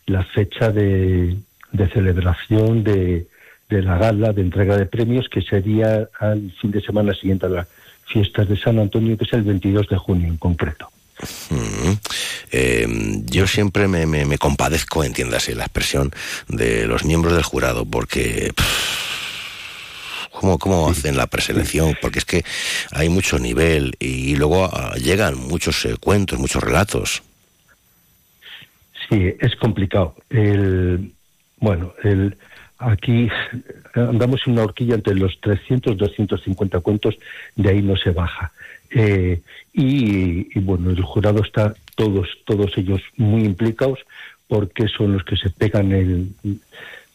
la 0.04 0.22
fecha 0.22 0.70
de, 0.70 1.38
de 1.72 1.88
celebración 1.88 2.84
de, 2.84 3.26
de 3.72 3.82
la 3.82 3.98
gala 3.98 4.32
de 4.32 4.42
entrega 4.42 4.76
de 4.76 4.86
premios, 4.86 5.28
que 5.28 5.42
sería 5.42 6.08
al 6.20 6.52
fin 6.60 6.70
de 6.70 6.80
semana 6.80 7.14
siguiente 7.14 7.46
a 7.46 7.48
las 7.48 7.68
fiestas 8.06 8.48
de 8.48 8.56
San 8.56 8.78
Antonio, 8.78 9.16
que 9.16 9.24
es 9.24 9.32
el 9.32 9.42
22 9.42 9.88
de 9.88 9.96
junio 9.96 10.28
en 10.28 10.36
concreto. 10.36 10.90
Mm. 11.50 11.92
Eh, 12.50 12.86
yo 13.26 13.46
siempre 13.46 13.88
me, 13.88 14.06
me, 14.06 14.24
me, 14.24 14.38
compadezco, 14.38 15.04
entiéndase 15.04 15.54
la 15.54 15.64
expresión, 15.64 16.10
de 16.48 16.86
los 16.86 17.04
miembros 17.04 17.34
del 17.34 17.44
jurado, 17.44 17.84
porque... 17.84 18.52
¿Cómo, 20.32 20.58
¿Cómo 20.58 20.88
hacen 20.88 21.16
la 21.16 21.28
preselección? 21.28 21.96
Porque 22.00 22.18
es 22.18 22.24
que 22.24 22.42
hay 22.90 23.08
mucho 23.08 23.38
nivel 23.38 23.94
y 24.00 24.34
luego 24.34 24.66
uh, 24.66 24.96
llegan 24.98 25.36
muchos 25.36 25.84
eh, 25.84 25.96
cuentos, 26.00 26.38
muchos 26.38 26.62
relatos. 26.62 27.22
Sí, 29.08 29.34
es 29.38 29.54
complicado. 29.56 30.16
El, 30.30 31.12
bueno, 31.58 31.94
el, 32.02 32.36
aquí 32.82 33.28
andamos 33.94 34.40
en 34.46 34.54
una 34.54 34.64
horquilla 34.64 34.94
entre 34.94 35.14
los 35.14 35.40
300 35.40 35.96
250 35.96 36.80
cuentos, 36.80 37.16
de 37.56 37.70
ahí 37.70 37.82
no 37.82 37.96
se 37.96 38.10
baja. 38.10 38.52
Eh, 38.90 39.40
y, 39.72 40.58
y, 40.58 40.60
bueno, 40.60 40.90
el 40.90 41.02
jurado 41.02 41.42
está 41.42 41.74
todos, 41.96 42.28
todos 42.44 42.76
ellos 42.76 43.00
muy 43.16 43.44
implicados 43.44 43.98
porque 44.48 44.86
son 44.88 45.14
los 45.14 45.24
que 45.24 45.36
se 45.36 45.48
pegan 45.48 45.92
el, 45.92 46.28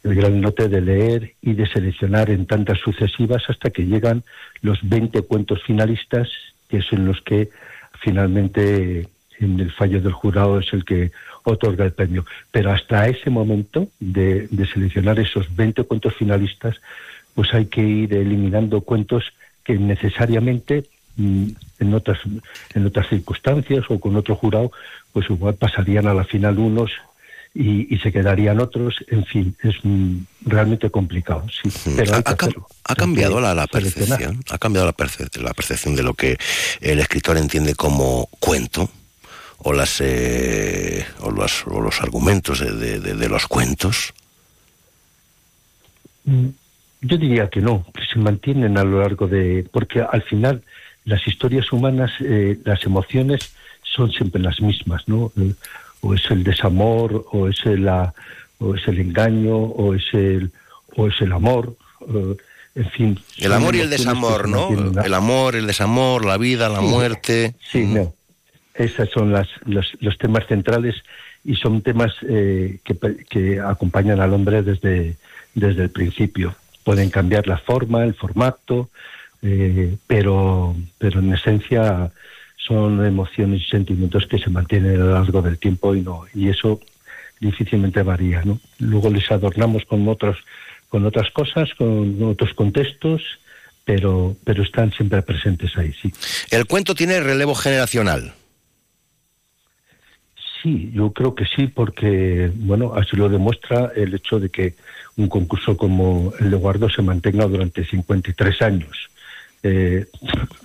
el 0.04 0.16
gran 0.16 0.42
note 0.42 0.70
de 0.70 0.82
leer 0.82 1.34
y 1.42 1.54
de 1.54 1.68
seleccionar 1.68 2.30
en 2.30 2.46
tantas 2.46 2.80
sucesivas 2.80 3.44
hasta 3.48 3.70
que 3.70 3.86
llegan 3.86 4.24
los 4.62 4.80
20 4.82 5.22
cuentos 5.24 5.62
finalistas, 5.64 6.30
que 6.70 6.82
son 6.82 7.06
los 7.06 7.22
que 7.22 7.50
finalmente 8.02 9.08
en 9.40 9.60
el 9.60 9.72
fallo 9.72 10.02
del 10.02 10.14
jurado 10.14 10.60
es 10.60 10.74
el 10.74 10.84
que 10.84 11.12
otorga 11.52 11.86
el 11.86 11.94
premio. 11.94 12.26
Pero 12.52 12.72
hasta 12.72 13.08
ese 13.08 13.30
momento 13.30 13.88
de, 14.00 14.48
de 14.48 14.68
seleccionar 14.68 15.20
esos 15.20 15.56
20 15.56 15.84
cuentos 15.84 16.14
finalistas, 16.16 16.76
pues 17.34 17.54
hay 17.54 17.68
que 17.68 17.82
ir 17.82 18.14
eliminando 18.14 18.82
cuentos 18.82 19.24
que 19.64 19.78
necesariamente 19.78 20.86
mm, 21.18 21.50
en 21.80 21.94
otras 21.94 22.20
en 22.74 22.86
otras 22.86 23.08
circunstancias 23.10 23.86
o 23.90 24.00
con 24.00 24.16
otro 24.16 24.36
jurado 24.36 24.72
pues 25.14 25.30
igual 25.30 25.56
pasarían 25.56 26.08
a 26.08 26.14
la 26.14 26.24
final 26.24 26.58
unos 26.58 26.92
y, 27.54 27.94
y 27.94 28.00
se 28.00 28.12
quedarían 28.12 28.60
otros. 28.60 28.96
En 29.08 29.26
fin 29.26 29.56
es 29.62 29.76
mm, 29.84 30.18
realmente 30.46 30.90
complicado 30.90 31.46
sí. 31.50 31.70
Pero 31.96 32.16
ha, 32.16 32.96
cambiado 32.96 33.40
la, 33.40 33.54
la 33.54 33.68
percepción 33.68 34.42
ha 34.50 34.58
cambiado 34.58 34.88
la, 34.88 34.94
perce 34.94 35.28
la, 35.40 35.54
percepción 35.54 35.96
de 35.96 36.04
lo 36.04 36.14
que 36.14 36.38
el 36.82 37.00
escritor 37.00 37.38
entiende 37.38 37.76
como 37.76 38.28
cuento 38.40 38.90
o 39.60 39.74
las 39.74 40.02
eh, 40.02 41.06
o, 41.22 41.32
los, 41.32 41.66
o 41.68 41.82
los 41.82 42.02
argumentos 42.02 42.60
de, 42.60 42.72
de, 42.72 43.00
de, 43.00 43.16
de 43.16 43.30
los 43.30 43.48
cuentos 43.48 44.14
mm, 46.26 46.48
yo 47.02 47.18
diría 47.18 47.50
que 47.50 47.62
no 47.62 47.86
que 47.94 48.04
se 48.12 48.20
mantienen 48.20 48.78
a 48.78 48.84
lo 48.84 49.02
largo 49.02 49.28
de 49.28 49.68
porque 49.72 50.02
al 50.02 50.22
final 50.24 50.64
las 51.08 51.26
historias 51.26 51.72
humanas, 51.72 52.12
eh, 52.20 52.60
las 52.66 52.84
emociones 52.84 53.54
son 53.82 54.12
siempre 54.12 54.42
las 54.42 54.60
mismas, 54.60 55.04
¿no? 55.08 55.32
Eh, 55.40 55.54
o 56.02 56.14
es 56.14 56.30
el 56.30 56.44
desamor, 56.44 57.26
o 57.32 57.48
es 57.48 57.66
el, 57.66 57.86
la, 57.86 58.14
o 58.60 58.76
es 58.76 58.86
el 58.90 59.00
engaño, 59.00 59.56
o 59.56 59.96
es 59.96 60.04
el, 60.12 60.52
o 60.98 61.08
es 61.08 61.20
el 61.22 61.32
amor, 61.32 61.78
eh, 62.14 62.36
en 62.76 62.90
fin. 62.92 63.20
El 63.38 63.54
amor 63.54 63.76
y 63.78 63.80
el 63.80 63.90
desamor, 63.90 64.50
¿no? 64.50 64.70
El 65.02 65.14
amor, 65.14 65.56
el 65.56 65.66
desamor, 65.66 66.26
la 66.26 66.38
vida, 66.38 66.68
la 66.68 66.82
sí, 66.82 66.86
muerte. 66.86 67.56
Sí, 67.72 67.80
mm. 67.80 67.94
no. 67.94 68.14
Esos 68.78 69.10
son 69.10 69.34
las, 69.34 69.48
los, 69.66 69.98
los, 70.00 70.18
temas 70.18 70.46
centrales 70.48 70.96
y 71.44 71.56
son 71.56 71.82
temas 71.82 72.14
eh, 72.28 72.80
que, 72.84 72.96
que 73.30 73.60
acompañan 73.60 74.22
al 74.22 74.34
hombre 74.34 74.62
desde, 74.62 75.18
desde 75.56 75.84
el 75.84 75.90
principio. 75.90 76.56
Pueden 76.84 77.10
cambiar 77.10 77.48
la 77.48 77.58
forma, 77.58 78.04
el 78.04 78.14
formato, 78.14 78.90
eh, 79.42 79.96
pero, 80.08 80.76
pero 80.98 81.20
en 81.20 81.34
esencia 81.34 82.12
son 82.58 83.06
emociones 83.06 83.62
y 83.62 83.66
sentimientos 83.66 84.26
que 84.28 84.40
se 84.40 84.50
mantienen 84.50 84.96
a 84.96 85.06
lo 85.06 85.14
largo 85.14 85.42
del 85.42 85.58
tiempo 85.58 85.96
y 85.96 86.02
no 86.02 86.24
y 86.34 86.50
eso 86.50 86.82
difícilmente 87.40 88.02
varía 88.02 88.42
no 88.44 88.60
luego 88.80 89.10
les 89.10 89.30
adornamos 89.32 89.86
con 89.86 90.08
otros 90.08 90.38
con 90.90 91.06
otras 91.06 91.30
cosas 91.32 91.70
con 91.78 92.22
otros 92.24 92.54
contextos 92.56 93.22
pero 93.86 94.36
pero 94.44 94.64
están 94.64 94.92
siempre 94.92 95.22
presentes 95.22 95.78
ahí 95.78 95.94
sí. 96.02 96.12
El 96.52 96.66
cuento 96.66 96.94
tiene 96.94 97.20
relevo 97.22 97.56
generacional 97.56 98.34
sí 100.68 100.92
yo 100.94 101.12
creo 101.12 101.34
que 101.36 101.46
sí 101.46 101.68
porque 101.68 102.52
bueno 102.56 102.94
así 102.96 103.16
lo 103.16 103.30
demuestra 103.30 103.92
el 103.96 104.14
hecho 104.14 104.40
de 104.40 104.50
que 104.50 104.76
un 105.16 105.28
concurso 105.28 105.78
como 105.78 106.34
el 106.40 106.52
de 106.52 106.58
Guardo 106.58 106.90
se 106.90 107.02
mantenga 107.02 107.46
durante 107.46 107.86
53 107.86 108.62
años 108.62 109.10
eh, 109.64 110.06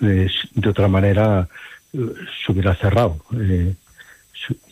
eh, 0.03 0.29
de 0.55 0.69
otra 0.69 0.89
manera 0.89 1.49
eh, 1.93 1.99
se 2.45 2.53
hubiera 2.53 2.75
cerrado 2.75 3.19
eh, 3.39 3.75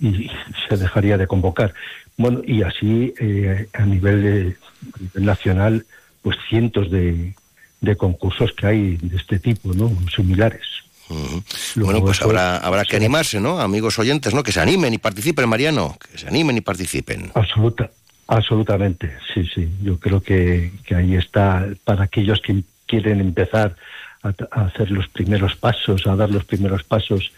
y 0.01 0.31
se 0.69 0.77
dejaría 0.77 1.17
de 1.17 1.27
convocar. 1.27 1.75
Bueno, 2.17 2.43
y 2.45 2.63
así 2.63 3.15
eh, 3.21 3.69
a 3.73 3.85
nivel, 3.85 4.23
de, 4.23 4.57
a 4.95 4.99
nivel 5.01 5.25
nacional, 5.27 5.87
pues 6.23 6.37
cientos 6.49 6.91
de, 6.91 7.35
de 7.81 7.97
concursos 7.97 8.53
que 8.53 8.67
hay 8.67 8.97
de 8.97 9.17
este 9.17 9.39
tipo, 9.39 9.73
¿no? 9.75 9.91
Similares. 10.15 10.67
Uh 11.11 11.15
-huh. 11.15 11.43
Bueno, 11.85 12.01
pues 12.01 12.23
habrá, 12.23 12.57
habrá 12.59 12.85
que 12.85 12.97
animarse, 12.97 13.41
¿no? 13.41 13.61
Amigos 13.61 13.99
oyentes, 13.99 14.33
¿no? 14.33 14.43
Que 14.43 14.53
se 14.53 14.61
animen 14.61 14.95
y 14.95 14.99
participen, 14.99 15.49
Mariano. 15.49 15.99
Que 16.11 16.19
se 16.19 16.29
animen 16.29 16.57
y 16.57 16.61
participen. 16.61 17.33
Absoluta, 17.35 17.91
absolutamente, 18.29 19.13
sí, 19.35 19.45
sí. 19.53 19.69
Yo 19.83 19.99
creo 19.99 20.23
que, 20.23 20.73
que 20.87 20.95
ahí 20.95 21.17
está 21.17 21.67
para 21.85 22.05
aquellos 22.05 22.41
que 22.41 22.63
quieren 22.87 23.21
empezar 23.21 23.75
a, 24.23 24.29
a, 24.53 24.67
hacer 24.67 24.91
los 24.91 25.09
primeros 25.09 25.57
pasos, 25.57 26.07
a 26.07 26.15
dar 26.15 26.31
los 26.31 26.45
primeros 26.45 26.85
pasos 26.85 27.33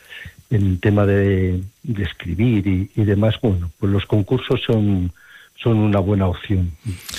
en 0.51 0.67
el 0.67 0.81
tema 0.81 1.07
de, 1.07 1.63
de 1.83 2.03
escribir 2.03 2.67
y, 2.67 2.91
y, 2.95 3.05
demás, 3.05 3.37
bueno, 3.41 3.71
pues 3.79 3.91
los 3.91 4.05
concursos 4.07 4.61
son 4.67 5.13
son 5.63 5.79
una 5.79 6.01
buena 6.01 6.27
opción, 6.27 6.73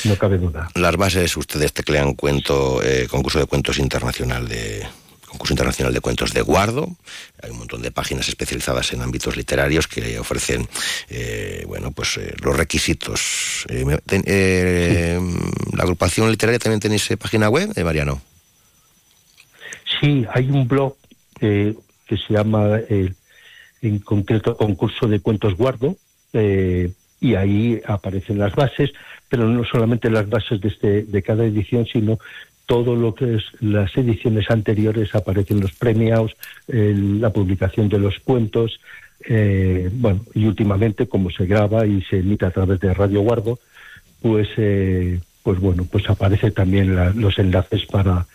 no 0.04 0.16
cabe 0.18 0.38
duda. 0.38 0.68
Las 0.76 0.97
bases, 0.97 1.38
ustedes 1.38 1.72
teclean 1.72 2.14
cuento, 2.14 2.82
eh, 2.84 3.08
concurso 3.10 3.39
de 3.39 3.45
cuentos 3.45 3.80
internacional 3.80 4.49
de 4.49 4.86
concurso 5.34 5.53
internacional 5.53 5.93
de 5.93 5.99
cuentos 5.99 6.34
de 6.34 6.41
Guardo. 6.41 6.88
Hay 7.41 7.49
un 7.51 7.57
montón 7.57 7.81
de 7.81 7.91
páginas 7.91 8.29
especializadas 8.29 8.93
en 8.93 9.01
ámbitos 9.01 9.36
literarios 9.36 9.88
que 9.88 10.19
ofrecen, 10.19 10.67
eh, 11.09 11.63
bueno, 11.67 11.91
pues 11.91 12.17
eh, 12.17 12.34
los 12.41 12.55
requisitos. 12.55 13.65
Eh. 13.69 15.19
La 15.73 15.84
agrupación 15.84 16.29
literaria 16.29 16.59
también 16.59 16.79
tenéis 16.79 17.09
página 17.19 17.49
web, 17.49 17.71
eh, 17.75 17.84
Mariano. 17.84 18.21
Sí, 19.99 20.25
hay 20.31 20.49
un 20.49 20.67
blog 20.67 20.95
que 21.39 21.75
se 22.07 22.34
llama, 22.34 22.79
en 23.81 23.99
concreto, 23.99 24.55
Concurso 24.55 25.07
de 25.07 25.19
Cuentos 25.19 25.57
Guardo, 25.57 25.97
y 26.31 27.36
ahí 27.36 27.81
aparecen 27.86 28.38
las 28.38 28.55
bases, 28.55 28.91
pero 29.29 29.47
no 29.47 29.65
solamente 29.65 30.09
las 30.09 30.29
bases 30.29 30.61
de, 30.61 30.69
este, 30.69 31.03
de 31.03 31.21
cada 31.21 31.43
edición, 31.43 31.86
sino 31.86 32.17
todo 32.66 32.95
lo 32.95 33.14
que 33.14 33.36
es 33.36 33.43
las 33.59 33.95
ediciones 33.97 34.49
anteriores, 34.49 35.14
aparecen 35.16 35.59
los 35.59 35.74
premiados, 35.74 36.36
eh, 36.68 36.93
la 36.95 37.32
publicación 37.32 37.89
de 37.89 37.99
los 37.99 38.20
cuentos, 38.20 38.80
eh, 39.28 39.89
bueno, 39.93 40.22
y 40.34 40.45
últimamente, 40.45 41.07
como 41.07 41.30
se 41.30 41.45
graba 41.45 41.86
y 41.86 42.01
se 42.03 42.20
emite 42.20 42.45
a 42.45 42.51
través 42.51 42.80
de 42.80 42.93
Radio 42.93 43.22
Guardo, 43.22 43.59
pues, 44.22 44.47
eh, 44.57 45.20
pues 45.43 45.59
bueno, 45.59 45.86
pues 45.89 46.09
aparece 46.09 46.51
también 46.51 46.95
la, 46.95 47.09
los 47.11 47.38
enlaces 47.39 47.86
para 47.86 48.26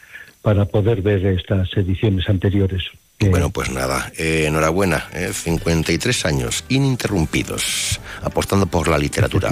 para 0.42 0.64
poder 0.64 1.02
ver 1.02 1.26
estas 1.26 1.68
ediciones 1.76 2.28
anteriores. 2.28 2.84
Bueno, 3.20 3.50
pues 3.50 3.70
nada, 3.70 4.12
eh, 4.16 4.44
enhorabuena, 4.46 5.08
eh, 5.12 5.32
53 5.32 6.24
años 6.24 6.64
ininterrumpidos, 6.68 8.00
apostando 8.22 8.66
por 8.66 8.86
la 8.86 8.96
literatura, 8.96 9.50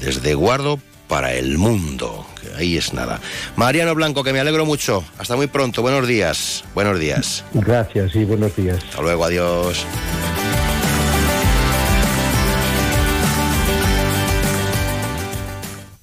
desde 0.00 0.34
Guardo 0.34 0.80
para 1.08 1.34
el 1.34 1.58
mundo, 1.58 2.26
que 2.40 2.54
ahí 2.56 2.76
es 2.76 2.92
nada. 2.92 3.20
Mariano 3.56 3.94
Blanco, 3.94 4.24
que 4.24 4.32
me 4.32 4.40
alegro 4.40 4.64
mucho, 4.66 5.04
hasta 5.18 5.36
muy 5.36 5.46
pronto, 5.46 5.82
buenos 5.82 6.06
días, 6.06 6.64
buenos 6.74 6.98
días. 6.98 7.44
Gracias 7.52 8.14
y 8.16 8.24
buenos 8.24 8.54
días. 8.56 8.82
Hasta 8.82 9.02
luego, 9.02 9.24
adiós. 9.24 9.86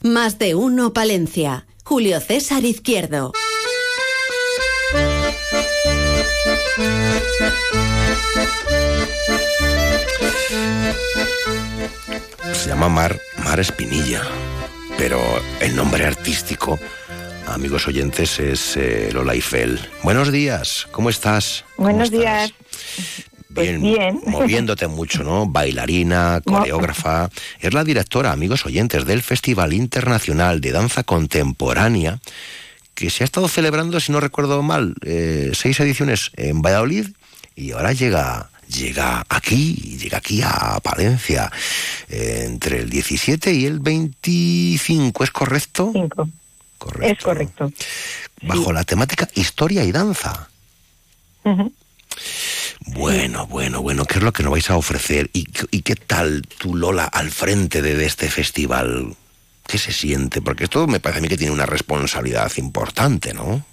Más 0.04 0.40
de 0.40 0.56
uno 0.56 0.94
Palencia. 0.94 1.66
Julio 1.84 2.20
César 2.20 2.64
Izquierdo. 2.64 3.34
Se 12.54 12.70
llama 12.70 12.90
Mar, 12.90 13.20
Mar 13.44 13.60
Espinilla, 13.60 14.22
pero 15.02 15.20
el 15.62 15.76
nombre 15.76 16.06
artístico 16.06 16.78
amigos 17.48 17.88
oyentes, 17.88 18.40
es 18.40 18.78
eh, 18.78 19.10
Lola 19.12 19.34
Eiffel. 19.34 19.80
Buenos 20.04 20.32
días, 20.32 20.88
¿cómo 20.92 21.10
estás? 21.10 21.66
Buenos 21.76 22.12
días. 22.12 22.54
Bien, 23.50 23.82
bien. 23.82 24.22
moviéndote 24.28 24.86
mucho, 24.86 25.24
¿no? 25.24 25.48
Bailarina, 25.48 26.40
coreógrafa. 26.46 27.32
Es 27.60 27.74
la 27.74 27.84
directora, 27.84 28.32
amigos 28.32 28.68
oyentes, 28.68 29.06
del 29.06 29.24
Festival 29.24 29.74
Internacional 29.74 30.62
de 30.62 30.72
Danza 30.72 31.02
Contemporánea, 31.04 32.20
que 32.94 33.10
se 33.10 33.24
ha 33.24 33.26
estado 33.26 33.48
celebrando, 33.48 34.00
si 34.00 34.12
no 34.12 34.20
recuerdo 34.20 34.62
mal, 34.62 34.94
eh, 35.04 35.50
seis 35.56 35.80
ediciones 35.80 36.30
en 36.36 36.62
Valladolid 36.62 37.08
y 37.56 37.72
ahora 37.72 37.94
llega 37.94 38.52
llega 38.72 39.26
aquí, 39.30 39.98
llega 40.00 40.18
aquí 40.18 40.42
a 40.42 40.80
Palencia, 40.82 41.52
eh, 42.10 42.44
entre 42.46 42.80
el 42.80 42.90
17 42.90 43.54
y 43.54 43.66
el 43.66 43.80
25, 43.80 45.24
¿es 45.24 45.32
correcto? 45.32 45.92
Correcto. 46.78 47.06
Es 47.06 47.24
correcto. 47.24 47.72
Bajo 48.42 48.74
la 48.74 48.84
temática 48.84 49.28
historia 49.36 49.84
y 49.84 49.92
danza. 49.92 50.50
Bueno, 52.88 53.46
bueno, 53.48 53.82
bueno, 53.82 54.06
¿qué 54.06 54.18
es 54.18 54.24
lo 54.24 54.34
que 54.34 54.44
nos 54.44 54.52
vais 54.52 54.70
a 54.70 54.78
ofrecer? 54.78 55.30
¿Y, 55.34 55.48
y 55.70 55.82
qué 55.82 55.96
tal 55.96 56.42
tu 56.58 56.76
Lola 56.76 57.06
al 57.06 57.30
frente 57.30 57.82
de, 57.82 57.96
de, 57.96 58.06
este 58.06 58.30
festival? 58.30 59.16
¿Qué 59.68 59.78
se 59.78 59.92
siente? 59.92 60.42
Porque 60.42 60.64
esto 60.64 60.88
me 60.88 61.00
parece 61.00 61.20
a 61.20 61.22
mí 61.22 61.28
que 61.28 61.38
tiene 61.38 61.54
una 61.54 61.68
responsabilidad 61.68 62.52
importante, 62.58 63.34
¿no? 63.34 63.64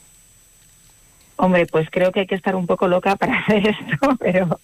Hombre, 1.40 1.66
pues 1.66 1.88
creo 1.90 2.12
que 2.12 2.20
hay 2.20 2.26
que 2.26 2.34
estar 2.34 2.56
un 2.56 2.66
poco 2.66 2.88
loca 2.88 3.16
para 3.16 3.38
hacer 3.40 3.68
esto, 3.68 4.16
pero 4.18 4.60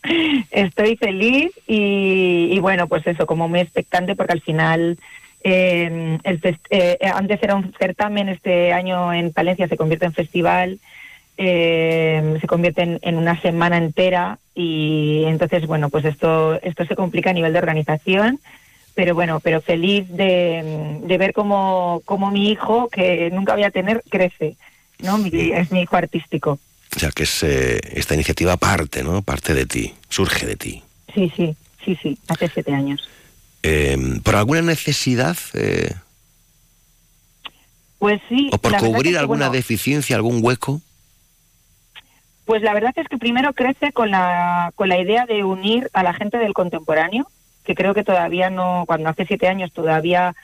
estoy 0.50 0.96
feliz 0.96 1.52
y, 1.66 2.48
y 2.52 2.58
bueno, 2.58 2.88
pues 2.88 3.06
eso, 3.06 3.26
como 3.26 3.48
muy 3.48 3.60
expectante 3.60 4.16
porque 4.16 4.32
al 4.32 4.40
final 4.40 4.98
eh, 5.42 6.18
el 6.22 6.58
eh, 6.70 6.98
antes 7.14 7.42
era 7.42 7.54
un 7.54 7.72
certamen, 7.78 8.28
este 8.28 8.72
año 8.72 9.12
en 9.12 9.32
Palencia 9.32 9.68
se 9.68 9.76
convierte 9.76 10.06
en 10.06 10.12
festival 10.12 10.80
eh, 11.36 12.38
se 12.40 12.46
convierte 12.46 12.82
en, 12.82 12.98
en, 13.02 13.16
una 13.16 13.40
semana 13.40 13.76
entera 13.76 14.38
y 14.54 15.24
entonces, 15.26 15.66
bueno, 15.66 15.90
pues 15.90 16.04
esto, 16.04 16.60
esto 16.62 16.84
se 16.84 16.94
complica 16.94 17.30
a 17.30 17.32
nivel 17.32 17.52
de 17.52 17.58
organización, 17.58 18.38
pero 18.94 19.14
bueno, 19.14 19.40
pero 19.40 19.60
feliz 19.60 20.08
de, 20.08 21.02
ver 21.18 21.32
cómo, 21.32 22.02
cómo, 22.04 22.30
mi 22.30 22.50
hijo, 22.50 22.88
que 22.88 23.30
nunca 23.32 23.54
voy 23.54 23.64
a 23.64 23.70
tener, 23.70 24.02
crece, 24.08 24.56
¿no? 25.00 25.18
Mi, 25.18 25.30
es 25.52 25.70
mi 25.70 25.82
hijo 25.82 25.96
artístico. 25.96 26.58
O 26.94 26.98
sea, 26.98 27.10
que 27.10 27.24
es, 27.24 27.42
eh, 27.42 27.80
esta 27.94 28.14
iniciativa 28.14 28.56
parte, 28.56 29.02
¿no? 29.02 29.22
Parte 29.22 29.54
de 29.54 29.66
ti, 29.66 29.94
surge 30.08 30.46
de 30.46 30.56
ti. 30.56 30.82
Sí, 31.14 31.32
sí, 31.36 31.56
sí, 31.84 31.98
sí, 32.00 32.18
hace 32.28 32.48
siete 32.48 32.72
años. 32.72 33.08
Eh, 33.62 33.96
¿Por 34.22 34.36
alguna 34.36 34.62
necesidad? 34.62 35.36
pues 37.98 38.20
sí. 38.28 38.50
¿O 38.52 38.58
por 38.58 38.76
cubrir 38.76 39.14
que, 39.14 39.18
alguna 39.18 39.46
bueno, 39.46 39.52
deficiencia, 39.52 40.16
algún 40.16 40.40
hueco? 40.42 40.82
Pues 42.44 42.62
la 42.62 42.74
verdad 42.74 42.92
es 42.96 43.08
que 43.08 43.16
primero 43.16 43.54
crece 43.54 43.92
con 43.92 44.10
la, 44.10 44.70
con 44.74 44.88
la 44.88 45.00
idea 45.00 45.24
de 45.24 45.44
unir 45.44 45.88
a 45.94 46.02
la 46.02 46.12
gente 46.12 46.36
del 46.36 46.52
contemporáneo, 46.52 47.26
que 47.64 47.74
creo 47.74 47.94
que 47.94 48.04
todavía 48.04 48.50
no, 48.50 48.84
cuando 48.86 49.08
hace 49.08 49.24
siete 49.24 49.48
años 49.48 49.72
todavía 49.72 50.34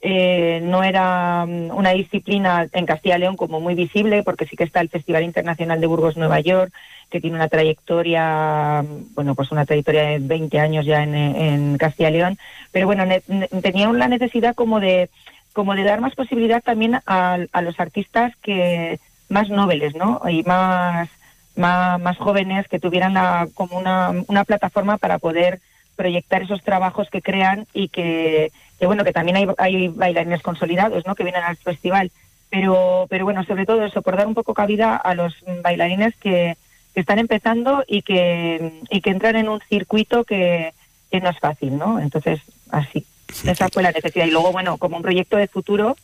eh, 0.00 0.60
no 0.62 0.84
era 0.84 1.44
una 1.44 1.90
disciplina 1.90 2.68
en 2.72 2.86
Castilla 2.86 3.16
y 3.16 3.20
León 3.20 3.36
como 3.36 3.60
muy 3.60 3.74
visible, 3.74 4.22
porque 4.22 4.46
sí 4.46 4.56
que 4.56 4.64
está 4.64 4.80
el 4.80 4.88
Festival 4.88 5.24
Internacional 5.24 5.80
de 5.80 5.86
Burgos 5.86 6.16
Nueva 6.16 6.40
York, 6.40 6.72
que 7.10 7.20
tiene 7.20 7.36
una 7.36 7.48
trayectoria, 7.48 8.84
bueno, 9.14 9.34
pues 9.34 9.50
una 9.50 9.66
trayectoria 9.66 10.02
de 10.02 10.18
20 10.20 10.60
años 10.60 10.86
ya 10.86 11.02
en, 11.02 11.76
Castilla 11.78 12.10
y 12.10 12.12
León, 12.12 12.38
pero 12.70 12.86
bueno, 12.86 13.06
ne, 13.06 13.20
tenía 13.62 13.90
la 13.92 14.08
necesidad 14.08 14.54
como 14.54 14.78
de, 14.78 15.10
como 15.52 15.74
de 15.74 15.84
dar 15.84 16.00
más 16.00 16.14
posibilidad 16.14 16.62
también 16.62 17.00
a, 17.06 17.38
a 17.52 17.62
los 17.62 17.80
artistas 17.80 18.32
que 18.42 19.00
más 19.28 19.48
nobles, 19.48 19.94
¿no? 19.94 20.20
Y 20.28 20.42
más 20.44 21.08
más, 21.56 22.00
más, 22.00 22.16
jóvenes 22.18 22.68
que 22.68 22.78
tuvieran 22.78 23.14
la, 23.14 23.48
como 23.54 23.78
una, 23.78 24.12
una, 24.28 24.44
plataforma 24.44 24.96
para 24.96 25.18
poder 25.18 25.60
proyectar 25.96 26.42
esos 26.42 26.62
trabajos 26.62 27.10
que 27.10 27.20
crean 27.20 27.66
y 27.74 27.88
que, 27.88 28.52
que 28.78 28.86
bueno, 28.86 29.04
que 29.04 29.12
también 29.12 29.36
hay, 29.36 29.46
hay, 29.58 29.88
bailarines 29.88 30.42
consolidados, 30.42 31.06
¿no? 31.06 31.14
Que 31.14 31.24
vienen 31.24 31.42
al 31.42 31.56
festival. 31.56 32.10
Pero, 32.50 33.06
pero 33.10 33.24
bueno, 33.24 33.44
sobre 33.44 33.66
todo 33.66 33.84
eso, 33.84 34.02
por 34.02 34.16
dar 34.16 34.26
un 34.26 34.34
poco 34.34 34.54
cabida 34.54 34.96
a 34.96 35.14
los 35.14 35.34
bailarines 35.62 36.16
que, 36.16 36.56
que 36.94 37.00
están 37.00 37.18
empezando 37.18 37.84
y 37.86 38.02
que, 38.02 38.80
y 38.90 39.00
que 39.00 39.10
entran 39.10 39.36
en 39.36 39.48
un 39.48 39.60
circuito 39.68 40.24
que, 40.24 40.72
que 41.10 41.20
no 41.20 41.28
es 41.28 41.38
fácil, 41.38 41.76
¿no? 41.76 42.00
Entonces, 42.00 42.40
así. 42.70 43.04
Esa 43.44 43.68
fue 43.68 43.82
la 43.82 43.92
necesidad. 43.92 44.26
Y 44.26 44.30
luego, 44.30 44.52
bueno, 44.52 44.78
como 44.78 44.96
un 44.96 45.02
proyecto 45.02 45.36
de 45.36 45.48
futuro, 45.48 45.96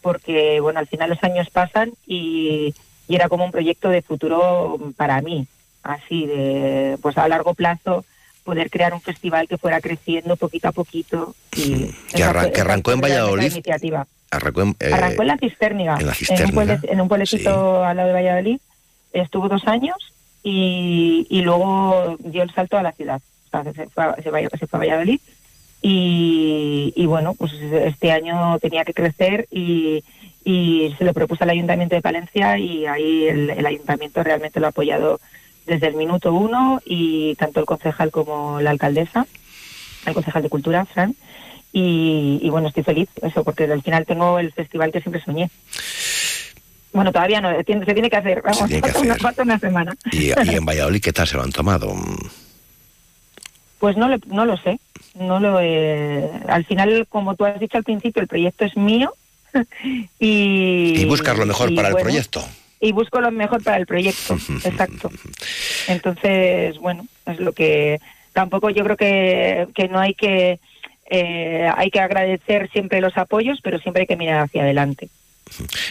porque, 0.00 0.60
bueno, 0.60 0.78
al 0.78 0.86
final 0.86 1.10
los 1.10 1.22
años 1.22 1.50
pasan 1.50 1.92
y, 2.06 2.74
y 3.08 3.14
era 3.14 3.28
como 3.28 3.44
un 3.44 3.52
proyecto 3.52 3.88
de 3.90 4.02
futuro 4.02 4.78
para 4.96 5.20
mí, 5.20 5.46
así 5.82 6.26
de 6.26 6.98
pues 7.02 7.18
a 7.18 7.28
largo 7.28 7.54
plazo 7.54 8.04
poder 8.44 8.70
crear 8.70 8.94
un 8.94 9.00
festival 9.00 9.48
que 9.48 9.58
fuera 9.58 9.80
creciendo 9.80 10.36
poquito 10.36 10.68
a 10.68 10.72
poquito 10.72 11.34
y 11.56 11.92
que, 12.14 12.24
arran 12.24 12.50
que 12.50 12.60
arrancó 12.60 12.92
en 12.92 13.00
Valladolid. 13.00 13.52
Iniciativa. 13.52 14.06
Arrancó 14.30 14.62
en, 14.62 14.76
eh, 14.80 14.92
arrancó 14.92 15.22
en 15.22 15.28
la 15.28 15.38
Cisterniga, 15.38 15.96
en, 15.98 16.06
la 16.06 16.14
Cisterniga. 16.14 16.62
en, 16.62 16.70
un, 16.70 16.80
en 16.88 17.00
un 17.00 17.08
pueblecito 17.08 17.50
sí. 17.50 17.86
al 17.86 17.96
lado 17.96 18.08
de 18.08 18.14
Valladolid. 18.14 18.60
Estuvo 19.12 19.48
dos 19.48 19.66
años 19.66 19.96
y, 20.42 21.26
y 21.28 21.42
luego 21.42 22.16
dio 22.20 22.42
el 22.42 22.52
salto 22.52 22.78
a 22.78 22.82
la 22.82 22.92
ciudad. 22.92 23.20
O 23.46 23.50
sea, 23.50 23.72
se, 23.72 23.86
fue, 23.88 24.04
a, 24.04 24.14
se, 24.16 24.30
fue, 24.30 24.48
se 24.58 24.66
fue 24.66 24.78
a 24.78 24.80
Valladolid 24.80 25.20
y, 25.82 26.92
y 26.94 27.06
bueno, 27.06 27.34
pues 27.34 27.52
este 27.54 28.12
año 28.12 28.58
tenía 28.60 28.84
que 28.84 28.94
crecer 28.94 29.48
y, 29.50 30.04
y 30.44 30.94
se 30.96 31.04
lo 31.04 31.12
propuso 31.12 31.42
al 31.42 31.50
Ayuntamiento 31.50 31.96
de 31.96 32.02
Palencia 32.02 32.56
y 32.56 32.86
ahí 32.86 33.26
el, 33.26 33.50
el, 33.50 33.66
Ayuntamiento 33.66 34.22
realmente 34.22 34.60
lo 34.60 34.66
ha 34.66 34.70
apoyado 34.70 35.20
desde 35.66 35.88
el 35.88 35.94
minuto 35.94 36.32
uno 36.32 36.80
y 36.84 37.34
tanto 37.36 37.60
el 37.60 37.66
concejal 37.66 38.10
como 38.10 38.60
la 38.60 38.70
alcaldesa, 38.70 39.26
el 40.06 40.14
concejal 40.14 40.42
de 40.42 40.48
Cultura, 40.48 40.84
Fran, 40.84 41.14
y, 41.72 42.38
y 42.42 42.50
bueno, 42.50 42.68
estoy 42.68 42.82
feliz, 42.82 43.08
eso, 43.22 43.44
porque 43.44 43.64
al 43.64 43.82
final 43.82 44.04
tengo 44.04 44.38
el 44.38 44.52
festival 44.52 44.92
que 44.92 45.00
siempre 45.00 45.22
soñé. 45.22 45.50
Bueno, 46.92 47.10
todavía 47.10 47.40
no, 47.40 47.50
se 47.56 47.64
tiene 47.64 48.10
que 48.10 48.16
hacer, 48.16 48.42
vamos, 48.42 48.68
que 48.68 48.78
hacer. 48.78 48.96
Una, 48.98 49.16
falta 49.16 49.42
una 49.42 49.58
semana. 49.58 49.96
¿Y, 50.10 50.26
¿Y, 50.26 50.54
en 50.54 50.66
Valladolid 50.66 51.00
qué 51.00 51.12
tal 51.12 51.26
se 51.26 51.36
lo 51.36 51.42
han 51.42 51.52
tomado? 51.52 51.94
Pues 53.78 53.96
no 53.96 54.08
lo, 54.08 54.18
no 54.26 54.44
lo 54.44 54.56
sé, 54.58 54.78
no 55.14 55.40
lo 55.40 55.58
he... 55.60 56.30
Al 56.46 56.64
final, 56.66 57.06
como 57.08 57.34
tú 57.34 57.46
has 57.46 57.58
dicho 57.58 57.78
al 57.78 57.84
principio, 57.84 58.20
el 58.20 58.28
proyecto 58.28 58.66
es 58.66 58.76
mío, 58.76 59.14
y, 60.20 61.00
y, 61.00 61.04
buscas 61.06 61.36
lo 61.38 61.46
mejor 61.46 61.74
para 61.74 61.88
bueno, 61.88 61.98
el 61.98 62.02
proyecto. 62.04 62.44
Y 62.84 62.90
busco 62.90 63.20
lo 63.20 63.30
mejor 63.30 63.62
para 63.62 63.76
el 63.76 63.86
proyecto, 63.86 64.36
exacto. 64.64 65.10
Entonces, 65.86 66.76
bueno, 66.78 67.06
es 67.26 67.38
lo 67.38 67.52
que 67.52 68.00
tampoco 68.32 68.70
yo 68.70 68.82
creo 68.82 68.96
que, 68.96 69.68
que 69.72 69.86
no 69.86 70.00
hay 70.00 70.14
que 70.14 70.58
eh, 71.08 71.70
hay 71.76 71.90
que 71.90 72.00
agradecer 72.00 72.68
siempre 72.72 73.00
los 73.00 73.16
apoyos, 73.16 73.60
pero 73.62 73.78
siempre 73.78 74.02
hay 74.02 74.06
que 74.08 74.16
mirar 74.16 74.40
hacia 74.40 74.62
adelante. 74.62 75.10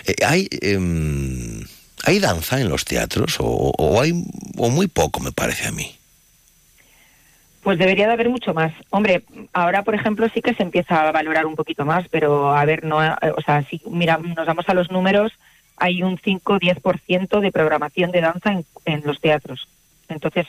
Eh, 0.06 0.16
hay 0.26 0.50
eh, 0.62 1.66
hay 2.04 2.20
danza 2.20 2.60
en 2.60 2.68
los 2.68 2.84
teatros 2.84 3.38
o, 3.40 3.72
o 3.78 4.02
hay 4.02 4.12
o 4.58 4.70
muy 4.70 4.88
poco 4.88 5.22
me 5.22 5.32
parece 5.32 5.68
a 5.68 5.72
mí. 5.72 5.96
Pues 7.64 7.80
debería 7.80 8.08
de 8.08 8.14
haber 8.14 8.28
mucho 8.28 8.54
más. 8.54 8.74
Hombre, 8.90 9.24
ahora, 9.54 9.84
por 9.84 9.96
ejemplo, 9.96 10.28
sí 10.34 10.42
que 10.42 10.56
se 10.56 10.64
empieza 10.64 11.08
a 11.08 11.12
valorar 11.12 11.46
un 11.46 11.56
poquito 11.56 11.86
más, 11.86 12.08
pero 12.10 12.54
a 12.54 12.66
ver, 12.66 12.84
no, 12.84 12.98
o 12.98 13.42
sea, 13.46 13.64
si 13.70 13.80
mira, 13.90 14.18
nos 14.18 14.48
vamos 14.48 14.68
a 14.68 14.74
los 14.74 14.92
números, 14.92 15.32
hay 15.82 16.04
un 16.04 16.20
5-10% 16.20 17.40
de 17.40 17.52
programación 17.52 18.12
de 18.12 18.22
danza 18.22 18.52
en, 18.52 18.66
en, 18.86 19.02
los 19.04 19.20
teatros. 19.20 19.68
Entonces, 20.10 20.46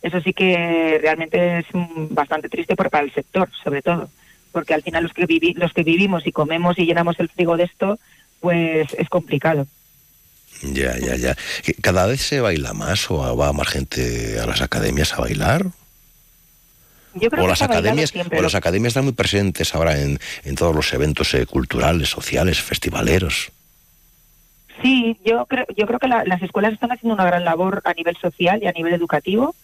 eso 0.00 0.18
sí 0.22 0.32
que 0.32 0.98
realmente 1.00 1.58
es 1.58 1.66
bastante 2.08 2.48
triste 2.48 2.74
por, 2.74 2.88
para 2.88 3.04
el 3.04 3.12
sector, 3.12 3.50
sobre 3.62 3.82
todo, 3.82 4.08
porque 4.50 4.72
al 4.72 4.82
final 4.82 5.02
los 5.02 5.12
que, 5.12 5.26
vivi 5.26 5.52
los 5.52 5.74
que 5.74 5.82
vivimos 5.82 6.26
y 6.26 6.32
comemos 6.32 6.78
y 6.78 6.86
llenamos 6.86 7.20
el 7.20 7.28
frigo 7.28 7.58
de 7.58 7.64
esto, 7.64 7.98
pues 8.40 8.88
es 8.94 9.10
complicado. 9.10 9.66
Ya, 10.62 10.98
ya, 10.98 11.16
ya. 11.16 11.36
¿Cada 11.82 12.06
vez 12.06 12.22
se 12.22 12.40
baila 12.40 12.72
más 12.72 13.10
o 13.10 13.36
va 13.36 13.52
más 13.52 13.68
gente 13.68 14.40
a 14.40 14.46
las 14.46 14.62
academias 14.62 15.12
a 15.12 15.20
bailar? 15.20 15.66
Yo 17.14 17.28
creo 17.28 17.42
o 17.42 17.44
que 17.44 17.50
las 17.50 17.60
academias 17.60 18.08
siempre, 18.08 18.38
o 18.38 18.42
las 18.42 18.54
academias 18.54 18.92
están 18.92 19.04
muy 19.04 19.12
presentes 19.12 19.74
ahora 19.74 20.00
en, 20.00 20.18
en 20.44 20.54
todos 20.54 20.74
los 20.74 20.90
eventos 20.94 21.34
eh, 21.34 21.44
culturales, 21.44 22.08
sociales, 22.08 22.62
festivaleros. 22.62 23.52
Sí, 24.80 25.18
yo 25.24 25.46
creo, 25.46 25.66
yo 25.76 25.86
creo 25.86 25.98
que 25.98 26.08
la, 26.08 26.24
las 26.24 26.42
escuelas 26.42 26.72
están 26.72 26.92
haciendo 26.92 27.14
una 27.14 27.26
gran 27.26 27.44
labor 27.44 27.82
a 27.84 27.92
nivel 27.92 28.16
social 28.16 28.62
y 28.62 28.66
a 28.66 28.72
nivel 28.72 28.94
educativo 28.94 29.54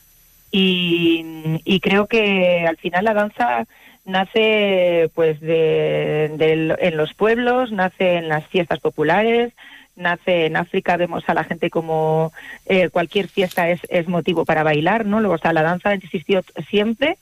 y, 0.51 1.60
y 1.64 1.80
creo 1.80 2.06
que 2.06 2.66
al 2.66 2.76
final 2.76 3.05
la 3.05 3.14
danza 3.14 3.66
nace 4.05 5.10
pues 5.14 5.40
de, 5.40 6.32
de, 6.36 6.76
en 6.80 6.97
los 6.97 7.14
pueblos, 7.14 7.70
nace 7.72 8.16
en 8.16 8.28
las 8.28 8.47
fiestas 8.47 8.80
populares, 8.80 9.52
nace 9.97 10.47
en 10.47 10.56
África, 10.56 10.97
vemos 10.97 11.28
a 11.28 11.35
la 11.35 11.44
gente 11.44 11.68
como 11.70 12.32
eh, 12.66 12.89
cualquier 12.89 13.28
fiesta 13.28 13.68
es, 13.68 13.80
es, 13.90 14.09
motivo 14.09 14.44
para 14.44 14.62
bailar, 14.62 15.05
¿no? 15.05 15.20
Luego, 15.20 15.35
o 15.35 15.39
sea, 15.39 15.52
la 15.52 15.62
danza 15.62 15.90
ha 15.90 15.94
existido 15.94 16.43
siempre 16.70 17.18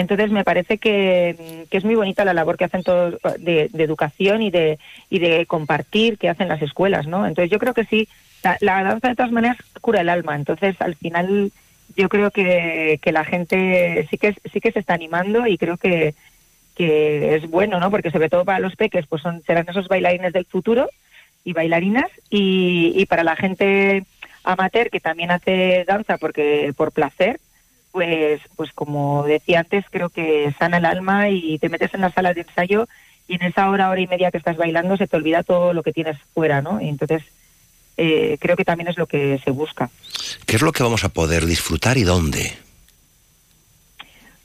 Entonces 0.00 0.30
me 0.30 0.44
parece 0.44 0.78
que, 0.78 1.66
que, 1.70 1.76
es 1.76 1.84
muy 1.84 1.94
bonita 1.94 2.24
la 2.24 2.34
labor 2.34 2.56
que 2.56 2.64
hacen 2.64 2.82
todos 2.82 3.16
de, 3.38 3.70
educación 3.74 4.42
y 4.42 4.50
de, 4.50 4.78
y 5.10 5.18
de 5.18 5.46
compartir 5.46 6.18
que 6.18 6.28
hacen 6.28 6.48
las 6.48 6.62
escuelas, 6.62 7.06
¿no? 7.06 7.26
Entonces 7.26 7.50
yo 7.50 7.58
creo 7.58 7.74
que 7.74 7.84
sí, 7.84 8.08
la, 8.42 8.56
la 8.60 8.82
danza 8.82 9.08
de 9.08 9.14
todas 9.14 9.32
maneras 9.32 9.58
cura 9.80 10.00
el 10.00 10.08
alma, 10.08 10.34
entonces 10.36 10.74
al 10.80 10.96
final 10.96 11.52
yo 11.96 12.08
creo 12.08 12.30
que, 12.30 12.98
que 13.02 13.12
la 13.12 13.24
gente 13.24 14.06
sí 14.10 14.18
que 14.18 14.34
sí 14.52 14.60
que 14.60 14.72
se 14.72 14.78
está 14.78 14.94
animando 14.94 15.46
y 15.46 15.58
creo 15.58 15.76
que, 15.76 16.14
que 16.74 17.34
es 17.34 17.48
bueno, 17.50 17.78
¿no? 17.80 17.90
Porque 17.90 18.10
sobre 18.10 18.28
todo 18.28 18.44
para 18.44 18.60
los 18.60 18.76
peques, 18.76 19.06
pues 19.06 19.22
son 19.22 19.42
serán 19.42 19.68
esos 19.68 19.88
bailarines 19.88 20.32
del 20.32 20.46
futuro 20.46 20.88
y 21.44 21.52
bailarinas 21.52 22.10
y, 22.30 22.92
y 22.96 23.06
para 23.06 23.24
la 23.24 23.36
gente 23.36 24.04
amateur 24.44 24.90
que 24.90 25.00
también 25.00 25.30
hace 25.30 25.84
danza 25.86 26.16
porque 26.18 26.72
por 26.76 26.92
placer, 26.92 27.40
pues, 27.92 28.40
pues 28.56 28.72
como 28.72 29.24
decía 29.24 29.60
antes, 29.60 29.84
creo 29.90 30.08
que 30.08 30.52
sana 30.58 30.78
el 30.78 30.84
alma 30.84 31.28
y 31.28 31.58
te 31.58 31.68
metes 31.68 31.92
en 31.94 32.02
la 32.02 32.10
sala 32.10 32.34
de 32.34 32.42
ensayo 32.42 32.86
y 33.28 33.34
en 33.34 33.42
esa 33.42 33.70
hora, 33.70 33.90
hora 33.90 34.00
y 34.00 34.06
media 34.06 34.30
que 34.30 34.38
estás 34.38 34.56
bailando 34.56 34.96
se 34.96 35.06
te 35.06 35.16
olvida 35.16 35.42
todo 35.42 35.72
lo 35.72 35.82
que 35.82 35.92
tienes 35.92 36.18
fuera, 36.34 36.62
¿no? 36.62 36.80
Y 36.80 36.88
entonces 36.88 37.22
eh, 37.96 38.38
creo 38.40 38.56
que 38.56 38.64
también 38.64 38.88
es 38.88 38.98
lo 38.98 39.06
que 39.06 39.38
se 39.44 39.50
busca. 39.50 39.90
¿Qué 40.46 40.56
es 40.56 40.62
lo 40.62 40.72
que 40.72 40.82
vamos 40.82 41.04
a 41.04 41.10
poder 41.10 41.46
disfrutar 41.46 41.96
y 41.96 42.02
dónde? 42.02 42.52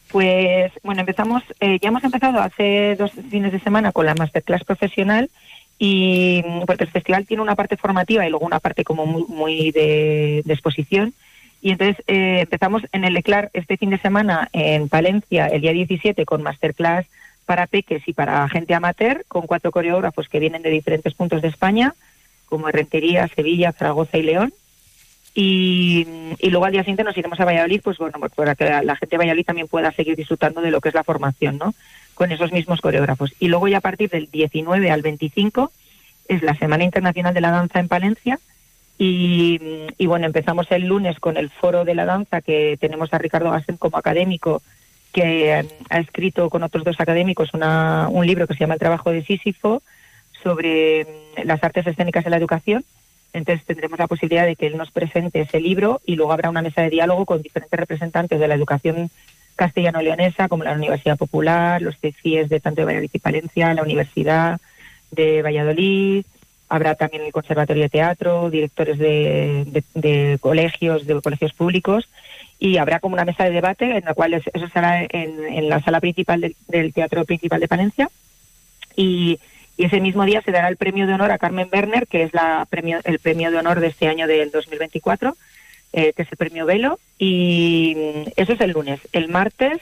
Pues 0.10 0.72
bueno, 0.84 1.02
empezamos, 1.02 1.44
eh, 1.60 1.80
ya 1.82 1.90
hemos 1.90 2.04
empezado 2.04 2.40
hace 2.40 2.96
dos 2.96 3.12
fines 3.30 3.52
de 3.52 3.60
semana 3.60 3.92
con 3.92 4.06
la 4.06 4.16
masterclass 4.16 4.64
profesional 4.64 5.30
y 5.78 6.44
porque 6.68 6.86
el 6.86 6.92
festival 6.92 7.26
tiene 7.26 7.44
una 7.44 7.56
parte 7.56 7.78
formativa 7.78 8.26
y 8.26 8.30
luego 8.30 8.46
una 8.46 8.60
parte 8.60 8.84
como 8.84 9.06
muy, 9.06 9.26
muy 9.28 9.72
de, 9.72 10.42
de 10.46 10.54
exposición 10.54 11.14
y 11.62 11.72
entonces 11.72 12.04
eh, 12.08 12.42
empezamos 12.42 12.84
en 12.92 13.06
el 13.06 13.18
ECLAR 13.18 13.50
este 13.54 13.78
fin 13.78 13.90
de 13.90 13.98
semana 13.98 14.50
en 14.54 14.90
Palencia, 14.90 15.48
el 15.48 15.62
día 15.62 15.74
17, 15.74 16.26
con 16.26 16.44
masterclass 16.44 17.08
para 17.46 17.68
peques 17.68 18.08
y 18.08 18.14
para 18.14 18.48
gente 18.50 18.74
amateur, 18.74 19.24
con 19.28 19.48
cuatro 19.48 19.72
coreógrafos 19.72 20.28
que 20.28 20.40
vienen 20.40 20.62
de 20.62 20.70
diferentes 20.70 21.14
puntos 21.14 21.42
de 21.42 21.48
España, 21.48 21.94
como 22.48 22.68
Rentería, 22.70 23.28
Sevilla, 23.28 23.72
Zaragoza 23.72 24.18
y 24.18 24.24
León. 24.24 24.54
Y, 25.34 26.08
y, 26.40 26.50
luego 26.50 26.66
al 26.66 26.72
día 26.72 26.82
siguiente 26.84 27.04
nos 27.04 27.18
iremos 27.18 27.40
a 27.40 27.46
Valladolid, 27.46 27.82
pues 27.84 27.98
bueno, 27.98 28.20
pues 28.20 28.32
para 28.34 28.56
que 28.56 28.66
la 28.66 28.96
gente 28.96 29.16
de 29.16 29.18
Valladolid 29.18 29.46
también 29.46 29.68
pueda 29.68 29.92
seguir 29.92 30.16
disfrutando 30.16 30.62
de 30.62 30.72
lo 30.72 30.80
que 30.80 30.90
es 30.90 30.96
la 30.96 31.04
formación, 31.04 31.58
¿no? 31.58 31.74
Con 32.14 32.32
esos 32.32 32.54
mismos 32.54 32.80
coreógrafos. 32.80 33.34
Y 33.40 33.50
luego 33.50 33.68
ya 33.68 33.80
a 33.80 33.82
partir 33.82 34.10
del 34.10 34.32
19 34.32 34.90
al 34.90 35.02
25 35.02 35.72
es 36.30 36.42
la 36.42 36.56
Semana 36.56 36.86
Internacional 36.86 37.34
de 37.34 37.42
la 37.42 37.52
Danza 37.52 37.80
en 37.80 37.90
Palencia, 37.90 38.40
y, 38.98 39.60
y, 39.98 40.06
bueno, 40.06 40.26
empezamos 40.26 40.72
el 40.72 40.88
lunes 40.88 41.20
con 41.20 41.38
el 41.38 41.50
foro 41.50 41.84
de 41.84 41.96
la 41.96 42.06
danza 42.06 42.42
que 42.42 42.78
tenemos 42.80 43.14
a 43.14 43.18
Ricardo 43.18 43.52
Gassen 43.52 43.78
como 43.78 43.98
académico, 43.98 44.62
que 45.12 45.66
ha 45.90 46.00
escrito 46.00 46.50
con 46.50 46.64
otros 46.64 46.84
dos 46.84 47.00
académicos 47.00 47.54
una, 47.54 48.08
un 48.10 48.28
libro 48.28 48.48
que 48.48 48.54
se 48.54 48.60
llama 48.62 48.74
El 48.74 48.82
trabajo 48.82 49.12
de 49.12 49.24
Sísifo 49.24 49.82
sobre 50.44 51.08
las 51.44 51.64
artes 51.64 51.88
escénicas 51.88 52.26
en 52.26 52.32
la 52.32 52.38
educación. 52.38 52.84
Entonces 53.34 53.66
tendremos 53.66 54.00
la 54.00 54.08
posibilidad 54.08 54.46
de 54.46 54.56
que 54.56 54.68
él 54.68 54.78
nos 54.78 54.92
presente 54.92 55.42
ese 55.42 55.60
libro 55.60 56.02
y 56.06 56.16
luego 56.16 56.32
habrá 56.32 56.50
una 56.50 56.62
mesa 56.62 56.82
de 56.82 56.90
diálogo 56.90 57.26
con 57.26 57.42
diferentes 57.42 57.80
representantes 57.80 58.40
de 58.40 58.48
la 58.48 58.56
educación 58.56 59.10
castellano-leonesa, 59.56 60.48
como 60.48 60.64
la 60.64 60.74
Universidad 60.74 61.18
Popular, 61.18 61.82
los 61.82 61.96
CIES 61.98 62.50
de 62.50 62.60
tanto 62.60 62.82
de 62.82 62.86
Valladolid 62.86 63.10
y 63.12 63.20
Palencia, 63.20 63.74
la 63.74 63.84
Universidad 63.84 64.60
de 65.12 65.42
Valladolid, 65.42 66.26
Habrá 66.76 66.96
también 66.96 67.24
el 67.24 67.32
Conservatorio 67.32 67.84
de 67.84 67.90
Teatro, 67.90 68.50
directores 68.50 68.98
de, 69.00 69.84
de, 69.94 70.38
colegios, 70.42 71.08
de 71.08 71.22
colegios 71.22 71.54
públicos, 71.54 72.10
y 72.60 72.76
habrá 72.76 73.00
como 73.00 73.14
una 73.14 73.24
mesa 73.24 73.46
de 73.46 73.52
debate 73.52 73.98
en 73.98 74.04
la 74.04 74.14
cual 74.14 74.34
eso 74.34 74.68
será 74.74 75.08
en, 75.10 75.70
la 75.70 75.82
sala 75.82 76.02
principal 76.02 76.54
del, 76.68 76.94
Teatro 76.94 77.24
Principal 77.24 77.62
de 77.62 77.70
Palencia. 77.70 78.10
Y, 78.98 79.40
y, 79.78 79.86
ese 79.86 80.02
mismo 80.02 80.26
día 80.26 80.42
se 80.42 80.52
dará 80.52 80.68
el 80.68 80.76
premio 80.76 81.08
de 81.08 81.14
honor 81.14 81.32
a 81.32 81.38
Carmen 81.38 81.70
Werner, 81.72 82.08
que 82.08 82.24
es 82.24 82.34
la 82.34 82.68
premio, 82.70 83.00
el 83.06 83.20
premio 83.20 83.52
de 83.52 83.58
honor 83.58 83.80
de 83.80 83.88
este 83.88 84.10
año 84.10 84.28
del 84.28 84.52
2024, 84.52 85.34
eh, 85.94 86.12
que 86.12 86.24
es 86.24 86.28
el 86.30 86.38
premio 86.38 86.66
Velo. 86.66 87.00
Y 87.18 87.96
eso 88.36 88.52
es 88.52 88.60
el 88.60 88.72
lunes. 88.72 89.00
El 89.14 89.30
martes 89.30 89.80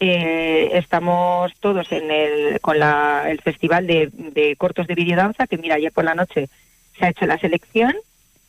eh, 0.00 0.70
estamos 0.74 1.52
todos 1.60 1.90
en 1.92 2.10
el, 2.10 2.60
con 2.60 2.78
la, 2.78 3.24
el 3.28 3.40
festival 3.40 3.86
de, 3.86 4.10
de 4.12 4.56
cortos 4.56 4.86
de 4.86 4.94
videodanza, 4.94 5.46
que 5.46 5.58
mira, 5.58 5.76
ayer 5.76 5.92
por 5.92 6.04
la 6.04 6.14
noche 6.14 6.48
se 6.98 7.06
ha 7.06 7.10
hecho 7.10 7.26
la 7.26 7.38
selección, 7.38 7.94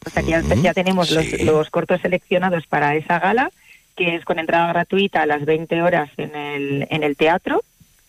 o 0.06 0.10
sea 0.10 0.24
que 0.24 0.30
ya, 0.30 0.42
ya 0.42 0.74
tenemos 0.74 1.10
sí. 1.10 1.16
los, 1.16 1.42
los, 1.42 1.70
cortos 1.70 2.02
seleccionados 2.02 2.68
para 2.68 2.96
esa 2.96 3.20
gala, 3.20 3.52
que 3.96 4.16
es 4.16 4.26
con 4.26 4.40
entrada 4.40 4.68
gratuita 4.74 5.22
a 5.22 5.26
las 5.26 5.46
20 5.46 5.82
horas 5.82 6.10
en 6.18 6.36
el, 6.36 6.88
en 6.90 7.04
el 7.04 7.16
teatro, 7.16 7.64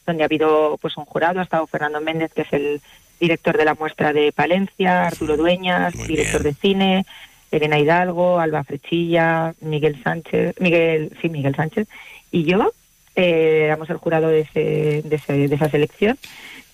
donde 0.06 0.22
ha 0.22 0.26
habido 0.26 0.78
pues 0.80 0.96
un 0.96 1.04
jurado, 1.04 1.40
ha 1.40 1.44
estado 1.44 1.66
Fernando 1.66 2.00
Méndez, 2.00 2.32
que 2.32 2.42
es 2.42 2.52
el 2.52 2.80
director 3.20 3.56
de 3.56 3.64
la 3.64 3.74
muestra 3.74 4.12
de 4.12 4.32
Palencia, 4.32 5.06
Arturo 5.06 5.36
Dueñas, 5.36 5.94
Muy 5.94 6.08
director 6.08 6.42
bien. 6.42 6.54
de 6.54 6.60
cine, 6.60 7.06
Elena 7.50 7.78
Hidalgo, 7.78 8.38
Alba 8.38 8.64
Frechilla, 8.64 9.54
Miguel 9.60 10.02
Sánchez, 10.02 10.54
Miguel, 10.60 11.12
sí, 11.20 11.28
Miguel 11.28 11.54
Sánchez, 11.54 11.88
y 12.30 12.44
yo, 12.44 12.72
eh, 13.16 13.62
éramos 13.64 13.88
el 13.90 13.96
jurado 13.96 14.28
de, 14.28 14.40
ese, 14.40 15.02
de, 15.02 15.16
ese, 15.16 15.48
de, 15.48 15.54
esa 15.54 15.70
selección. 15.70 16.18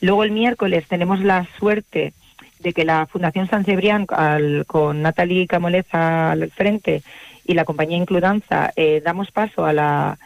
Luego 0.01 0.25
el 0.25 0.33
miércoles 0.33 0.87
tenemos 0.89 1.21
la 1.21 1.47
suerte 1.59 2.13
de 2.59 2.73
que 2.73 2.85
la 2.85 3.07
Fundación 3.07 3.49
San 3.49 3.65
Cebrián, 3.65 4.07
al, 4.09 4.67
con 4.67 5.03
Natalie 5.03 5.47
Camoleza 5.47 6.33
al 6.33 6.51
frente 6.51 7.03
y 7.45 7.55
la 7.55 7.65
compañía 7.65 7.97
Includanza, 7.97 8.73
eh, 8.77 9.01
damos 9.05 9.31
paso 9.31 9.65
a 9.65 9.73
la, 9.73 10.19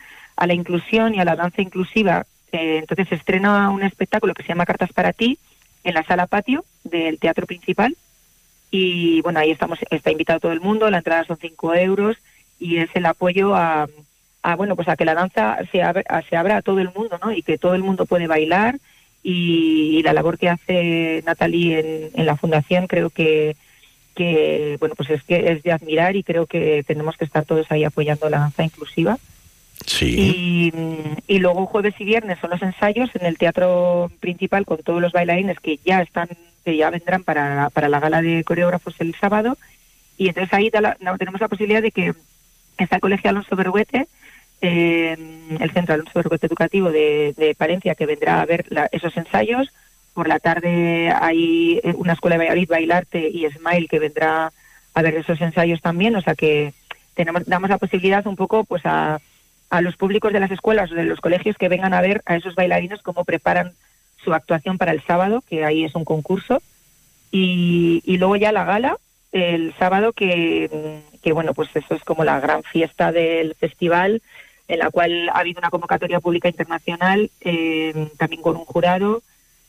inclusión 0.51 1.14
y 1.14 1.20
a 1.20 1.24
la 1.24 1.36
danza 1.36 1.62
inclusiva. 1.62 2.26
Eh, 2.52 2.78
entonces 2.78 3.09
se 3.09 3.14
estrena 3.16 3.70
un 3.70 3.82
espectáculo 3.82 4.34
que 4.34 4.43
se 4.43 4.51
llama 4.51 4.66
Cartas 4.66 4.93
para 4.93 5.12
ti 5.12 5.38
en 5.84 5.94
la 5.94 6.02
sala 6.05 6.26
patio 6.26 6.64
del 6.84 7.18
teatro 7.18 7.47
principal. 7.47 7.97
Y 8.70 9.20
bueno, 9.20 9.40
ahí 9.40 9.51
estamos, 9.51 9.78
está 9.90 10.10
invitado 10.10 10.40
todo 10.40 10.52
el 10.52 10.60
mundo, 10.60 10.90
la 10.90 10.98
entrada 10.98 11.24
son 11.24 11.36
5 11.36 11.74
euros 11.74 12.16
y 12.59 12.78
es 12.78 12.88
el 12.94 13.06
apoyo 13.06 13.55
a, 13.55 13.86
a 14.47 14.55
bueno 14.55 14.77
pues 14.77 14.89
a 14.89 14.97
que 14.97 15.05
la 15.05 15.14
danza 15.14 15.59
se 15.73 15.82
abra, 15.82 16.05
se 16.28 16.36
abra 16.36 16.59
a 16.59 16.62
todo 16.62 16.78
el 16.78 16.93
mundo 16.94 17.18
no 17.20 17.32
y 17.32 17.43
que 17.43 17.59
todo 17.59 17.74
el 17.74 17.82
mundo 17.82 18.06
puede 18.06 18.28
bailar. 18.28 18.78
Y, 19.24 19.98
y 19.98 20.02
la 20.05 20.12
labor 20.12 20.39
que 20.39 20.48
hace 20.48 21.20
Natalie 21.27 21.81
en, 21.81 22.10
en, 22.14 22.27
la 22.27 22.36
fundación 22.36 22.86
creo 22.86 23.10
que 23.10 23.56
que 24.14 24.77
bueno 24.78 24.94
pues 24.94 25.10
es 25.10 25.24
que 25.24 25.51
es 25.51 25.64
de 25.64 25.73
admirar 25.73 26.14
y 26.14 26.23
creo 26.23 26.47
que 26.47 26.85
tenemos 26.86 27.16
que 27.16 27.24
estar 27.24 27.44
todos 27.44 27.66
ahí 27.70 27.82
apoyando 27.82 28.31
la 28.31 28.39
danza 28.39 28.62
inclusiva. 28.62 29.18
Sí. 29.85 30.14
Y, 30.16 30.73
y 31.27 31.39
luego 31.40 31.66
jueves 31.66 31.94
y 31.98 32.05
viernes 32.05 32.39
son 32.39 32.51
los 32.51 32.62
ensayos 32.62 33.10
en 33.14 33.27
el 33.27 33.39
teatro 33.39 34.12
principal 34.20 34.64
con 34.64 34.78
todos 34.78 35.02
los 35.02 35.12
bailarines 35.12 35.59
que 35.59 35.81
ya 35.85 36.02
están 36.02 36.28
que 36.64 36.77
ya 36.77 36.90
vendrán 36.90 37.24
para, 37.24 37.68
para 37.70 37.89
la 37.89 37.98
gala 37.98 38.23
de 38.23 38.44
coreógrafos 38.44 38.94
el 39.01 39.12
sábado. 39.16 39.59
Y 40.16 40.28
entonces 40.28 40.55
ahí 40.55 40.70
la, 40.73 40.97
tenemos 41.18 41.40
la 41.40 41.48
posibilidad 41.48 41.82
de 41.82 41.90
que 41.90 42.14
está 42.78 42.97
el 42.97 43.02
colegio 43.02 43.31
Alonso 43.31 43.56
Berruete 43.56 44.06
eh, 44.60 45.16
el 45.60 45.70
Centro 45.72 45.94
Alonso 45.94 46.12
Berruete 46.14 46.46
Educativo 46.46 46.90
de, 46.90 47.34
de, 47.36 47.54
Palencia, 47.54 47.94
que 47.94 48.06
vendrá 48.06 48.40
a 48.40 48.46
ver 48.46 48.66
la, 48.70 48.88
esos 48.92 49.16
ensayos. 49.16 49.68
Por 50.14 50.28
la 50.28 50.38
tarde 50.38 51.10
hay 51.10 51.80
una 51.96 52.14
escuela 52.14 52.34
de 52.34 52.38
Valladolid, 52.38 52.68
Bailarte 52.68 53.28
y 53.28 53.46
Smile, 53.50 53.88
que 53.88 53.98
vendrá 53.98 54.52
a 54.94 55.02
ver 55.02 55.14
esos 55.16 55.40
ensayos 55.40 55.82
también. 55.82 56.16
O 56.16 56.22
sea 56.22 56.34
que 56.34 56.72
tenemos, 57.14 57.44
damos 57.46 57.68
la 57.68 57.78
posibilidad 57.78 58.26
un 58.26 58.36
poco 58.36 58.64
pues 58.64 58.86
a, 58.86 59.20
a 59.70 59.80
los 59.80 59.96
públicos 59.96 60.32
de 60.32 60.40
las 60.40 60.50
escuelas 60.50 60.90
o 60.90 60.94
de 60.94 61.04
los 61.04 61.20
colegios 61.20 61.56
que 61.56 61.68
vengan 61.68 61.92
a 61.92 62.00
ver 62.00 62.22
a 62.24 62.36
esos 62.36 62.54
bailarines 62.54 63.02
cómo 63.02 63.24
preparan 63.24 63.72
su 64.24 64.32
actuación 64.32 64.78
para 64.78 64.92
el 64.92 65.02
sábado, 65.02 65.42
que 65.48 65.64
ahí 65.64 65.84
es 65.84 65.94
un 65.94 66.04
concurso. 66.04 66.62
Y, 67.30 68.02
y 68.06 68.16
luego 68.16 68.36
ya 68.36 68.52
la 68.52 68.64
gala, 68.64 68.96
el 69.32 69.74
sábado, 69.78 70.12
que, 70.12 71.02
que 71.22 71.32
bueno, 71.32 71.54
pues 71.54 71.68
eso 71.74 71.94
es 71.94 72.04
como 72.04 72.24
la 72.24 72.40
gran 72.40 72.62
fiesta 72.62 73.12
del 73.12 73.54
festival 73.54 74.22
en 74.68 74.78
la 74.78 74.90
cual 74.90 75.28
ha 75.28 75.38
habido 75.38 75.59
una 75.59 75.70
convocatoria 75.70 76.20
pública 76.20 76.48
internacional, 76.48 77.30
eh, 77.40 78.09
también 78.18 78.43
con 78.43 78.56
un 78.56 78.64
jurado, 78.64 79.22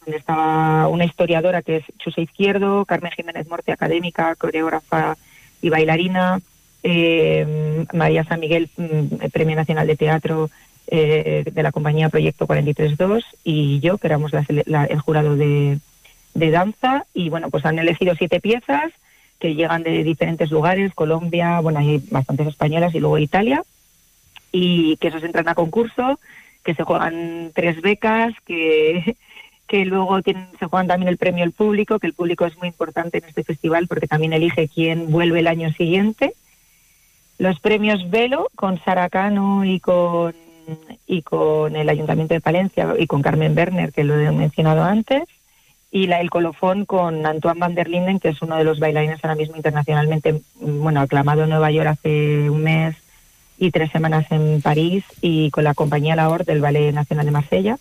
donde 0.05 0.17
estaba 0.17 0.87
una 0.87 1.05
historiadora 1.05 1.61
que 1.61 1.77
es 1.77 1.83
Chuse 1.99 2.21
Izquierdo, 2.21 2.85
Carmen 2.85 3.11
Jiménez 3.11 3.47
Morte, 3.47 3.71
académica, 3.71 4.35
coreógrafa 4.35 5.17
y 5.61 5.69
bailarina, 5.69 6.39
eh, 6.83 7.85
María 7.93 8.23
San 8.23 8.39
Miguel, 8.39 8.69
mm, 8.77 9.29
Premio 9.31 9.55
Nacional 9.55 9.87
de 9.87 9.95
Teatro 9.95 10.49
eh, 10.87 11.43
de 11.51 11.63
la 11.63 11.71
compañía 11.71 12.09
Proyecto 12.09 12.47
432, 12.47 13.23
y 13.43 13.79
yo, 13.79 13.97
que 13.97 14.07
éramos 14.07 14.31
la, 14.31 14.85
el 14.85 14.99
jurado 14.99 15.35
de 15.35 15.79
danza, 16.33 17.05
y 17.13 17.29
bueno, 17.29 17.49
pues 17.49 17.65
han 17.65 17.77
elegido 17.77 18.15
siete 18.15 18.39
piezas 18.39 18.93
que 19.39 19.53
llegan 19.53 19.83
de 19.83 20.03
diferentes 20.03 20.49
lugares, 20.49 20.93
Colombia, 20.93 21.59
bueno, 21.59 21.79
hay 21.79 22.01
bastantes 22.09 22.47
españolas 22.47 22.95
y 22.95 22.99
luego 22.99 23.17
Italia, 23.17 23.63
y 24.51 24.97
que 24.97 25.09
esos 25.09 25.23
entran 25.23 25.47
a 25.49 25.55
concurso, 25.55 26.19
que 26.63 26.75
se 26.75 26.83
juegan 26.83 27.51
tres 27.53 27.81
becas, 27.81 28.33
que, 28.45 29.15
que 29.67 29.85
luego 29.85 30.21
tienen, 30.21 30.47
se 30.59 30.65
juegan 30.65 30.87
también 30.87 31.09
el 31.09 31.17
premio 31.17 31.43
al 31.43 31.51
público, 31.51 31.99
que 31.99 32.07
el 32.07 32.13
público 32.13 32.45
es 32.45 32.57
muy 32.57 32.67
importante 32.67 33.17
en 33.17 33.25
este 33.25 33.43
festival 33.43 33.87
porque 33.87 34.07
también 34.07 34.33
elige 34.33 34.67
quién 34.67 35.11
vuelve 35.11 35.39
el 35.39 35.47
año 35.47 35.71
siguiente. 35.73 36.33
Los 37.37 37.59
premios 37.59 38.09
Velo 38.09 38.49
con 38.55 38.79
Saracano 38.83 39.63
y 39.63 39.79
con 39.79 40.33
y 41.05 41.21
con 41.21 41.75
el 41.75 41.87
Ayuntamiento 41.87 42.33
de 42.33 42.41
Palencia 42.41 42.93
y 42.97 43.07
con 43.07 43.21
Carmen 43.21 43.55
Werner, 43.55 43.93
que 43.93 44.03
lo 44.03 44.19
he 44.19 44.31
mencionado 44.31 44.83
antes, 44.83 45.23
y 45.91 46.07
la, 46.07 46.19
el 46.19 46.29
colofón 46.29 46.85
con 46.85 47.25
Antoine 47.25 47.59
van 47.59 47.75
der 47.75 47.87
Linden, 47.87 48.19
que 48.19 48.29
es 48.29 48.41
uno 48.41 48.57
de 48.57 48.65
los 48.65 48.79
bailarines 48.79 49.23
ahora 49.23 49.35
mismo 49.35 49.55
internacionalmente, 49.55 50.41
bueno, 50.59 50.99
aclamado 50.99 51.43
en 51.43 51.49
Nueva 51.49 51.71
York 51.71 51.87
hace 51.87 52.49
un 52.49 52.63
mes 52.63 52.95
y 53.57 53.71
tres 53.71 53.91
semanas 53.91 54.25
en 54.31 54.61
París, 54.61 55.03
y 55.21 55.49
con 55.51 55.63
la 55.63 55.73
compañía 55.73 56.15
Lahore 56.15 56.43
del 56.43 56.61
Ballet 56.61 56.93
Nacional 56.93 57.25
de 57.25 57.31
Marsella. 57.31 57.77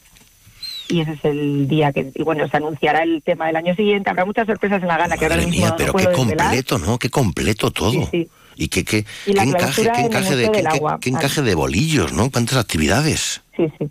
Y 0.89 1.01
ese 1.01 1.13
es 1.13 1.25
el 1.25 1.67
día 1.67 1.93
que, 1.93 2.13
y 2.15 2.23
bueno, 2.23 2.47
se 2.49 2.57
anunciará 2.57 3.03
el 3.03 3.21
tema 3.23 3.47
del 3.47 3.57
año 3.57 3.75
siguiente. 3.75 4.09
Habrá 4.09 4.25
muchas 4.25 4.47
sorpresas 4.47 4.81
en 4.83 4.89
la 4.89 4.97
gala 4.97 5.17
que 5.17 5.25
ahora 5.25 5.37
mismo 5.37 5.51
mía, 5.53 5.69
no 5.71 5.77
pero 5.77 5.93
puedo 5.93 6.11
qué 6.11 6.17
desvelar. 6.17 6.47
completo, 6.47 6.79
¿no? 6.79 6.99
Qué 6.99 7.11
completo 7.11 7.71
todo. 7.73 7.91
Sí, 7.91 8.09
sí. 8.11 8.29
Y 8.59 8.69
qué, 8.69 8.85
qué, 8.85 9.05
Y 9.27 9.35
qué 9.35 9.41
encaje, 9.43 9.53
clausura 9.59 9.93
qué 9.93 10.01
en 10.01 10.07
el 10.07 10.13
encaje, 10.13 10.37
de, 10.37 10.69
Agua. 10.69 10.99
qué 11.01 11.11
encaje 11.11 11.43
de 11.43 11.55
bolillos, 11.55 12.13
¿no? 12.13 12.31
Cuántas 12.31 12.57
actividades. 12.57 13.43
Sí, 13.57 13.71
sí. 13.79 13.89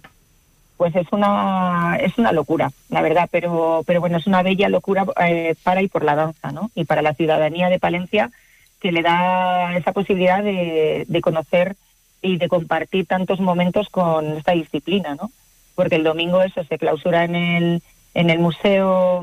Pues 0.78 0.96
es 0.96 1.08
una 1.12 1.98
es 2.02 2.18
una 2.18 2.32
locura, 2.32 2.72
la 2.90 3.02
verdad, 3.02 3.30
pero 3.32 3.84
pero 3.86 4.00
bueno, 4.02 4.18
es 4.18 4.28
una 4.28 4.42
bella 4.42 4.68
locura 4.70 5.06
eh, 5.26 5.56
para 5.64 5.82
y 5.82 5.88
por 5.88 6.04
la 6.04 6.16
danza, 6.16 6.52
¿no? 6.52 6.72
Y 6.76 6.86
para 6.86 7.02
la 7.02 7.14
ciudadanía 7.14 7.70
de 7.70 7.80
Palencia 7.80 8.32
que 8.80 8.92
le 8.92 9.02
da 9.02 9.76
esa 9.78 9.92
posibilidad 9.92 10.44
de, 10.44 11.06
de 11.08 11.22
conocer 11.22 11.76
y 12.22 12.38
de 12.38 12.48
compartir 12.48 13.06
tantos 13.06 13.40
momentos 13.40 13.90
con 13.90 14.38
esta 14.38 14.54
disciplina, 14.54 15.16
¿no? 15.16 15.32
Porque 15.76 15.96
el 15.96 16.04
domingo 16.04 16.42
eso 16.42 16.64
se 16.64 16.78
clausura 16.78 17.24
en 17.24 17.36
el 17.36 17.82
en 18.14 18.30
el 18.30 18.40
museo 18.40 19.22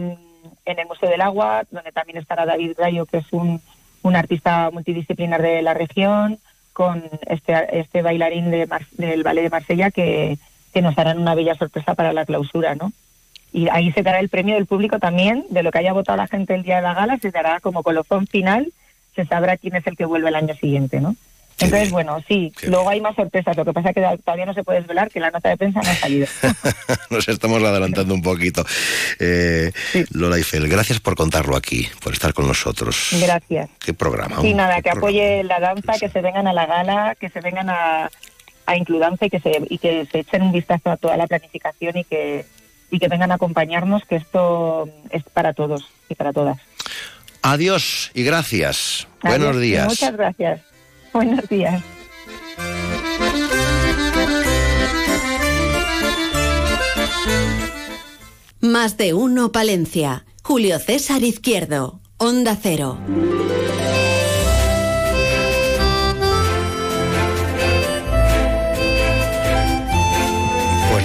en 0.65 0.79
el 0.79 0.87
museo 0.87 1.09
del 1.09 1.21
agua, 1.21 1.65
donde 1.71 1.93
también 1.93 2.19
estará 2.19 2.45
David 2.47 2.73
Rayo, 2.79 3.07
que 3.07 3.19
es 3.19 3.33
un 3.33 3.61
un 4.03 4.17
artista 4.17 4.71
multidisciplinar 4.73 5.41
de 5.41 5.63
la 5.63 5.75
región, 5.75 6.39
con 6.73 7.05
este, 7.27 7.55
este 7.79 8.03
bailarín 8.03 8.51
de 8.51 8.67
Mar- 8.67 8.87
del 8.93 9.23
Ballet 9.23 9.43
de 9.43 9.51
Marsella 9.51 9.91
que, 9.91 10.39
que 10.73 10.83
nos 10.83 10.97
harán 10.99 11.19
una 11.19 11.35
bella 11.35 11.55
sorpresa 11.55 11.95
para 11.95 12.13
la 12.13 12.25
clausura, 12.25 12.75
¿no? 12.75 12.93
Y 13.53 13.69
ahí 13.69 13.93
se 13.93 14.03
dará 14.03 14.19
el 14.21 14.29
premio 14.31 14.55
del 14.55 14.67
público 14.67 14.99
también, 14.99 15.45
de 15.51 15.63
lo 15.63 15.71
que 15.71 15.79
haya 15.79 15.93
votado 15.93 16.17
la 16.17 16.27
gente 16.27 16.55
el 16.55 16.63
día 16.63 16.77
de 16.77 16.83
la 16.83 16.95
gala, 16.95 17.19
se 17.19 17.31
dará 17.31 17.61
como 17.61 17.83
colofón 17.83 18.27
final, 18.27 18.73
se 19.15 19.25
sabrá 19.27 19.57
quién 19.57 19.77
es 19.77 19.87
el 19.87 19.97
que 19.97 20.05
vuelve 20.05 20.29
el 20.29 20.35
año 20.35 20.55
siguiente, 20.55 21.01
¿no? 21.01 21.17
Entonces, 21.59 21.91
bueno, 21.93 22.19
sí, 22.27 22.53
luego 22.67 22.89
hay 22.89 23.01
más 23.01 23.15
sorpresas, 23.15 23.57
lo 23.57 23.65
que 23.65 23.73
pasa 23.73 23.91
es 23.91 23.95
que 23.95 24.19
todavía 24.25 24.47
no 24.47 24.55
se 24.55 24.65
puede 24.65 24.81
desvelar 24.81 25.11
que 25.11 25.21
la 25.21 25.31
nota 25.31 25.49
de 25.49 25.57
prensa 25.57 25.81
no 25.83 25.91
ha 25.91 25.95
salido. 25.95 26.27
Nos 27.11 27.29
estamos 27.29 27.63
adelantando 27.63 28.15
un 28.15 28.23
poquito. 28.23 28.65
Eh, 29.21 29.71
Lola 30.11 30.39
Eiffel, 30.39 30.69
gracias 30.69 30.99
por 31.01 31.15
contarlo 31.15 31.57
aquí, 31.57 31.89
por 32.03 32.13
estar 32.13 32.33
con 32.35 32.49
nosotros. 32.49 33.11
Gracias. 33.21 33.71
Qué 33.79 33.95
programa. 33.95 34.41
Sí, 34.41 34.55
nada, 34.55 34.77
que 34.77 34.91
programa. 34.91 35.01
apoye 35.01 35.45
la 35.45 35.61
danza, 35.61 35.93
que 36.01 36.09
se 36.09 36.21
vengan 36.21 36.49
a 36.49 36.53
la 36.53 36.67
gala, 36.67 37.17
que 37.19 37.29
se 37.29 37.41
vengan 37.41 37.71
a, 37.71 38.11
a 38.67 38.77
Includanza 38.77 39.27
y 39.27 39.31
que 39.31 39.41
se 39.41 39.63
y 39.69 39.79
que 39.79 40.07
se 40.11 40.21
echen 40.21 40.43
un 40.43 40.53
vistazo 40.53 40.91
a 40.91 40.97
toda 40.97 41.17
la 41.17 41.27
planificación 41.27 41.97
y 41.97 42.05
que 42.05 42.45
y 42.91 42.99
que 42.99 43.09
vengan 43.09 43.33
a 43.33 43.37
acompañarnos, 43.37 44.05
que 44.05 44.17
esto 44.17 44.89
es 45.11 45.23
para 45.23 45.55
todos 45.55 45.89
y 46.09 46.15
para 46.15 46.33
todas. 46.33 46.59
Adiós 47.43 48.11
y 48.15 48.23
gracias. 48.23 49.09
Buenos 49.23 49.61
días. 49.61 49.89
Muchas 49.89 50.13
gracias. 50.13 50.61
Buenos 51.13 51.49
días. 51.49 51.83
Más 58.61 58.97
de 58.97 59.13
uno 59.13 59.51
Palencia. 59.51 60.25
Julio 60.45 60.79
César 60.79 61.23
Izquierdo. 61.25 62.01
Onda 62.17 62.57
Cero. 62.61 62.99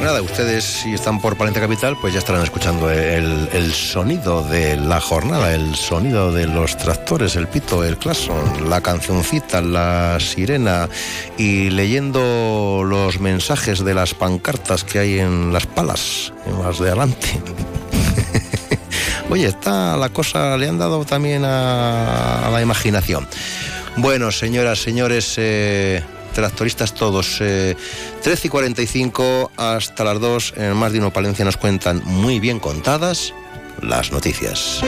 Nada, 0.07 0.21
ustedes 0.21 0.63
si 0.63 0.93
están 0.93 1.19
por 1.19 1.35
Palencia 1.35 1.61
Capital, 1.61 1.97
pues 1.99 2.13
ya 2.13 2.19
estarán 2.19 2.41
escuchando 2.41 2.89
el, 2.89 3.73
sonido 3.73 4.41
de 4.41 4.77
la 4.77 5.01
jornada, 5.01 5.53
el 5.53 5.75
sonido 5.75 6.31
de 6.31 6.47
los 6.47 6.77
tractores, 6.77 7.35
el 7.35 7.49
pito, 7.49 7.83
el 7.83 7.97
claxon, 7.97 8.69
la 8.69 8.79
cancioncita, 8.79 9.59
la 9.59 10.17
sirena 10.21 10.87
y 11.37 11.71
leyendo 11.71 12.83
los 12.85 13.19
mensajes 13.19 13.83
de 13.83 13.93
las 13.93 14.13
pancartas 14.13 14.85
que 14.85 14.99
hay 14.99 15.19
en 15.19 15.51
las 15.51 15.67
palas, 15.67 16.31
las 16.63 16.79
de 16.79 16.87
adelante. 16.87 17.27
Oye, 19.29 19.47
está 19.47 19.97
la 19.97 20.07
cosa, 20.07 20.55
le 20.55 20.69
han 20.69 20.77
dado 20.77 21.03
también 21.03 21.43
a, 21.43 22.47
a 22.47 22.49
la 22.49 22.61
imaginación. 22.61 23.27
Bueno, 23.97 24.31
señoras, 24.31 24.79
señores, 24.79 25.33
eh, 25.35 26.01
tractoristas 26.37 26.93
todos, 26.93 27.39
eh, 27.41 27.75
13 28.21 28.47
y 28.47 28.49
45 28.51 29.51
hasta 29.57 30.03
las 30.03 30.19
2, 30.19 30.53
en 30.57 30.75
más 30.75 30.93
de 30.93 30.99
uno 30.99 31.11
Palencia 31.11 31.43
nos 31.43 31.57
cuentan 31.57 32.03
muy 32.05 32.39
bien 32.39 32.59
contadas 32.59 33.33
las 33.81 34.11
noticias. 34.11 34.83